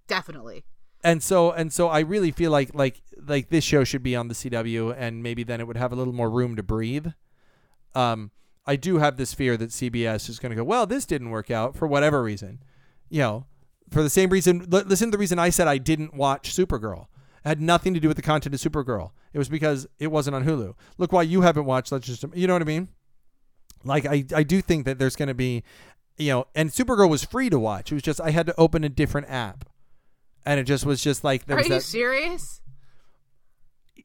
Definitely. 0.07 0.65
And 1.03 1.23
so 1.23 1.51
and 1.51 1.71
so 1.71 1.87
I 1.87 1.99
really 1.99 2.31
feel 2.31 2.51
like 2.51 2.73
like 2.73 3.01
like 3.25 3.49
this 3.49 3.63
show 3.63 3.83
should 3.83 4.03
be 4.03 4.15
on 4.15 4.27
the 4.27 4.33
CW 4.33 4.95
and 4.97 5.23
maybe 5.23 5.43
then 5.43 5.59
it 5.59 5.67
would 5.67 5.77
have 5.77 5.91
a 5.91 5.95
little 5.95 6.13
more 6.13 6.29
room 6.29 6.55
to 6.55 6.63
breathe. 6.63 7.07
Um 7.95 8.31
I 8.65 8.75
do 8.75 8.97
have 8.97 9.17
this 9.17 9.33
fear 9.33 9.57
that 9.57 9.71
CBS 9.71 10.29
is 10.29 10.37
going 10.37 10.51
to 10.51 10.55
go, 10.55 10.63
well, 10.63 10.85
this 10.85 11.05
didn't 11.05 11.31
work 11.31 11.49
out 11.49 11.75
for 11.75 11.87
whatever 11.87 12.21
reason. 12.21 12.61
You 13.09 13.19
know, 13.19 13.45
for 13.89 14.03
the 14.03 14.09
same 14.09 14.29
reason 14.29 14.67
li- 14.69 14.83
listen 14.85 15.07
to 15.07 15.11
the 15.11 15.17
reason 15.17 15.39
I 15.39 15.49
said 15.49 15.67
I 15.67 15.77
didn't 15.77 16.13
watch 16.13 16.55
Supergirl. 16.55 17.07
It 17.43 17.47
had 17.47 17.61
nothing 17.61 17.93
to 17.93 17.99
do 17.99 18.07
with 18.07 18.17
the 18.17 18.23
content 18.23 18.53
of 18.53 18.61
Supergirl. 18.61 19.11
It 19.33 19.39
was 19.39 19.49
because 19.49 19.87
it 19.97 20.07
wasn't 20.07 20.35
on 20.35 20.45
Hulu. 20.45 20.75
Look 20.97 21.11
why 21.11 21.23
you 21.23 21.41
haven't 21.41 21.65
watched 21.65 21.91
Let's 21.91 22.05
just 22.05 22.25
you 22.33 22.47
know 22.47 22.53
what 22.53 22.61
I 22.61 22.65
mean? 22.65 22.89
Like 23.83 24.05
I 24.05 24.25
I 24.35 24.43
do 24.43 24.61
think 24.61 24.85
that 24.85 24.99
there's 24.99 25.15
going 25.15 25.29
to 25.29 25.33
be 25.33 25.63
you 26.17 26.33
know, 26.33 26.47
and 26.53 26.69
Supergirl 26.69 27.09
was 27.09 27.23
free 27.23 27.49
to 27.49 27.57
watch. 27.57 27.91
It 27.91 27.95
was 27.95 28.03
just 28.03 28.19
I 28.21 28.31
had 28.31 28.45
to 28.47 28.59
open 28.59 28.83
a 28.83 28.89
different 28.89 29.29
app. 29.29 29.65
And 30.45 30.59
it 30.59 30.63
just 30.63 30.85
was 30.85 31.01
just 31.01 31.23
like 31.23 31.45
there 31.45 31.57
Are 31.57 31.59
was 31.59 31.67
you 31.67 31.73
that, 31.75 31.83
serious? 31.83 32.61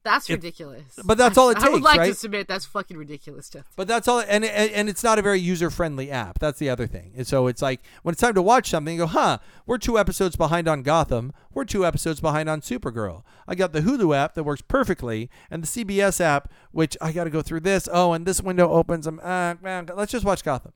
That's 0.02 0.28
It- 0.28 0.34
ridiculous. 0.34 0.98
but 1.02 1.16
that's 1.16 1.38
all 1.38 1.48
it 1.48 1.54
takes. 1.54 1.64
I 1.66 1.70
would 1.70 1.80
like 1.80 1.98
right? 1.98 2.08
to 2.08 2.14
submit 2.14 2.46
that's 2.46 2.66
fucking 2.66 2.98
ridiculous 2.98 3.46
stuff. 3.46 3.64
But 3.74 3.88
that's 3.88 4.06
all, 4.06 4.20
and 4.20 4.44
and, 4.44 4.70
and 4.70 4.88
it's 4.90 5.02
not 5.02 5.18
a 5.18 5.22
very 5.22 5.40
user 5.40 5.70
friendly 5.70 6.10
app. 6.10 6.38
That's 6.40 6.58
the 6.58 6.68
other 6.68 6.86
thing. 6.86 7.14
And 7.16 7.26
so 7.26 7.46
it's 7.46 7.62
like 7.62 7.80
when 8.02 8.12
it's 8.12 8.20
time 8.20 8.34
to 8.34 8.42
watch 8.42 8.68
something, 8.68 8.96
you 8.96 9.00
go, 9.02 9.06
huh? 9.06 9.38
We're 9.64 9.78
two 9.78 9.98
episodes 9.98 10.36
behind 10.36 10.68
on 10.68 10.82
Gotham. 10.82 11.32
We're 11.54 11.64
two 11.64 11.86
episodes 11.86 12.20
behind 12.20 12.50
on 12.50 12.60
Supergirl. 12.60 13.22
I 13.48 13.54
got 13.54 13.72
the 13.72 13.80
Hulu 13.80 14.14
app 14.14 14.34
that 14.34 14.44
works 14.44 14.60
perfectly, 14.60 15.30
and 15.50 15.62
the 15.62 15.66
CBS 15.66 16.20
app, 16.20 16.52
which 16.70 16.98
I 17.00 17.10
got 17.10 17.24
to 17.24 17.30
go 17.30 17.40
through 17.40 17.60
this. 17.60 17.88
Oh, 17.90 18.12
and 18.12 18.26
this 18.26 18.42
window 18.42 18.70
opens. 18.72 19.06
I'm, 19.06 19.20
uh, 19.20 19.54
man, 19.62 19.88
let's 19.96 20.12
just 20.12 20.26
watch 20.26 20.44
Gotham. 20.44 20.72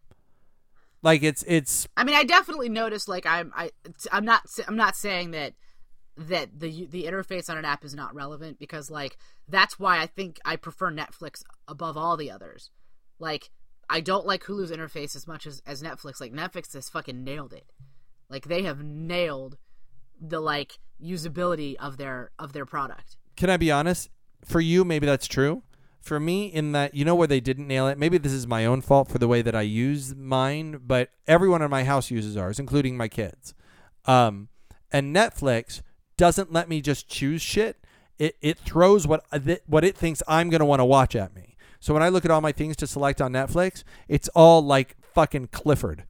Like 1.03 1.23
it's 1.23 1.45
it's 1.47 1.87
I 1.97 2.05
mean, 2.05 2.17
I 2.17 2.25
definitely 2.25 2.69
noticed. 2.69 3.09
Like, 3.09 3.27
I'm, 3.27 3.53
I, 3.55 3.71
I'm 4.11 4.25
not, 4.25 4.43
I'm 4.67 4.77
not 4.77 4.97
saying 4.97 5.31
that 5.33 5.55
that 6.17 6.59
the 6.59 6.87
the 6.87 7.05
interface 7.05 7.49
on 7.49 7.57
an 7.57 7.65
app 7.65 7.85
is 7.85 7.95
not 7.95 8.15
relevant 8.15 8.59
because, 8.59 8.91
like, 8.91 9.17
that's 9.49 9.79
why 9.79 10.01
I 10.01 10.07
think 10.07 10.41
I 10.45 10.57
prefer 10.57 10.91
Netflix 10.91 11.43
above 11.69 11.97
all 11.97 12.17
the 12.17 12.31
others. 12.31 12.71
Like, 13.21 13.51
I 13.89 14.01
don't 14.01 14.27
like 14.27 14.43
Hulu's 14.43 14.73
interface 14.73 15.15
as 15.15 15.27
much 15.29 15.47
as 15.47 15.63
as 15.65 15.83
Netflix. 15.83 16.21
Like, 16.21 16.33
Netflix 16.33 16.75
has 16.75 16.89
fucking 16.89 17.23
nailed 17.23 17.53
it. 17.53 17.71
Like, 18.29 18.47
they 18.47 18.63
have 18.63 18.83
nailed 18.83 19.57
the 20.21 20.41
like 20.41 20.81
usability 21.01 21.77
of 21.77 21.97
their 21.97 22.33
of 22.41 22.53
their 22.53 22.67
product. 22.67 23.17
can 23.37 23.51
I 23.51 23.57
be 23.57 23.71
honest? 23.71 24.11
For 24.45 24.61
you, 24.61 24.85
maybe 24.85 25.07
that's 25.07 25.27
true. 25.29 25.63
For 26.01 26.19
me, 26.19 26.47
in 26.47 26.73
that 26.73 26.95
you 26.95 27.05
know 27.05 27.15
where 27.15 27.27
they 27.27 27.41
didn't 27.41 27.67
nail 27.67 27.87
it. 27.89 27.99
Maybe 27.99 28.19
this 28.19 28.33
is 28.33 28.47
my 28.47 28.65
own 28.65 28.81
fault 28.81 29.09
for 29.09 29.19
the 29.19 29.29
way 29.29 29.43
that 29.43 29.55
I 29.55 29.63
use 29.63 30.15
mine, 30.15 30.81
but 30.87 31.11
everyone 31.27 31.61
in 31.61 31.71
my 31.71 31.85
house 31.85 32.11
uses 32.11 32.37
ours, 32.37 32.59
including 32.59 32.97
my 32.97 33.09
kids. 33.09 33.53
Um, 34.07 34.49
and 34.91 35.15
Netflix 35.15 35.83
doesn't 36.17 36.53
let 36.53 36.69
me 36.69 36.81
just 36.81 37.09
choose 37.09 37.43
shit. 37.43 37.85
It 38.19 38.37
it 38.41 38.59
throws 38.59 39.07
what 39.07 39.25
what 39.67 39.85
it 39.85 39.97
thinks 39.97 40.23
I'm 40.27 40.51
gonna 40.51 40.65
want 40.65 40.81
to 40.81 40.85
watch 40.85 41.15
at 41.15 41.35
me. 41.35 41.57
So 41.81 41.95
when 41.95 42.03
I 42.03 42.09
look 42.09 42.25
at 42.25 42.31
all 42.31 42.41
my 42.41 42.53
things 42.53 42.77
to 42.77 42.87
select 42.87 43.21
on 43.21 43.33
Netflix, 43.33 43.85
it's 44.09 44.29
all 44.31 44.63
like 44.63 44.97
fucking 45.15 45.49
Clifford. 45.49 46.05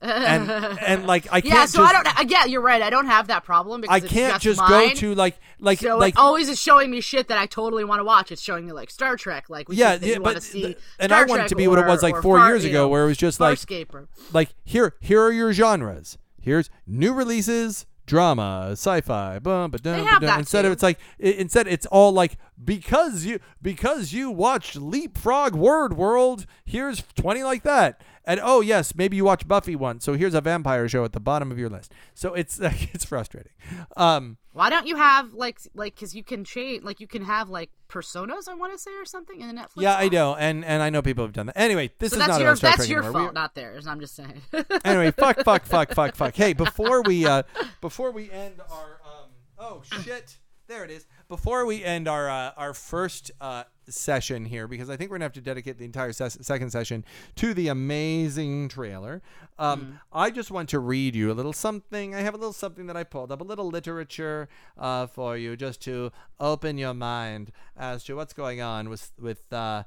And 0.00 0.50
and 0.50 1.06
like 1.06 1.26
I 1.30 1.40
can't 1.40 1.54
yeah, 1.54 1.66
so 1.66 1.78
just, 1.78 1.94
I 1.94 2.02
don't. 2.02 2.30
Yeah, 2.30 2.44
you're 2.44 2.60
right. 2.60 2.82
I 2.82 2.90
don't 2.90 3.06
have 3.06 3.28
that 3.28 3.44
problem 3.44 3.80
because 3.80 3.94
I 3.94 4.06
can't 4.06 4.40
just, 4.40 4.58
just 4.58 4.68
go 4.68 4.90
to 4.90 5.14
like 5.14 5.38
like 5.58 5.80
So 5.80 5.96
like 5.96 6.14
it 6.14 6.18
always 6.18 6.48
is 6.48 6.60
showing 6.60 6.90
me 6.90 7.00
shit 7.00 7.28
that 7.28 7.38
I 7.38 7.46
totally 7.46 7.84
want 7.84 8.00
to 8.00 8.04
watch. 8.04 8.30
It's 8.30 8.42
showing 8.42 8.66
me 8.66 8.72
like 8.72 8.90
Star 8.90 9.16
Trek, 9.16 9.48
like 9.48 9.68
we 9.68 9.76
yeah, 9.76 9.98
yeah, 10.00 10.18
but 10.18 10.42
see 10.42 10.76
and 10.98 11.10
Star 11.10 11.22
I 11.22 11.24
want 11.24 11.42
it 11.42 11.48
to 11.48 11.56
be 11.56 11.66
what 11.68 11.78
it 11.78 11.86
was 11.86 12.02
like 12.02 12.20
four 12.22 12.38
Far- 12.38 12.48
years 12.48 12.64
ago, 12.64 12.82
know, 12.82 12.88
where 12.88 13.04
it 13.04 13.06
was 13.06 13.16
just 13.16 13.40
like 13.40 13.58
or- 13.92 14.08
like 14.32 14.50
here 14.64 14.94
here 15.00 15.22
are 15.22 15.32
your 15.32 15.52
genres. 15.52 16.18
Here's 16.40 16.70
new 16.86 17.12
releases, 17.12 17.86
drama, 18.06 18.68
sci-fi, 18.72 19.38
bum, 19.40 19.70
ba, 19.70 19.78
dum, 19.78 19.96
They 19.98 20.04
ba, 20.04 20.10
dum. 20.12 20.20
that 20.22 20.38
Instead 20.38 20.64
of 20.64 20.72
it's 20.72 20.82
like 20.82 20.98
i- 21.22 21.26
instead 21.26 21.66
it's 21.66 21.86
all 21.86 22.12
like 22.12 22.36
because 22.62 23.24
you 23.24 23.40
because 23.60 24.12
you 24.12 24.30
watched 24.30 24.76
Leapfrog 24.76 25.54
Word 25.54 25.96
World, 25.96 26.46
here's 26.64 27.02
20 27.16 27.42
like 27.42 27.62
that. 27.64 28.00
And 28.24 28.40
oh 28.42 28.60
yes, 28.60 28.94
maybe 28.96 29.16
you 29.16 29.24
watched 29.24 29.46
Buffy 29.46 29.76
once, 29.76 30.04
so 30.04 30.14
here's 30.14 30.34
a 30.34 30.40
vampire 30.40 30.88
show 30.88 31.04
at 31.04 31.12
the 31.12 31.20
bottom 31.20 31.52
of 31.52 31.58
your 31.58 31.68
list. 31.68 31.92
So 32.14 32.34
it's 32.34 32.58
it's 32.62 33.04
frustrating. 33.04 33.52
Um 33.96 34.38
Why 34.56 34.70
don't 34.70 34.86
you 34.86 34.96
have 34.96 35.34
like 35.34 35.58
like 35.74 35.94
because 35.94 36.14
you 36.14 36.24
can 36.24 36.42
change 36.42 36.82
like 36.82 36.98
you 36.98 37.06
can 37.06 37.22
have 37.22 37.50
like 37.50 37.68
personas 37.90 38.48
I 38.48 38.54
want 38.54 38.72
to 38.72 38.78
say 38.78 38.90
or 38.94 39.04
something 39.04 39.38
in 39.38 39.48
the 39.48 39.54
Netflix. 39.60 39.82
yeah, 39.82 39.96
I 39.96 40.08
know, 40.08 40.34
and 40.34 40.64
and 40.64 40.82
I 40.82 40.88
know 40.88 41.02
people 41.02 41.24
have 41.24 41.34
done 41.34 41.44
that. 41.46 41.58
Anyway, 41.58 41.90
this 41.98 42.12
So 42.14 42.18
is 42.18 42.26
not 42.26 42.40
your 42.40 42.48
about 42.48 42.56
Star 42.58 42.70
that's 42.70 42.76
Trek 42.78 42.88
your 42.88 43.02
anymore. 43.02 43.20
We- 43.20 43.24
fault, 43.26 43.34
not 43.34 43.54
theirs. 43.54 43.86
I'm 43.86 44.00
just 44.00 44.16
saying. 44.16 44.40
anyway, 44.84 45.10
fuck, 45.10 45.44
fuck, 45.44 45.66
fuck, 45.66 45.92
fuck, 45.92 46.16
fuck. 46.16 46.34
Hey, 46.34 46.54
before 46.54 47.02
we 47.02 47.26
uh, 47.26 47.42
before 47.82 48.12
we 48.12 48.30
end 48.30 48.62
our 48.70 49.00
um, 49.04 49.28
oh 49.58 49.82
shit, 50.02 50.38
there 50.68 50.84
it 50.84 50.90
is. 50.90 51.04
Before 51.28 51.66
we 51.66 51.84
end 51.84 52.06
our 52.06 52.28
uh, 52.28 52.52
our 52.56 52.72
first 52.72 53.30
uh, 53.40 53.64
session 53.88 54.44
here, 54.44 54.68
because 54.68 54.88
I 54.88 54.96
think 54.96 55.10
we're 55.10 55.16
gonna 55.16 55.24
have 55.24 55.32
to 55.32 55.40
dedicate 55.40 55.78
the 55.78 55.84
entire 55.84 56.12
ses- 56.12 56.38
second 56.46 56.70
session 56.70 57.04
to 57.36 57.52
the 57.52 57.68
amazing 57.68 58.68
trailer. 58.68 59.22
Um, 59.58 60.00
I 60.12 60.30
just 60.30 60.50
want 60.50 60.68
to 60.70 60.78
read 60.78 61.14
you 61.14 61.32
a 61.32 61.34
little 61.34 61.52
something. 61.52 62.14
I 62.14 62.20
have 62.20 62.34
a 62.34 62.36
little 62.36 62.52
something 62.52 62.86
that 62.86 62.96
I 62.96 63.04
pulled 63.04 63.32
up, 63.32 63.40
a 63.40 63.44
little 63.44 63.68
literature 63.68 64.48
uh, 64.78 65.06
for 65.08 65.36
you, 65.36 65.56
just 65.56 65.80
to 65.82 66.12
open 66.38 66.78
your 66.78 66.94
mind 66.94 67.50
as 67.76 68.04
to 68.04 68.14
what's 68.14 68.32
going 68.32 68.60
on 68.60 68.88
with 68.88 69.12
with. 69.18 69.52
Uh, 69.52 69.84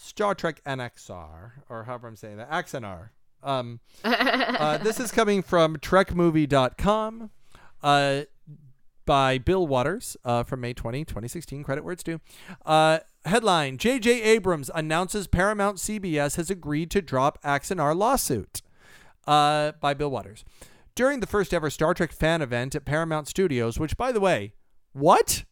Star 0.00 0.32
Trek 0.32 0.62
NXR, 0.64 1.50
or 1.68 1.82
however 1.82 2.06
I'm 2.06 2.14
saying 2.14 2.36
that, 2.36 2.48
Axanar. 2.52 3.08
Um, 3.42 3.80
uh, 4.04 4.78
this 4.78 5.00
is 5.00 5.10
coming 5.10 5.42
from 5.42 5.76
TrekMovie.com 5.76 7.30
uh, 7.82 8.22
by 9.08 9.38
Bill 9.38 9.66
Waters 9.66 10.18
uh, 10.22 10.42
from 10.42 10.60
May 10.60 10.74
20, 10.74 11.06
2016. 11.06 11.64
Credit 11.64 11.82
where 11.82 11.94
it's 11.94 12.02
due. 12.02 12.20
Uh, 12.66 12.98
headline 13.24 13.78
J.J. 13.78 14.20
Abrams 14.22 14.70
announces 14.74 15.26
Paramount 15.26 15.78
CBS 15.78 16.36
has 16.36 16.50
agreed 16.50 16.90
to 16.90 17.00
drop 17.00 17.42
Axanar 17.42 17.96
lawsuit 17.96 18.60
uh, 19.26 19.72
by 19.80 19.94
Bill 19.94 20.10
Waters. 20.10 20.44
During 20.94 21.20
the 21.20 21.26
first 21.26 21.54
ever 21.54 21.70
Star 21.70 21.94
Trek 21.94 22.12
fan 22.12 22.42
event 22.42 22.74
at 22.74 22.84
Paramount 22.84 23.28
Studios, 23.28 23.78
which, 23.78 23.96
by 23.96 24.12
the 24.12 24.20
way, 24.20 24.52
what? 24.92 25.44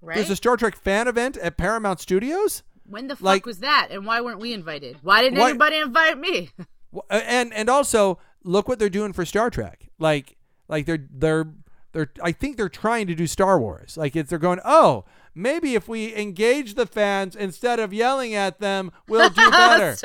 right? 0.00 0.16
There's 0.16 0.30
a 0.30 0.36
Star 0.36 0.56
Trek 0.56 0.74
fan 0.74 1.06
event 1.06 1.36
at 1.36 1.56
Paramount 1.56 2.00
Studios? 2.00 2.64
when 2.86 3.06
the 3.06 3.14
fuck 3.14 3.24
like- 3.24 3.46
was 3.46 3.60
that? 3.60 3.88
And 3.92 4.04
why 4.04 4.20
weren't 4.20 4.40
we 4.40 4.52
invited? 4.52 4.98
Why 5.00 5.22
didn't 5.22 5.38
Why- 5.38 5.50
anybody 5.50 5.76
invite 5.76 6.18
me? 6.18 6.50
And 7.08 7.52
and 7.54 7.68
also 7.68 8.18
look 8.44 8.68
what 8.68 8.78
they're 8.78 8.88
doing 8.88 9.12
for 9.12 9.24
Star 9.24 9.48
Trek. 9.50 9.88
Like 9.98 10.36
like 10.68 10.86
they're 10.86 11.06
they're 11.10 11.46
they're 11.94 12.10
I 12.22 12.32
think 12.32 12.58
they're 12.58 12.68
trying 12.68 13.06
to 13.06 13.14
do 13.14 13.26
Star 13.26 13.58
Wars. 13.58 13.96
Like 13.96 14.12
they're 14.12 14.38
going, 14.38 14.60
"Oh, 14.64 15.06
maybe 15.34 15.74
if 15.74 15.88
we 15.88 16.14
engage 16.14 16.74
the 16.74 16.84
fans 16.84 17.34
instead 17.34 17.80
of 17.80 17.94
yelling 17.94 18.34
at 18.34 18.60
them, 18.60 18.92
we'll 19.08 19.30
do 19.30 19.50
better." 19.50 19.96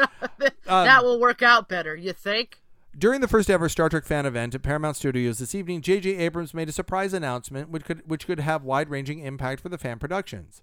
Um, 0.68 0.86
that 0.86 1.04
will 1.04 1.20
work 1.20 1.42
out 1.42 1.68
better. 1.68 1.96
You 1.96 2.14
think? 2.14 2.62
During 2.98 3.22
the 3.22 3.28
first 3.28 3.50
ever 3.50 3.68
Star 3.68 3.90
Trek 3.90 4.06
fan 4.06 4.26
event 4.26 4.56
at 4.56 4.64
Paramount 4.64 4.96
Studios 4.96 5.38
this 5.40 5.54
evening, 5.54 5.82
J.J. 5.82 6.16
Abrams 6.18 6.54
made 6.54 6.70
a 6.70 6.72
surprise 6.72 7.14
announcement 7.14 7.70
which 7.70 7.84
could 7.84 8.02
which 8.08 8.26
could 8.26 8.40
have 8.40 8.64
wide-ranging 8.64 9.20
impact 9.20 9.62
for 9.62 9.70
the 9.70 9.78
fan 9.78 10.00
productions. 10.00 10.62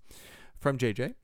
From 0.58 0.78
J.J. 0.78 1.14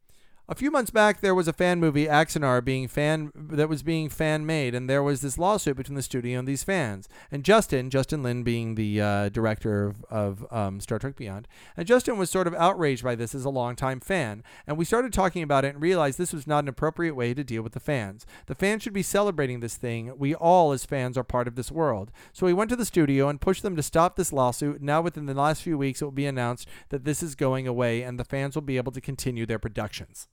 A 0.48 0.56
few 0.56 0.72
months 0.72 0.90
back, 0.90 1.20
there 1.20 1.36
was 1.36 1.46
a 1.46 1.52
fan 1.52 1.78
movie, 1.78 2.06
Axanar, 2.06 2.64
being 2.64 2.88
fan 2.88 3.30
that 3.34 3.68
was 3.68 3.84
being 3.84 4.08
fan 4.08 4.44
made, 4.44 4.74
and 4.74 4.90
there 4.90 5.02
was 5.02 5.20
this 5.20 5.38
lawsuit 5.38 5.76
between 5.76 5.94
the 5.94 6.02
studio 6.02 6.40
and 6.40 6.48
these 6.48 6.64
fans. 6.64 7.08
And 7.30 7.44
Justin, 7.44 7.90
Justin 7.90 8.24
Lin, 8.24 8.42
being 8.42 8.74
the 8.74 9.00
uh, 9.00 9.28
director 9.28 9.86
of, 9.86 10.04
of 10.10 10.52
um, 10.52 10.80
Star 10.80 10.98
Trek 10.98 11.14
Beyond, 11.14 11.46
and 11.76 11.86
Justin 11.86 12.18
was 12.18 12.28
sort 12.28 12.48
of 12.48 12.54
outraged 12.56 13.04
by 13.04 13.14
this 13.14 13.36
as 13.36 13.44
a 13.44 13.50
longtime 13.50 14.00
fan. 14.00 14.42
And 14.66 14.76
we 14.76 14.84
started 14.84 15.12
talking 15.12 15.44
about 15.44 15.64
it 15.64 15.74
and 15.74 15.82
realized 15.82 16.18
this 16.18 16.32
was 16.32 16.46
not 16.46 16.64
an 16.64 16.68
appropriate 16.68 17.14
way 17.14 17.34
to 17.34 17.44
deal 17.44 17.62
with 17.62 17.72
the 17.72 17.80
fans. 17.80 18.26
The 18.46 18.56
fans 18.56 18.82
should 18.82 18.92
be 18.92 19.02
celebrating 19.02 19.60
this 19.60 19.76
thing. 19.76 20.12
We 20.18 20.34
all, 20.34 20.72
as 20.72 20.84
fans, 20.84 21.16
are 21.16 21.24
part 21.24 21.46
of 21.46 21.54
this 21.54 21.70
world. 21.70 22.10
So 22.32 22.46
we 22.46 22.52
went 22.52 22.68
to 22.70 22.76
the 22.76 22.84
studio 22.84 23.28
and 23.28 23.40
pushed 23.40 23.62
them 23.62 23.76
to 23.76 23.82
stop 23.82 24.16
this 24.16 24.32
lawsuit. 24.32 24.82
Now, 24.82 25.02
within 25.02 25.26
the 25.26 25.34
last 25.34 25.62
few 25.62 25.78
weeks, 25.78 26.02
it 26.02 26.04
will 26.04 26.10
be 26.10 26.26
announced 26.26 26.68
that 26.88 27.04
this 27.04 27.22
is 27.22 27.36
going 27.36 27.68
away, 27.68 28.02
and 28.02 28.18
the 28.18 28.24
fans 28.24 28.56
will 28.56 28.62
be 28.62 28.76
able 28.76 28.92
to 28.92 29.00
continue 29.00 29.46
their 29.46 29.60
productions. 29.60 30.26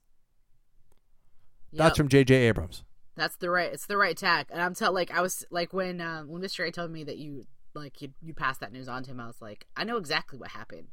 That's 1.72 1.96
from 1.96 2.08
J.J. 2.08 2.34
Abrams. 2.34 2.82
That's 3.16 3.36
the 3.36 3.50
right. 3.50 3.72
It's 3.72 3.86
the 3.86 3.96
right 3.96 4.16
tack. 4.16 4.48
And 4.50 4.60
I'm 4.62 4.74
tell 4.74 4.92
like 4.92 5.10
I 5.10 5.20
was 5.20 5.44
like 5.50 5.72
when 5.72 6.00
uh, 6.00 6.22
when 6.22 6.42
Mr. 6.42 6.66
A 6.66 6.70
told 6.70 6.90
me 6.90 7.04
that 7.04 7.18
you 7.18 7.46
like 7.74 8.00
you 8.00 8.10
you 8.20 8.34
passed 8.34 8.60
that 8.60 8.72
news 8.72 8.88
on 8.88 9.02
to 9.04 9.10
him. 9.10 9.20
I 9.20 9.26
was 9.26 9.40
like, 9.40 9.66
I 9.76 9.84
know 9.84 9.96
exactly 9.96 10.38
what 10.38 10.50
happened. 10.50 10.88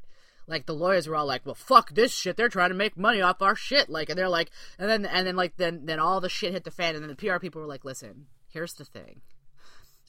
Like 0.47 0.65
the 0.65 0.73
lawyers 0.73 1.07
were 1.07 1.15
all 1.15 1.25
like, 1.25 1.45
"Well, 1.45 1.55
fuck 1.55 1.93
this 1.93 2.13
shit. 2.13 2.38
They're 2.38 2.49
trying 2.49 2.69
to 2.69 2.75
make 2.75 2.97
money 2.97 3.21
off 3.21 3.41
our 3.41 3.55
shit." 3.55 3.89
Like, 3.89 4.09
and 4.09 4.17
they're 4.17 4.30
like, 4.30 4.49
and 4.80 4.89
then 4.89 5.05
and 5.05 5.28
then 5.28 5.36
like 5.36 5.57
then 5.57 5.86
then 5.86 5.99
all 5.99 6.21
the 6.21 6.30
shit 6.30 6.53
hit 6.53 6.63
the 6.63 6.71
fan, 6.71 6.95
and 6.95 7.03
then 7.03 7.09
the 7.09 7.15
PR 7.15 7.39
people 7.39 7.61
were 7.61 7.67
like, 7.67 7.84
"Listen, 7.84 8.28
here's 8.47 8.73
the 8.73 8.86
thing. 8.86 9.21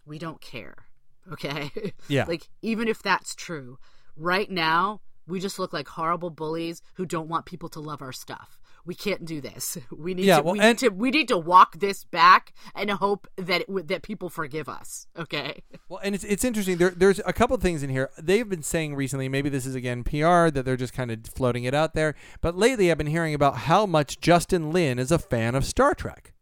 We 0.07 0.19
don't 0.19 0.41
care. 0.41 0.87
Okay? 1.33 1.71
Yeah. 2.09 2.25
like 2.27 2.49
even 2.63 2.89
if 2.89 3.03
that's 3.03 3.35
true, 3.35 3.79
right 4.17 4.51
now 4.51 5.01
we 5.27 5.41
just 5.41 5.59
look 5.59 5.73
like 5.73 5.89
horrible 5.89 6.31
bullies 6.31 6.81
who 6.95 7.05
don't 7.05 7.29
want 7.29 7.45
people 7.45 7.69
to 7.71 7.81
love 7.81 8.01
our 8.01 8.13
stuff. 8.13 8.59
We 8.89 8.95
can't 8.95 9.25
do 9.27 9.41
this. 9.43 9.77
We 9.93 10.15
need 10.15 10.25
Yeah, 10.25 10.39
to 10.39 10.43
well, 10.43 10.53
we 10.55 10.61
and- 10.61 10.79
to 10.79 10.89
we 10.89 11.11
need 11.11 11.29
to 11.29 11.37
walk 11.37 11.79
this 11.79 12.05
back 12.05 12.53
and 12.75 12.91
hope 12.91 13.29
that 13.37 13.61
it, 13.69 13.89
that 13.89 14.03
people 14.03 14.31
forgive 14.31 14.69
us. 14.69 15.07
Okay? 15.17 15.63
Well, 15.91 16.01
and 16.03 16.15
it's 16.15 16.25
it's 16.25 16.45
interesting. 16.45 16.77
There, 16.79 16.91
there's 16.91 17.21
a 17.25 17.33
couple 17.33 17.57
of 17.57 17.63
things 17.63 17.83
in 17.83 17.89
here. 17.91 18.11
They've 18.19 18.47
been 18.49 18.63
saying 18.63 18.95
recently, 18.95 19.29
maybe 19.29 19.49
this 19.49 19.65
is 19.65 19.75
again 19.75 20.05
PR 20.05 20.51
that 20.51 20.63
they're 20.65 20.77
just 20.77 20.93
kind 20.93 21.11
of 21.11 21.19
floating 21.35 21.65
it 21.65 21.73
out 21.75 21.95
there. 21.95 22.15
But 22.43 22.57
lately, 22.57 22.91
I've 22.91 22.99
been 22.99 23.07
hearing 23.07 23.33
about 23.35 23.57
how 23.69 23.87
much 23.87 24.21
Justin 24.21 24.71
Lin 24.71 24.99
is 24.99 25.11
a 25.11 25.19
fan 25.19 25.55
of 25.55 25.65
Star 25.65 25.95
Trek. 25.95 26.35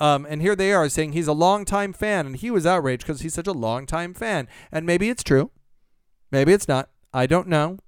Um, 0.00 0.26
and 0.28 0.40
here 0.42 0.56
they 0.56 0.72
are 0.72 0.88
saying 0.88 1.12
he's 1.12 1.28
a 1.28 1.32
longtime 1.34 1.92
fan, 1.92 2.26
and 2.26 2.36
he 2.36 2.50
was 2.50 2.64
outraged 2.66 3.06
because 3.06 3.20
he's 3.20 3.34
such 3.34 3.46
a 3.46 3.52
longtime 3.52 4.14
fan. 4.14 4.48
And 4.72 4.84
maybe 4.86 5.08
it's 5.10 5.22
true, 5.22 5.50
maybe 6.30 6.52
it's 6.52 6.66
not. 6.68 6.88
I 7.12 7.26
don't 7.26 7.48
know. 7.48 7.78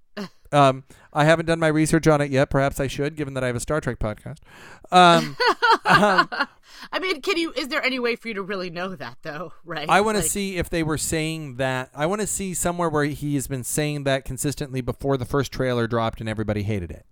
Um, 0.52 0.84
I 1.12 1.24
haven't 1.24 1.46
done 1.46 1.58
my 1.58 1.68
research 1.68 2.06
on 2.06 2.20
it 2.20 2.30
yet. 2.30 2.50
Perhaps 2.50 2.80
I 2.80 2.86
should, 2.86 3.16
given 3.16 3.34
that 3.34 3.44
I 3.44 3.48
have 3.48 3.56
a 3.56 3.60
Star 3.60 3.80
Trek 3.80 3.98
podcast. 3.98 4.38
Um, 4.92 5.36
I 6.92 6.98
mean, 7.00 7.20
can 7.20 7.36
you? 7.36 7.52
Is 7.52 7.68
there 7.68 7.82
any 7.82 7.98
way 7.98 8.16
for 8.16 8.28
you 8.28 8.34
to 8.34 8.42
really 8.42 8.70
know 8.70 8.94
that 8.94 9.18
though? 9.22 9.52
Right? 9.64 9.88
I 9.88 10.00
want 10.00 10.16
to 10.16 10.22
Like, 10.22 10.30
see 10.30 10.56
if 10.56 10.70
they 10.70 10.82
were 10.82 10.98
saying 10.98 11.56
that. 11.56 11.90
I 11.94 12.06
want 12.06 12.20
to 12.20 12.26
see 12.26 12.54
somewhere 12.54 12.88
where 12.88 13.04
he 13.04 13.34
has 13.34 13.46
been 13.46 13.64
saying 13.64 14.04
that 14.04 14.24
consistently 14.24 14.80
before 14.80 15.16
the 15.16 15.24
first 15.24 15.52
trailer 15.52 15.86
dropped 15.86 16.20
and 16.20 16.28
everybody 16.28 16.62
hated 16.62 16.90
it. 16.90 17.06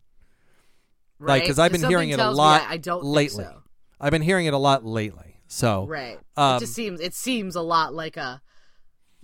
Like, 1.19 1.29
right? 1.29 1.43
because 1.43 1.59
I've 1.59 1.73
been 1.73 1.85
hearing 1.85 2.11
it 2.11 2.19
a 2.21 2.31
lot 2.31 2.63
I, 2.69 2.77
don't 2.77 3.05
lately. 3.05 3.45
so. 3.45 3.63
I've 4.01 4.11
been 4.11 4.23
hearing 4.23 4.47
it 4.47 4.55
a 4.55 4.59
lot 4.59 4.85
lately. 4.85 5.41
So, 5.47 5.87
Right. 5.87 6.19
Um, 6.37 6.57
it 6.57 6.61
just 6.61 6.75
seems 6.75 7.01
it 7.01 7.15
seems 7.15 7.55
a 7.55 7.63
lot 7.63 7.95
like 7.95 8.17
a 8.17 8.43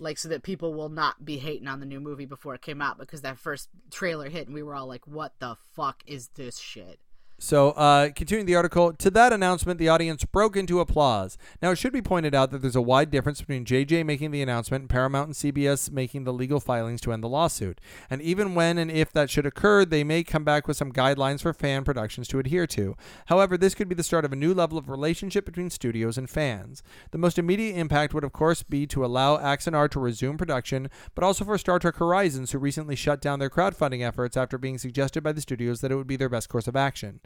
like 0.01 0.17
so 0.17 0.27
that 0.29 0.43
people 0.43 0.73
will 0.73 0.89
not 0.89 1.23
be 1.23 1.37
hating 1.37 1.67
on 1.67 1.79
the 1.79 1.85
new 1.85 1.99
movie 1.99 2.25
before 2.25 2.55
it 2.55 2.61
came 2.61 2.81
out 2.81 2.97
because 2.97 3.21
that 3.21 3.37
first 3.37 3.69
trailer 3.91 4.29
hit 4.29 4.47
and 4.47 4.55
we 4.55 4.63
were 4.63 4.75
all 4.75 4.87
like, 4.87 5.07
"What 5.07 5.39
the 5.39 5.55
fuck 5.73 6.03
is 6.05 6.29
this 6.29 6.57
shit?" 6.57 6.99
So, 7.43 7.71
uh, 7.71 8.09
continuing 8.15 8.45
the 8.45 8.55
article, 8.55 8.93
to 8.93 9.09
that 9.09 9.33
announcement, 9.33 9.79
the 9.79 9.89
audience 9.89 10.23
broke 10.25 10.55
into 10.55 10.79
applause. 10.79 11.39
Now, 11.59 11.71
it 11.71 11.77
should 11.77 11.91
be 11.91 11.99
pointed 11.99 12.35
out 12.35 12.51
that 12.51 12.61
there's 12.61 12.75
a 12.75 12.81
wide 12.83 13.09
difference 13.09 13.39
between 13.39 13.65
JJ 13.65 14.05
making 14.05 14.29
the 14.29 14.43
announcement 14.43 14.83
and 14.83 14.89
Paramount 14.91 15.25
and 15.25 15.35
CBS 15.35 15.91
making 15.91 16.23
the 16.23 16.33
legal 16.33 16.59
filings 16.59 17.01
to 17.01 17.11
end 17.11 17.23
the 17.23 17.27
lawsuit. 17.27 17.81
And 18.11 18.21
even 18.21 18.53
when 18.53 18.77
and 18.77 18.91
if 18.91 19.11
that 19.13 19.31
should 19.31 19.47
occur, 19.47 19.85
they 19.85 20.03
may 20.03 20.23
come 20.23 20.43
back 20.43 20.67
with 20.67 20.77
some 20.77 20.93
guidelines 20.93 21.41
for 21.41 21.51
fan 21.51 21.83
productions 21.83 22.27
to 22.27 22.37
adhere 22.37 22.67
to. 22.67 22.95
However, 23.25 23.57
this 23.57 23.73
could 23.73 23.89
be 23.89 23.95
the 23.95 24.03
start 24.03 24.23
of 24.23 24.31
a 24.31 24.35
new 24.35 24.53
level 24.53 24.77
of 24.77 24.87
relationship 24.87 25.43
between 25.43 25.71
studios 25.71 26.19
and 26.19 26.29
fans. 26.29 26.83
The 27.09 27.17
most 27.17 27.39
immediate 27.39 27.75
impact 27.75 28.13
would, 28.13 28.23
of 28.23 28.33
course, 28.33 28.61
be 28.61 28.85
to 28.85 29.03
allow 29.03 29.37
Axanar 29.37 29.89
to 29.89 29.99
resume 29.99 30.37
production, 30.37 30.91
but 31.15 31.23
also 31.23 31.43
for 31.43 31.57
Star 31.57 31.79
Trek 31.79 31.95
Horizons, 31.95 32.51
who 32.51 32.59
recently 32.59 32.95
shut 32.95 33.19
down 33.19 33.39
their 33.39 33.49
crowdfunding 33.49 34.05
efforts 34.05 34.37
after 34.37 34.59
being 34.59 34.77
suggested 34.77 35.23
by 35.23 35.31
the 35.31 35.41
studios 35.41 35.81
that 35.81 35.91
it 35.91 35.95
would 35.95 36.05
be 36.05 36.17
their 36.17 36.29
best 36.29 36.47
course 36.47 36.67
of 36.67 36.75
action. 36.75 37.19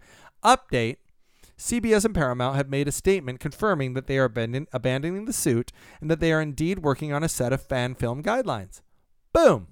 Update 0.43 0.97
CBS 1.57 2.03
and 2.05 2.13
Paramount 2.13 2.55
have 2.57 2.69
made 2.69 2.87
a 2.87 2.91
statement 2.91 3.39
confirming 3.39 3.93
that 3.93 4.07
they 4.07 4.17
are 4.17 4.25
abandon- 4.25 4.67
abandoning 4.73 5.25
the 5.25 5.33
suit 5.33 5.71
and 6.01 6.11
that 6.11 6.19
they 6.19 6.33
are 6.33 6.41
indeed 6.41 6.79
working 6.79 7.13
on 7.13 7.23
a 7.23 7.29
set 7.29 7.53
of 7.53 7.61
fan 7.61 7.95
film 7.95 8.21
guidelines. 8.21 8.81
Boom. 9.33 9.67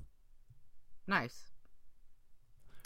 Nice. 1.07 1.51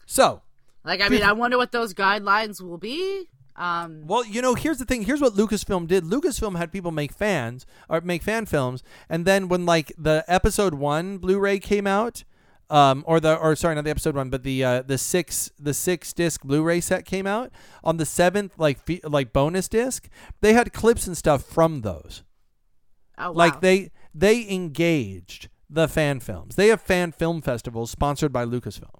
So, 0.05 0.41
Like 0.83 1.01
I 1.01 1.09
mean, 1.09 1.23
I 1.23 1.33
wonder 1.33 1.57
what 1.57 1.71
those 1.71 1.93
guidelines 1.93 2.61
will 2.61 2.77
be. 2.77 3.27
Um 3.55 4.05
well, 4.05 4.23
you 4.25 4.41
know, 4.41 4.53
here's 4.55 4.77
the 4.77 4.85
thing. 4.85 5.03
Here's 5.03 5.21
what 5.21 5.33
Lucasfilm 5.33 5.87
did. 5.87 6.03
Lucasfilm 6.03 6.57
had 6.57 6.71
people 6.71 6.91
make 6.91 7.11
fans 7.11 7.65
or 7.89 8.01
make 8.01 8.21
fan 8.23 8.45
films, 8.45 8.83
and 9.09 9.25
then 9.25 9.47
when 9.47 9.65
like 9.65 9.91
the 9.97 10.23
episode 10.27 10.75
one 10.75 11.17
Blu-ray 11.17 11.59
came 11.59 11.87
out, 11.87 12.23
um, 12.69 13.03
or 13.07 13.19
the 13.19 13.35
or 13.35 13.55
sorry, 13.55 13.75
not 13.75 13.83
the 13.83 13.89
episode 13.89 14.15
one, 14.15 14.29
but 14.29 14.43
the 14.43 14.63
uh, 14.63 14.81
the 14.81 14.97
six 14.97 15.51
the 15.59 15.73
six 15.73 16.13
disc 16.13 16.43
Blu-ray 16.43 16.81
set 16.81 17.05
came 17.05 17.27
out 17.27 17.51
on 17.83 17.97
the 17.97 18.05
seventh 18.05 18.53
like 18.57 18.83
fe- 18.85 19.01
like 19.03 19.33
bonus 19.33 19.67
disc. 19.67 20.09
They 20.41 20.53
had 20.53 20.73
clips 20.73 21.07
and 21.07 21.17
stuff 21.17 21.43
from 21.43 21.81
those. 21.81 22.23
oh, 23.17 23.31
wow. 23.31 23.37
Like 23.37 23.61
they 23.61 23.91
they 24.13 24.49
engaged 24.49 25.49
the 25.69 25.87
fan 25.87 26.19
films. 26.19 26.55
They 26.55 26.67
have 26.67 26.81
fan 26.81 27.11
film 27.11 27.41
festivals 27.41 27.91
sponsored 27.91 28.33
by 28.33 28.45
Lucasfilm. 28.45 28.99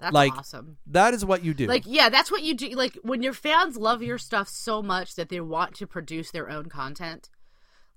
that's 0.00 0.14
like 0.14 0.32
awesome. 0.36 0.78
that 0.86 1.14
is 1.14 1.24
what 1.24 1.44
you 1.44 1.54
do. 1.54 1.66
Like 1.66 1.84
yeah, 1.86 2.08
that's 2.08 2.30
what 2.30 2.42
you 2.42 2.54
do. 2.54 2.70
Like 2.70 2.98
when 3.02 3.22
your 3.22 3.34
fans 3.34 3.76
love 3.76 4.02
your 4.02 4.18
stuff 4.18 4.48
so 4.48 4.82
much 4.82 5.14
that 5.16 5.28
they 5.28 5.40
want 5.40 5.74
to 5.76 5.86
produce 5.86 6.30
their 6.30 6.48
own 6.48 6.66
content. 6.66 7.30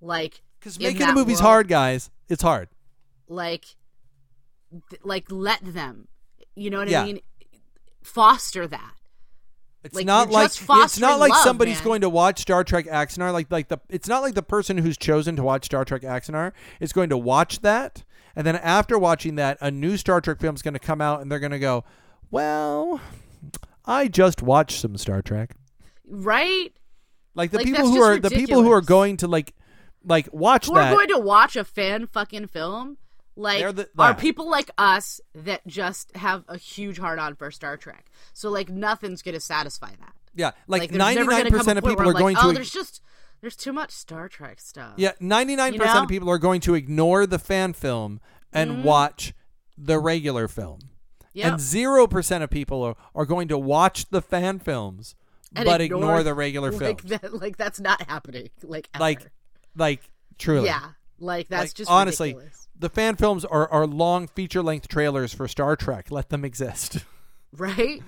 Like 0.01 0.41
because 0.59 0.79
making 0.79 1.03
a 1.03 1.13
movie's 1.13 1.37
world, 1.37 1.47
hard, 1.47 1.67
guys. 1.67 2.09
It's 2.27 2.41
hard. 2.41 2.69
Like, 3.27 3.65
like 5.03 5.26
let 5.30 5.61
them. 5.74 6.07
You 6.55 6.70
know 6.70 6.80
what 6.80 6.89
Yeah. 6.89 7.01
I 7.01 7.05
mean? 7.05 7.20
Foster 8.03 8.68
that. 8.68 8.93
It's 9.84 9.95
Like, 9.95 10.05
not 10.05 10.30
like 10.32 10.51
it's 10.51 10.99
not 10.99 11.20
like 11.20 11.34
somebody's 11.36 11.78
man. 11.78 11.84
going 11.86 12.01
to 12.01 12.09
watch 12.09 12.39
Star 12.39 12.63
Trek 12.63 12.86
Axanar. 12.88 13.32
Like 13.32 13.51
like 13.51 13.68
the 13.70 13.78
it's 13.89 14.07
not 14.07 14.22
like 14.22 14.34
the 14.34 14.43
person 14.43 14.78
who's 14.80 14.97
chosen 14.97 15.36
to 15.38 15.43
watch 15.43 15.65
Star 15.65 15.86
Trek 15.86 16.01
Axanar 16.01 16.51
is 16.80 16.91
going 16.91 17.09
to 17.09 17.18
watch 17.18 17.61
that, 17.61 18.03
and 18.36 18.45
then 18.45 18.55
after 18.57 18.97
watching 18.97 19.36
that, 19.36 19.57
a 19.61 19.72
new 19.72 19.95
Star 19.95 20.20
Trek 20.20 20.39
film 20.41 20.55
is 20.55 20.61
going 20.61 20.74
to 20.74 20.80
come 20.80 20.99
out, 20.99 21.22
and 21.22 21.32
they're 21.32 21.39
going 21.39 21.51
to 21.51 21.59
go, 21.59 21.86
"Well, 22.32 22.99
I 23.86 24.07
just 24.07 24.41
watched 24.41 24.80
some 24.82 24.97
Star 24.97 25.22
Trek." 25.22 25.55
Right? 26.05 26.74
Like 27.36 27.51
the 27.51 27.57
Like, 27.57 27.68
people 27.68 27.88
who 27.88 28.01
are 28.01 28.18
the 28.18 28.32
people 28.32 28.63
who 28.63 28.72
are 28.72 28.82
going 28.82 29.18
to 29.18 29.28
like 29.28 29.53
like 30.03 30.28
watch 30.34 30.65
Who 30.65 30.74
that. 30.74 30.91
are 30.91 30.95
going 30.95 31.09
to 31.09 31.20
watch 31.20 31.55
a 31.55 31.63
fan 31.63 32.07
fucking 32.07 32.47
film? 32.47 32.97
Like, 33.38 33.75
the- 33.75 33.89
are 33.99 34.13
people 34.15 34.49
like 34.49 34.71
us 34.77 35.21
that 35.35 35.65
just 35.67 36.15
have 36.17 36.43
a 36.47 36.57
huge 36.57 36.97
heart 36.97 37.19
on 37.19 37.35
for 37.35 37.51
Star 37.51 37.77
Trek? 37.77 38.07
So, 38.33 38.49
like, 38.49 38.67
nothing's 38.69 39.21
going 39.21 39.35
to 39.35 39.39
satisfy 39.41 39.89
that. 39.91 40.13
yeah, 40.35 40.51
like 40.67 40.91
ninety 40.91 41.23
nine 41.23 41.43
gonna 41.43 41.51
percent 41.51 41.77
of 41.77 41.85
people 41.85 42.07
are 42.09 42.13
going 42.13 42.35
like, 42.35 42.43
oh, 42.43 42.49
to 42.49 42.53
there's 42.55 42.71
just 42.71 43.01
there's 43.41 43.55
too 43.55 43.71
much 43.73 43.91
Star 43.91 44.27
Trek 44.27 44.59
stuff. 44.59 44.93
Yeah, 44.97 45.11
ninety 45.19 45.55
nine 45.55 45.77
percent 45.77 46.03
of 46.03 46.09
people 46.09 46.29
are 46.29 46.38
going 46.39 46.61
to 46.61 46.73
ignore 46.75 47.25
the 47.27 47.39
fan 47.39 47.73
film 47.73 48.19
and 48.51 48.71
Mhm. 48.77 48.83
watch 48.83 49.33
the 49.77 49.99
regular 49.99 50.47
film. 50.47 50.79
Yep. 51.33 51.45
And 51.51 51.61
zero 51.61 52.07
percent 52.07 52.43
of 52.43 52.49
people 52.49 52.81
are, 52.81 52.95
are 53.13 53.25
going 53.25 53.47
to 53.49 53.57
watch 53.59 54.09
the 54.09 54.21
fan 54.23 54.57
films 54.57 55.13
And 55.55 55.65
but 55.65 55.81
ignore, 55.81 56.23
the 56.23 56.33
regular 56.33 56.71
like 56.71 57.01
film. 57.01 57.19
That, 57.21 57.33
like 57.39 57.57
that's 57.57 57.79
not 57.79 58.01
happening. 58.09 58.49
Like, 58.63 58.89
ever. 58.95 59.01
Like 59.03 59.27
like 59.75 60.09
truly. 60.39 60.65
yeah, 60.65 60.91
like 61.19 61.47
that's 61.47 61.69
Like, 61.69 61.73
just 61.75 61.91
honestly, 61.91 62.29
ridiculous. 62.33 62.66
The 62.80 62.89
fan 62.89 63.15
films 63.15 63.45
are, 63.45 63.67
are 63.69 63.88
long 63.88 64.28
feature 64.28 64.61
length 64.61 64.88
trailers 64.88 65.34
for 65.34 65.47
Star 65.47 65.75
Trek. 65.75 66.11
Let 66.11 66.30
them 66.30 66.45
exist. 66.45 66.99
right? 67.51 68.01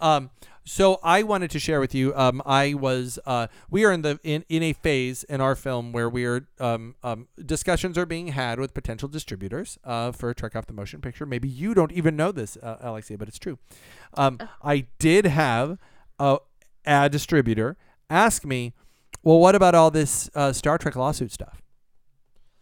Um, 0.00 0.30
so 0.64 0.98
I 1.02 1.22
wanted 1.22 1.52
to 1.52 1.60
share 1.60 1.78
with 1.78 1.94
you. 1.94 2.12
Um, 2.16 2.42
I 2.44 2.74
was. 2.74 3.20
Uh, 3.24 3.46
we 3.70 3.84
are 3.84 3.92
in 3.92 4.02
the 4.02 4.18
in, 4.24 4.44
in 4.48 4.64
a 4.64 4.72
phase 4.72 5.22
in 5.24 5.40
our 5.40 5.54
film 5.54 5.92
where 5.92 6.08
we 6.08 6.24
are. 6.24 6.48
Um, 6.58 6.96
um, 7.04 7.28
discussions 7.44 7.96
are 7.96 8.04
being 8.04 8.28
had 8.28 8.58
with 8.58 8.74
potential 8.74 9.08
distributors. 9.08 9.78
Uh, 9.84 10.10
for 10.10 10.34
Trek 10.34 10.56
Off 10.56 10.66
the 10.66 10.72
Motion 10.72 11.00
Picture. 11.00 11.24
Maybe 11.24 11.48
you 11.48 11.72
don't 11.72 11.92
even 11.92 12.16
know 12.16 12.32
this, 12.32 12.56
uh, 12.56 12.78
Alexia, 12.80 13.16
but 13.16 13.28
it's 13.28 13.38
true. 13.38 13.58
Um, 14.14 14.40
I 14.62 14.86
did 14.98 15.26
have 15.26 15.78
a, 16.18 16.38
a 16.84 17.08
distributor 17.08 17.76
ask 18.10 18.44
me, 18.44 18.74
"Well, 19.22 19.38
what 19.38 19.54
about 19.54 19.76
all 19.76 19.92
this 19.92 20.28
uh, 20.34 20.52
Star 20.52 20.78
Trek 20.78 20.96
lawsuit 20.96 21.30
stuff?" 21.30 21.62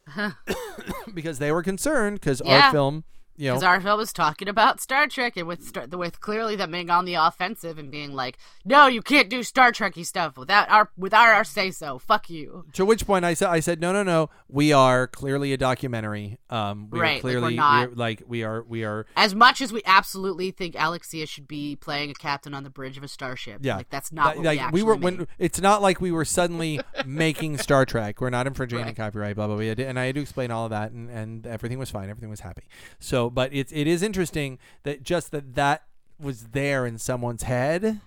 because 1.15 1.39
they 1.39 1.53
were 1.53 1.63
concerned 1.63 2.21
because 2.21 2.43
Yeah. 2.45 2.67
our 2.67 2.73
film, 2.73 3.05
you 3.37 3.49
know, 3.49 3.55
Because 3.55 3.63
our 3.65 3.81
film 3.81 3.99
was 3.99 4.13
talking 4.13 4.49
about 4.49 4.81
Star 4.81 5.07
Trek 5.07 5.37
and 5.37 5.47
with 5.49 5.63
Star- 5.65 5.87
with 5.91 6.21
clearly 6.21 6.57
them 6.57 6.71
being 6.73 6.91
on 6.91 7.05
the 7.05 7.15
offensive 7.15 7.79
and 7.79 7.91
being 7.91 8.13
like, 8.15 8.39
"No, 8.65 8.87
you 8.87 9.03
can't 9.03 9.29
do 9.29 9.43
Star 9.43 9.73
Trekky 9.73 10.05
stuff 10.07 10.37
without 10.37 10.69
our 10.71 10.91
without 10.97 11.29
our 11.29 11.45
say 11.45 11.71
so. 11.71 11.99
Fuck 11.99 12.31
you." 12.31 12.67
To 12.75 12.85
which 12.85 13.07
point 13.07 13.25
I 13.25 13.35
said, 13.35 13.49
I 13.49 13.61
said, 13.61 13.81
no, 13.81 13.93
no, 13.93 14.03
no. 14.03 14.31
We 14.49 14.73
are 14.73 15.07
clearly 15.07 15.53
a 15.53 15.57
documentary. 15.57 16.39
Um, 16.51 16.89
we 16.91 17.01
Right, 17.01 17.09
are 17.11 17.13
like, 17.15 17.21
clearly 17.23 17.57
not- 17.57 17.89
we're- 17.89 17.97
like 17.97 18.23
we 18.27 18.43
are, 18.45 18.63
we 18.63 18.85
are. 18.85 19.07
As 19.17 19.35
much 19.35 19.61
as 19.61 19.73
we 19.73 19.83
absolutely 19.85 20.51
think 20.51 20.77
Alexia 20.79 21.27
should 21.27 21.49
be 21.49 21.77
playing 21.77 22.11
a 22.11 22.15
captain 22.15 22.55
on 22.55 22.63
the 22.65 22.71
bridge 22.71 22.97
of 22.97 23.03
a 23.03 23.09
starship, 23.09 23.61
Yeah, 23.63 23.77
like 23.77 23.91
that's 23.91 24.13
not 24.13 24.25
That- 24.27 24.37
what 24.37 24.47
like, 24.47 24.59
we 24.59 24.65
actually 24.65 24.83
were 24.85 24.95
made. 24.97 25.05
when 25.19 25.27
it's 25.39 25.61
not 25.61 25.83
like 25.83 26.01
we 26.01 26.11
were 26.13 26.25
suddenly 26.25 26.81
making 27.05 27.59
Star 27.59 27.85
Trek. 27.85 28.21
We're 28.21 28.31
not 28.31 28.47
infringing 28.47 28.79
any 28.81 28.93
copyright. 28.95 29.37
Blah 29.37 29.47
blah 29.49 29.57
blah. 29.57 29.65
And 29.65 29.99
I 29.99 30.05
had 30.07 30.15
to 30.15 30.21
explain 30.21 30.51
all 30.51 30.65
of 30.67 30.71
that, 30.71 30.93
and, 30.93 31.11
and 31.11 31.47
everything 31.47 31.79
was 31.79 31.91
fine. 31.91 32.09
Everything 32.11 32.31
was 32.31 32.41
happy. 32.41 32.65
So, 33.01 33.24
but 33.31 33.53
it's 33.53 33.73
it 33.73 33.87
is 33.87 34.03
interesting 34.03 34.59
that 34.83 35.03
just 35.03 35.31
that 35.31 35.55
that 35.55 35.85
was 36.21 36.49
there 36.49 36.87
in 36.87 36.99
someone's 36.99 37.43
head 37.45 38.01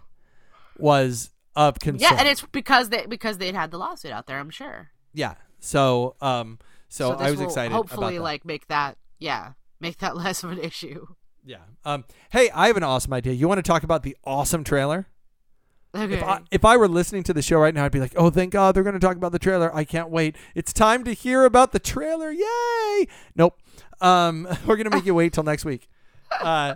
was 0.78 1.32
of 1.56 1.80
concern. 1.80 2.10
Yeah, 2.12 2.20
and 2.20 2.28
it's 2.28 2.44
because 2.52 2.90
they 2.90 3.06
because 3.06 3.38
they'd 3.38 3.56
had 3.56 3.72
the 3.72 3.78
lawsuit 3.78 4.12
out 4.12 4.28
there. 4.28 4.40
I'm 4.40 4.50
sure. 4.50 4.90
yeah. 5.14 5.36
So 5.60 6.16
um 6.22 6.60
so, 6.90 7.12
this 7.12 7.22
I 7.22 7.32
was 7.32 7.42
excited. 7.42 7.74
Hopefully, 7.74 8.16
about 8.16 8.20
that. 8.20 8.24
like 8.24 8.46
make 8.46 8.68
that 8.68 8.98
yeah 9.20 9.54
make 9.80 9.98
that 9.98 10.16
less 10.24 10.44
of 10.44 10.52
an 10.52 10.60
issue. 10.60 11.08
Yeah. 11.46 11.58
Um. 11.86 12.06
Hey, 12.32 12.50
I 12.54 12.68
have 12.68 12.78
an 12.78 12.84
awesome 12.84 13.14
idea. 13.14 13.34
You 13.34 13.48
want 13.48 13.58
to 13.60 13.64
talk 13.64 13.84
about 13.84 14.04
the 14.04 14.18
awesome 14.26 14.64
trailer? 14.64 15.08
Okay. 15.96 16.16
If 16.16 16.24
I, 16.24 16.42
if 16.52 16.66
I 16.66 16.76
were 16.78 16.90
listening 16.90 17.24
to 17.24 17.34
the 17.34 17.42
show 17.42 17.58
right 17.60 17.74
now, 17.74 17.86
I'd 17.86 17.92
be 17.92 18.02
like, 18.02 18.14
"Oh, 18.18 18.30
thank 18.30 18.52
God, 18.52 18.76
they're 18.76 18.84
going 18.84 18.94
to 18.94 19.00
talk 19.00 19.16
about 19.16 19.32
the 19.32 19.40
trailer. 19.40 19.74
I 19.74 19.84
can't 19.86 20.10
wait. 20.10 20.36
It's 20.54 20.74
time 20.74 21.04
to 21.06 21.14
hear 21.14 21.46
about 21.46 21.72
the 21.72 21.80
trailer. 21.80 22.32
Yay!" 22.32 23.08
Nope. 23.36 23.58
Um, 24.02 24.48
we're 24.66 24.76
going 24.76 24.90
to 24.90 24.96
make 24.96 25.06
you 25.06 25.16
wait 25.16 25.34
till 25.34 25.44
next 25.44 25.66
week. 25.66 25.88
Uh, 26.42 26.74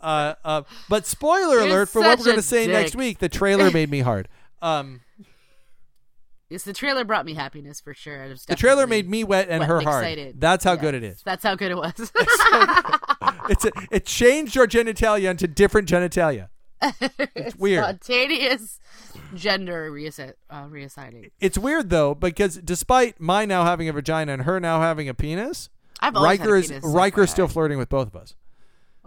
uh, 0.00 0.34
uh, 0.44 0.62
but 0.88 1.06
spoiler 1.06 1.56
You're 1.56 1.66
alert 1.68 1.88
for 1.88 2.00
what 2.00 2.18
we're 2.18 2.24
going 2.24 2.36
to 2.36 2.42
say 2.42 2.66
next 2.66 2.94
week. 2.94 3.18
The 3.18 3.28
trailer 3.28 3.70
made 3.72 3.90
me 3.90 4.00
hard. 4.00 4.28
Um, 4.60 5.00
yes, 6.50 6.64
the 6.64 6.72
trailer 6.72 7.04
brought 7.04 7.24
me 7.24 7.34
happiness 7.34 7.80
for 7.80 7.94
sure. 7.94 8.28
The 8.46 8.56
trailer 8.56 8.86
made 8.86 9.08
me 9.08 9.24
wet 9.24 9.48
and 9.48 9.60
wet 9.60 9.68
her 9.68 9.76
and 9.78 9.86
hard. 9.86 10.04
excited. 10.04 10.40
That's 10.40 10.64
how 10.64 10.72
Yes, 10.72 10.80
good 10.82 10.94
it 10.94 11.02
is. 11.04 11.22
That's 11.24 11.42
how 11.42 11.54
good 11.54 11.70
it 11.70 11.76
was. 11.76 12.12
It's 13.48 13.64
a, 13.64 13.72
it 13.90 14.06
changed 14.06 14.54
your 14.54 14.68
genitalia 14.68 15.28
into 15.28 15.48
different 15.48 15.88
genitalia. 15.88 16.50
It's 17.34 17.56
weird. 17.56 17.82
Spontaneous 17.82 18.78
gender 19.34 19.90
reassi- 19.90 20.34
uh, 20.48 20.64
reassigning. 20.66 21.30
It's 21.40 21.58
weird 21.58 21.90
though 21.90 22.14
because 22.14 22.56
despite 22.58 23.20
my 23.20 23.44
now 23.44 23.64
having 23.64 23.88
a 23.88 23.92
vagina 23.92 24.32
and 24.32 24.42
her 24.42 24.60
now 24.60 24.80
having 24.80 25.08
a 25.08 25.14
penis, 25.14 25.68
I've 26.00 26.16
always 26.16 26.38
had 26.38 26.48
a 26.48 26.50
Riker 26.50 26.56
is 26.56 26.68
penis, 26.68 26.84
Riker 26.84 27.22
is 27.22 27.30
still 27.30 27.48
flirting 27.48 27.78
with 27.78 27.88
both 27.88 28.08
of 28.08 28.16
us. 28.16 28.34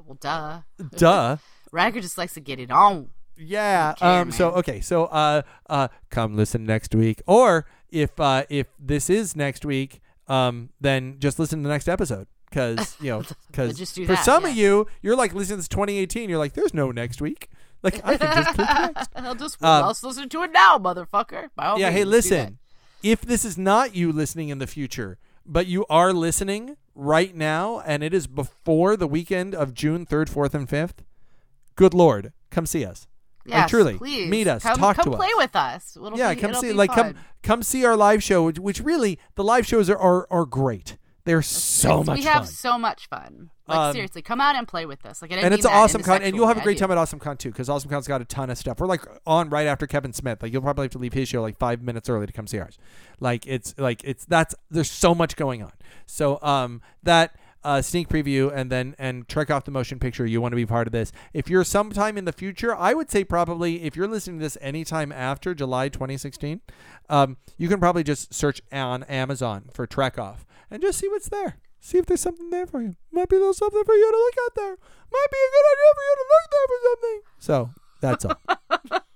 Well, 0.05 0.17
duh. 0.19 0.61
Duh. 0.97 1.37
Riker 1.71 2.01
just 2.01 2.17
likes 2.17 2.33
to 2.35 2.39
get 2.39 2.59
it 2.59 2.71
on. 2.71 3.09
Yeah. 3.37 3.93
care, 3.93 4.21
Um. 4.21 4.31
So 4.31 4.49
man. 4.49 4.59
okay. 4.59 4.81
So 4.81 5.05
uh 5.05 5.41
uh 5.69 5.87
come 6.09 6.35
listen 6.35 6.65
next 6.65 6.93
week, 6.93 7.21
or 7.25 7.65
if 7.89 8.19
uh 8.19 8.43
if 8.49 8.67
this 8.79 9.09
is 9.09 9.35
next 9.35 9.65
week, 9.65 10.01
um 10.27 10.69
then 10.79 11.15
just 11.19 11.39
listen 11.39 11.59
to 11.59 11.63
the 11.63 11.69
next 11.73 11.87
episode 11.89 12.27
because 12.49 12.95
you 12.99 13.09
know 13.09 13.23
because 13.47 13.79
for 13.93 14.05
that, 14.05 14.23
some 14.23 14.45
of 14.45 14.53
you 14.55 14.87
you're 15.01 15.15
like 15.15 15.33
listening 15.33 15.61
to 15.61 15.67
2018, 15.69 16.29
you're 16.29 16.37
like 16.37 16.53
there's 16.53 16.73
no 16.73 16.91
next 16.91 17.21
week. 17.21 17.49
Like 17.81 18.05
I 18.05 18.17
can 18.17 18.43
just 18.43 18.55
click 18.55 18.67
next. 18.69 19.09
I'll 19.15 19.35
just 19.35 19.63
Um, 19.63 19.87
let's 19.87 20.03
listen 20.03 20.29
to 20.29 20.43
it 20.43 20.51
now, 20.51 20.77
motherfucker. 20.77 21.49
By 21.55 21.67
all 21.67 21.79
yeah. 21.79 21.89
Hey, 21.89 22.03
means, 22.03 22.05
that. 22.05 22.11
listen. 22.11 22.59
If 23.01 23.21
this 23.21 23.43
is 23.43 23.57
not 23.57 23.93
you 23.95 24.13
listening 24.13 24.47
in 24.49 24.59
the 24.59 24.67
future, 24.67 25.17
but 25.45 25.67
you 25.67 25.85
are 25.89 26.13
listening 26.13 26.77
right 26.95 27.35
now, 27.35 27.79
and 27.81 28.03
it 28.03 28.13
is 28.13 28.27
before 28.27 28.95
the 28.95 29.07
weekend 29.07 29.55
of 29.55 29.73
June 29.73 30.05
3rd, 30.05 30.29
4th, 30.29 30.53
and 30.53 30.67
5th, 30.67 31.03
good 31.75 31.93
Lord, 31.93 32.33
come 32.49 32.65
see 32.65 32.85
us. 32.85 33.07
Like, 33.45 33.53
Yes, 33.57 33.69
truly, 33.69 33.97
please. 33.97 34.29
meet 34.29 34.47
us, 34.47 34.63
Come, 34.63 34.77
talk 34.77 34.95
come 34.95 35.05
to 35.05 35.11
us, 35.11 35.17
play 35.17 35.31
with 35.35 35.55
us. 35.55 35.97
It'll 35.97 36.17
yeah, 36.17 36.33
be, 36.33 36.39
come 36.39 36.53
see, 36.53 36.71
like, 36.71 36.91
come, 36.91 37.13
fun. 37.13 37.17
come 37.41 37.63
see 37.63 37.83
our 37.83 37.97
live 37.97 38.23
show, 38.23 38.43
which, 38.43 38.59
which 38.59 38.79
really, 38.79 39.19
the 39.35 39.43
live 39.43 39.67
shows 39.67 39.89
are 39.89 39.97
are, 39.97 40.27
are 40.31 40.45
great. 40.45 40.97
They're 41.25 41.41
so 41.41 42.03
much 42.03 42.19
we 42.19 42.23
have 42.25 42.45
fun, 42.45 42.53
so 42.53 42.77
much 42.77 43.07
fun. 43.09 43.49
Like 43.67 43.77
Um, 43.77 43.93
seriously, 43.93 44.21
come 44.21 44.41
out 44.41 44.55
and 44.55 44.67
play 44.67 44.85
with 44.85 45.05
us. 45.05 45.21
Like, 45.21 45.31
and, 45.31 45.39
and 45.39 45.53
it's 45.53 45.65
an 45.65 45.71
awesome 45.71 46.01
con, 46.01 46.21
and 46.21 46.35
you'll 46.35 46.47
have 46.47 46.57
a 46.57 46.61
great 46.61 46.77
time 46.77 46.91
at 46.91 46.97
Awesome 46.97 47.19
Con 47.19 47.37
too, 47.37 47.49
because 47.49 47.69
Awesome 47.69 47.89
Con's 47.89 48.07
got 48.07 48.21
a 48.21 48.25
ton 48.25 48.49
of 48.49 48.57
stuff. 48.57 48.79
We're 48.79 48.87
like 48.87 49.05
on 49.25 49.49
right 49.49 49.67
after 49.67 49.87
Kevin 49.87 50.11
Smith. 50.11 50.41
Like 50.43 50.51
you'll 50.51 50.61
probably 50.61 50.83
have 50.83 50.91
to 50.91 50.97
leave 50.97 51.13
his 51.13 51.29
show 51.29 51.41
like 51.41 51.57
five 51.57 51.81
minutes 51.81 52.09
early 52.09 52.27
to 52.27 52.33
come 52.33 52.45
see 52.45 52.59
ours. 52.59 52.77
Like 53.19 53.47
it's 53.47 53.73
like 53.77 54.01
it's 54.03 54.25
that's 54.25 54.53
there's 54.69 54.91
so 54.91 55.15
much 55.15 55.35
going 55.37 55.63
on. 55.63 55.71
So 56.05 56.39
um 56.41 56.81
that 57.03 57.35
uh, 57.63 57.81
sneak 57.81 58.09
preview 58.09 58.51
and 58.53 58.69
then 58.69 58.93
and 58.99 59.25
trek 59.29 59.49
off 59.49 59.63
the 59.63 59.71
motion 59.71 59.97
picture. 59.97 60.25
You 60.25 60.41
want 60.41 60.51
to 60.51 60.57
be 60.57 60.65
part 60.65 60.85
of 60.85 60.91
this. 60.91 61.13
If 61.33 61.49
you're 61.49 61.63
sometime 61.63 62.17
in 62.17 62.25
the 62.25 62.33
future, 62.33 62.75
I 62.75 62.93
would 62.93 63.09
say 63.09 63.23
probably 63.23 63.83
if 63.83 63.95
you're 63.95 64.07
listening 64.07 64.39
to 64.39 64.43
this 64.43 64.57
anytime 64.59 65.13
after 65.13 65.55
July 65.55 65.87
2016, 65.87 66.59
um, 67.09 67.37
you 67.57 67.69
can 67.69 67.79
probably 67.79 68.03
just 68.03 68.33
search 68.33 68.61
on 68.73 69.03
Amazon 69.03 69.69
for 69.73 69.87
Trek 69.87 70.19
Off 70.19 70.45
and 70.69 70.81
just 70.81 70.99
see 70.99 71.07
what's 71.07 71.29
there. 71.29 71.55
See 71.85 71.97
if 71.97 72.05
there's 72.05 72.21
something 72.21 72.49
there 72.49 72.65
for 72.65 72.81
you. 72.81 72.95
Might 73.11 73.27
be 73.27 73.35
a 73.35 73.39
little 73.39 73.53
something 73.53 73.83
for 73.83 73.93
you 73.93 74.09
to 74.09 74.17
look 74.17 74.35
out 74.45 74.55
there. 74.55 74.77
Might 75.11 75.27
be 75.29 75.37
a 75.37 75.51
good 75.51 75.67
idea 75.73 75.91
for 75.97 76.03
you 76.07 76.15
to 76.15 76.25
look 76.31 76.47
there 76.53 76.67
for 76.71 76.79
something. 76.87 77.21
So 77.39 77.69
that's 77.99 78.25
all. 78.25 78.99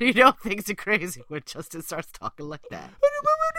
You 0.00 0.12
know 0.12 0.30
things 0.30 0.70
are 0.70 0.76
crazy 0.76 1.22
when 1.26 1.42
Justin 1.44 1.82
starts 1.82 2.12
talking 2.12 2.48
like 2.48 2.62
that. 2.70 2.90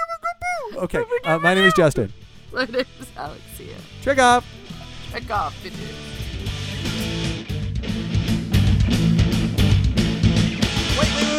okay. 0.77 1.03
Uh, 1.25 1.37
my 1.39 1.53
name 1.53 1.65
is 1.65 1.73
Justin. 1.73 2.13
My 2.53 2.63
name 2.63 2.85
is 2.97 3.07
Alexia. 3.17 3.75
Trek 4.01 4.19
off. 4.19 4.45
Check 5.11 5.29
off, 5.29 5.53
bitches. 5.61 6.08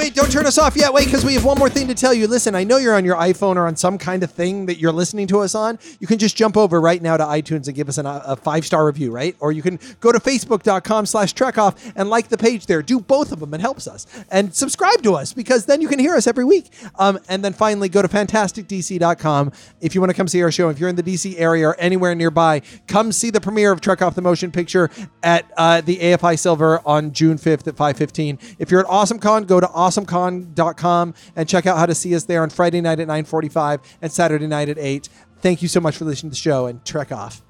Wait. 0.00 0.14
Don't 0.14 0.32
turn 0.32 0.46
us 0.46 0.56
off 0.56 0.76
yet. 0.76 0.94
Wait, 0.94 1.04
because 1.04 1.26
we 1.26 1.34
have 1.34 1.44
one 1.44 1.58
more 1.58 1.68
thing 1.68 1.86
to 1.88 1.94
tell 1.94 2.14
you. 2.14 2.26
Listen, 2.26 2.54
I 2.54 2.64
know 2.64 2.78
you're 2.78 2.94
on 2.94 3.04
your 3.04 3.16
iPhone 3.16 3.56
or 3.56 3.66
on 3.66 3.76
some 3.76 3.98
kind 3.98 4.22
of 4.22 4.30
thing 4.30 4.64
that 4.64 4.78
you're 4.78 4.92
listening 4.92 5.26
to 5.26 5.40
us 5.40 5.54
on. 5.54 5.78
You 5.98 6.06
can 6.06 6.18
just 6.18 6.36
jump 6.36 6.56
over 6.56 6.80
right 6.80 7.02
now 7.02 7.18
to 7.18 7.24
iTunes 7.24 7.66
and 7.66 7.76
give 7.76 7.86
us 7.86 7.98
an, 7.98 8.06
a 8.06 8.34
five 8.34 8.64
star 8.64 8.86
review, 8.86 9.10
right? 9.10 9.36
Or 9.40 9.52
you 9.52 9.60
can 9.60 9.78
go 10.00 10.10
to 10.10 10.18
facebook.com 10.18 11.04
slash 11.04 11.34
trekoff 11.34 11.92
and 11.96 12.08
like 12.08 12.28
the 12.28 12.38
page 12.38 12.64
there. 12.64 12.80
Do 12.80 12.98
both 12.98 13.30
of 13.30 13.40
them. 13.40 13.52
It 13.52 13.60
helps 13.60 13.86
us. 13.86 14.06
And 14.30 14.54
subscribe 14.54 15.02
to 15.02 15.14
us 15.14 15.34
because 15.34 15.66
then 15.66 15.82
you 15.82 15.88
can 15.88 15.98
hear 15.98 16.14
us 16.14 16.26
every 16.26 16.44
week. 16.44 16.70
Um, 16.98 17.18
and 17.28 17.44
then 17.44 17.52
finally, 17.52 17.90
go 17.90 18.00
to 18.00 18.08
fantasticdc.com 18.08 19.52
if 19.82 19.94
you 19.94 20.00
want 20.00 20.10
to 20.12 20.16
come 20.16 20.28
see 20.28 20.42
our 20.42 20.50
show. 20.50 20.70
If 20.70 20.78
you're 20.78 20.88
in 20.88 20.96
the 20.96 21.02
DC 21.02 21.38
area 21.38 21.68
or 21.68 21.78
anywhere 21.78 22.14
nearby, 22.14 22.62
come 22.86 23.12
see 23.12 23.28
the 23.28 23.40
premiere 23.40 23.70
of 23.70 23.82
Trek 23.82 24.00
Off 24.00 24.14
the 24.14 24.22
Motion 24.22 24.50
Picture 24.50 24.88
at 25.22 25.50
uh, 25.58 25.82
the 25.82 25.98
AFI 25.98 26.38
Silver 26.38 26.80
on 26.86 27.12
June 27.12 27.36
5th 27.36 27.66
at 27.66 27.76
5:15. 27.76 28.56
If 28.58 28.70
you're 28.70 28.80
at 28.80 28.86
AwesomeCon, 28.86 29.46
go 29.46 29.60
to 29.60 29.66
awesomecon.com 29.90 31.14
and 31.36 31.48
check 31.48 31.66
out 31.66 31.78
how 31.78 31.86
to 31.86 31.94
see 31.94 32.14
us 32.14 32.24
there 32.24 32.42
on 32.42 32.50
Friday 32.50 32.80
night 32.80 33.00
at 33.00 33.08
9:45 33.08 33.80
and 34.02 34.12
Saturday 34.12 34.46
night 34.46 34.68
at 34.68 34.78
8. 34.78 35.08
Thank 35.40 35.62
you 35.62 35.68
so 35.68 35.80
much 35.80 35.96
for 35.96 36.04
listening 36.04 36.30
to 36.30 36.34
the 36.34 36.40
show 36.40 36.66
and 36.66 36.84
Trek 36.84 37.12
Off. 37.12 37.42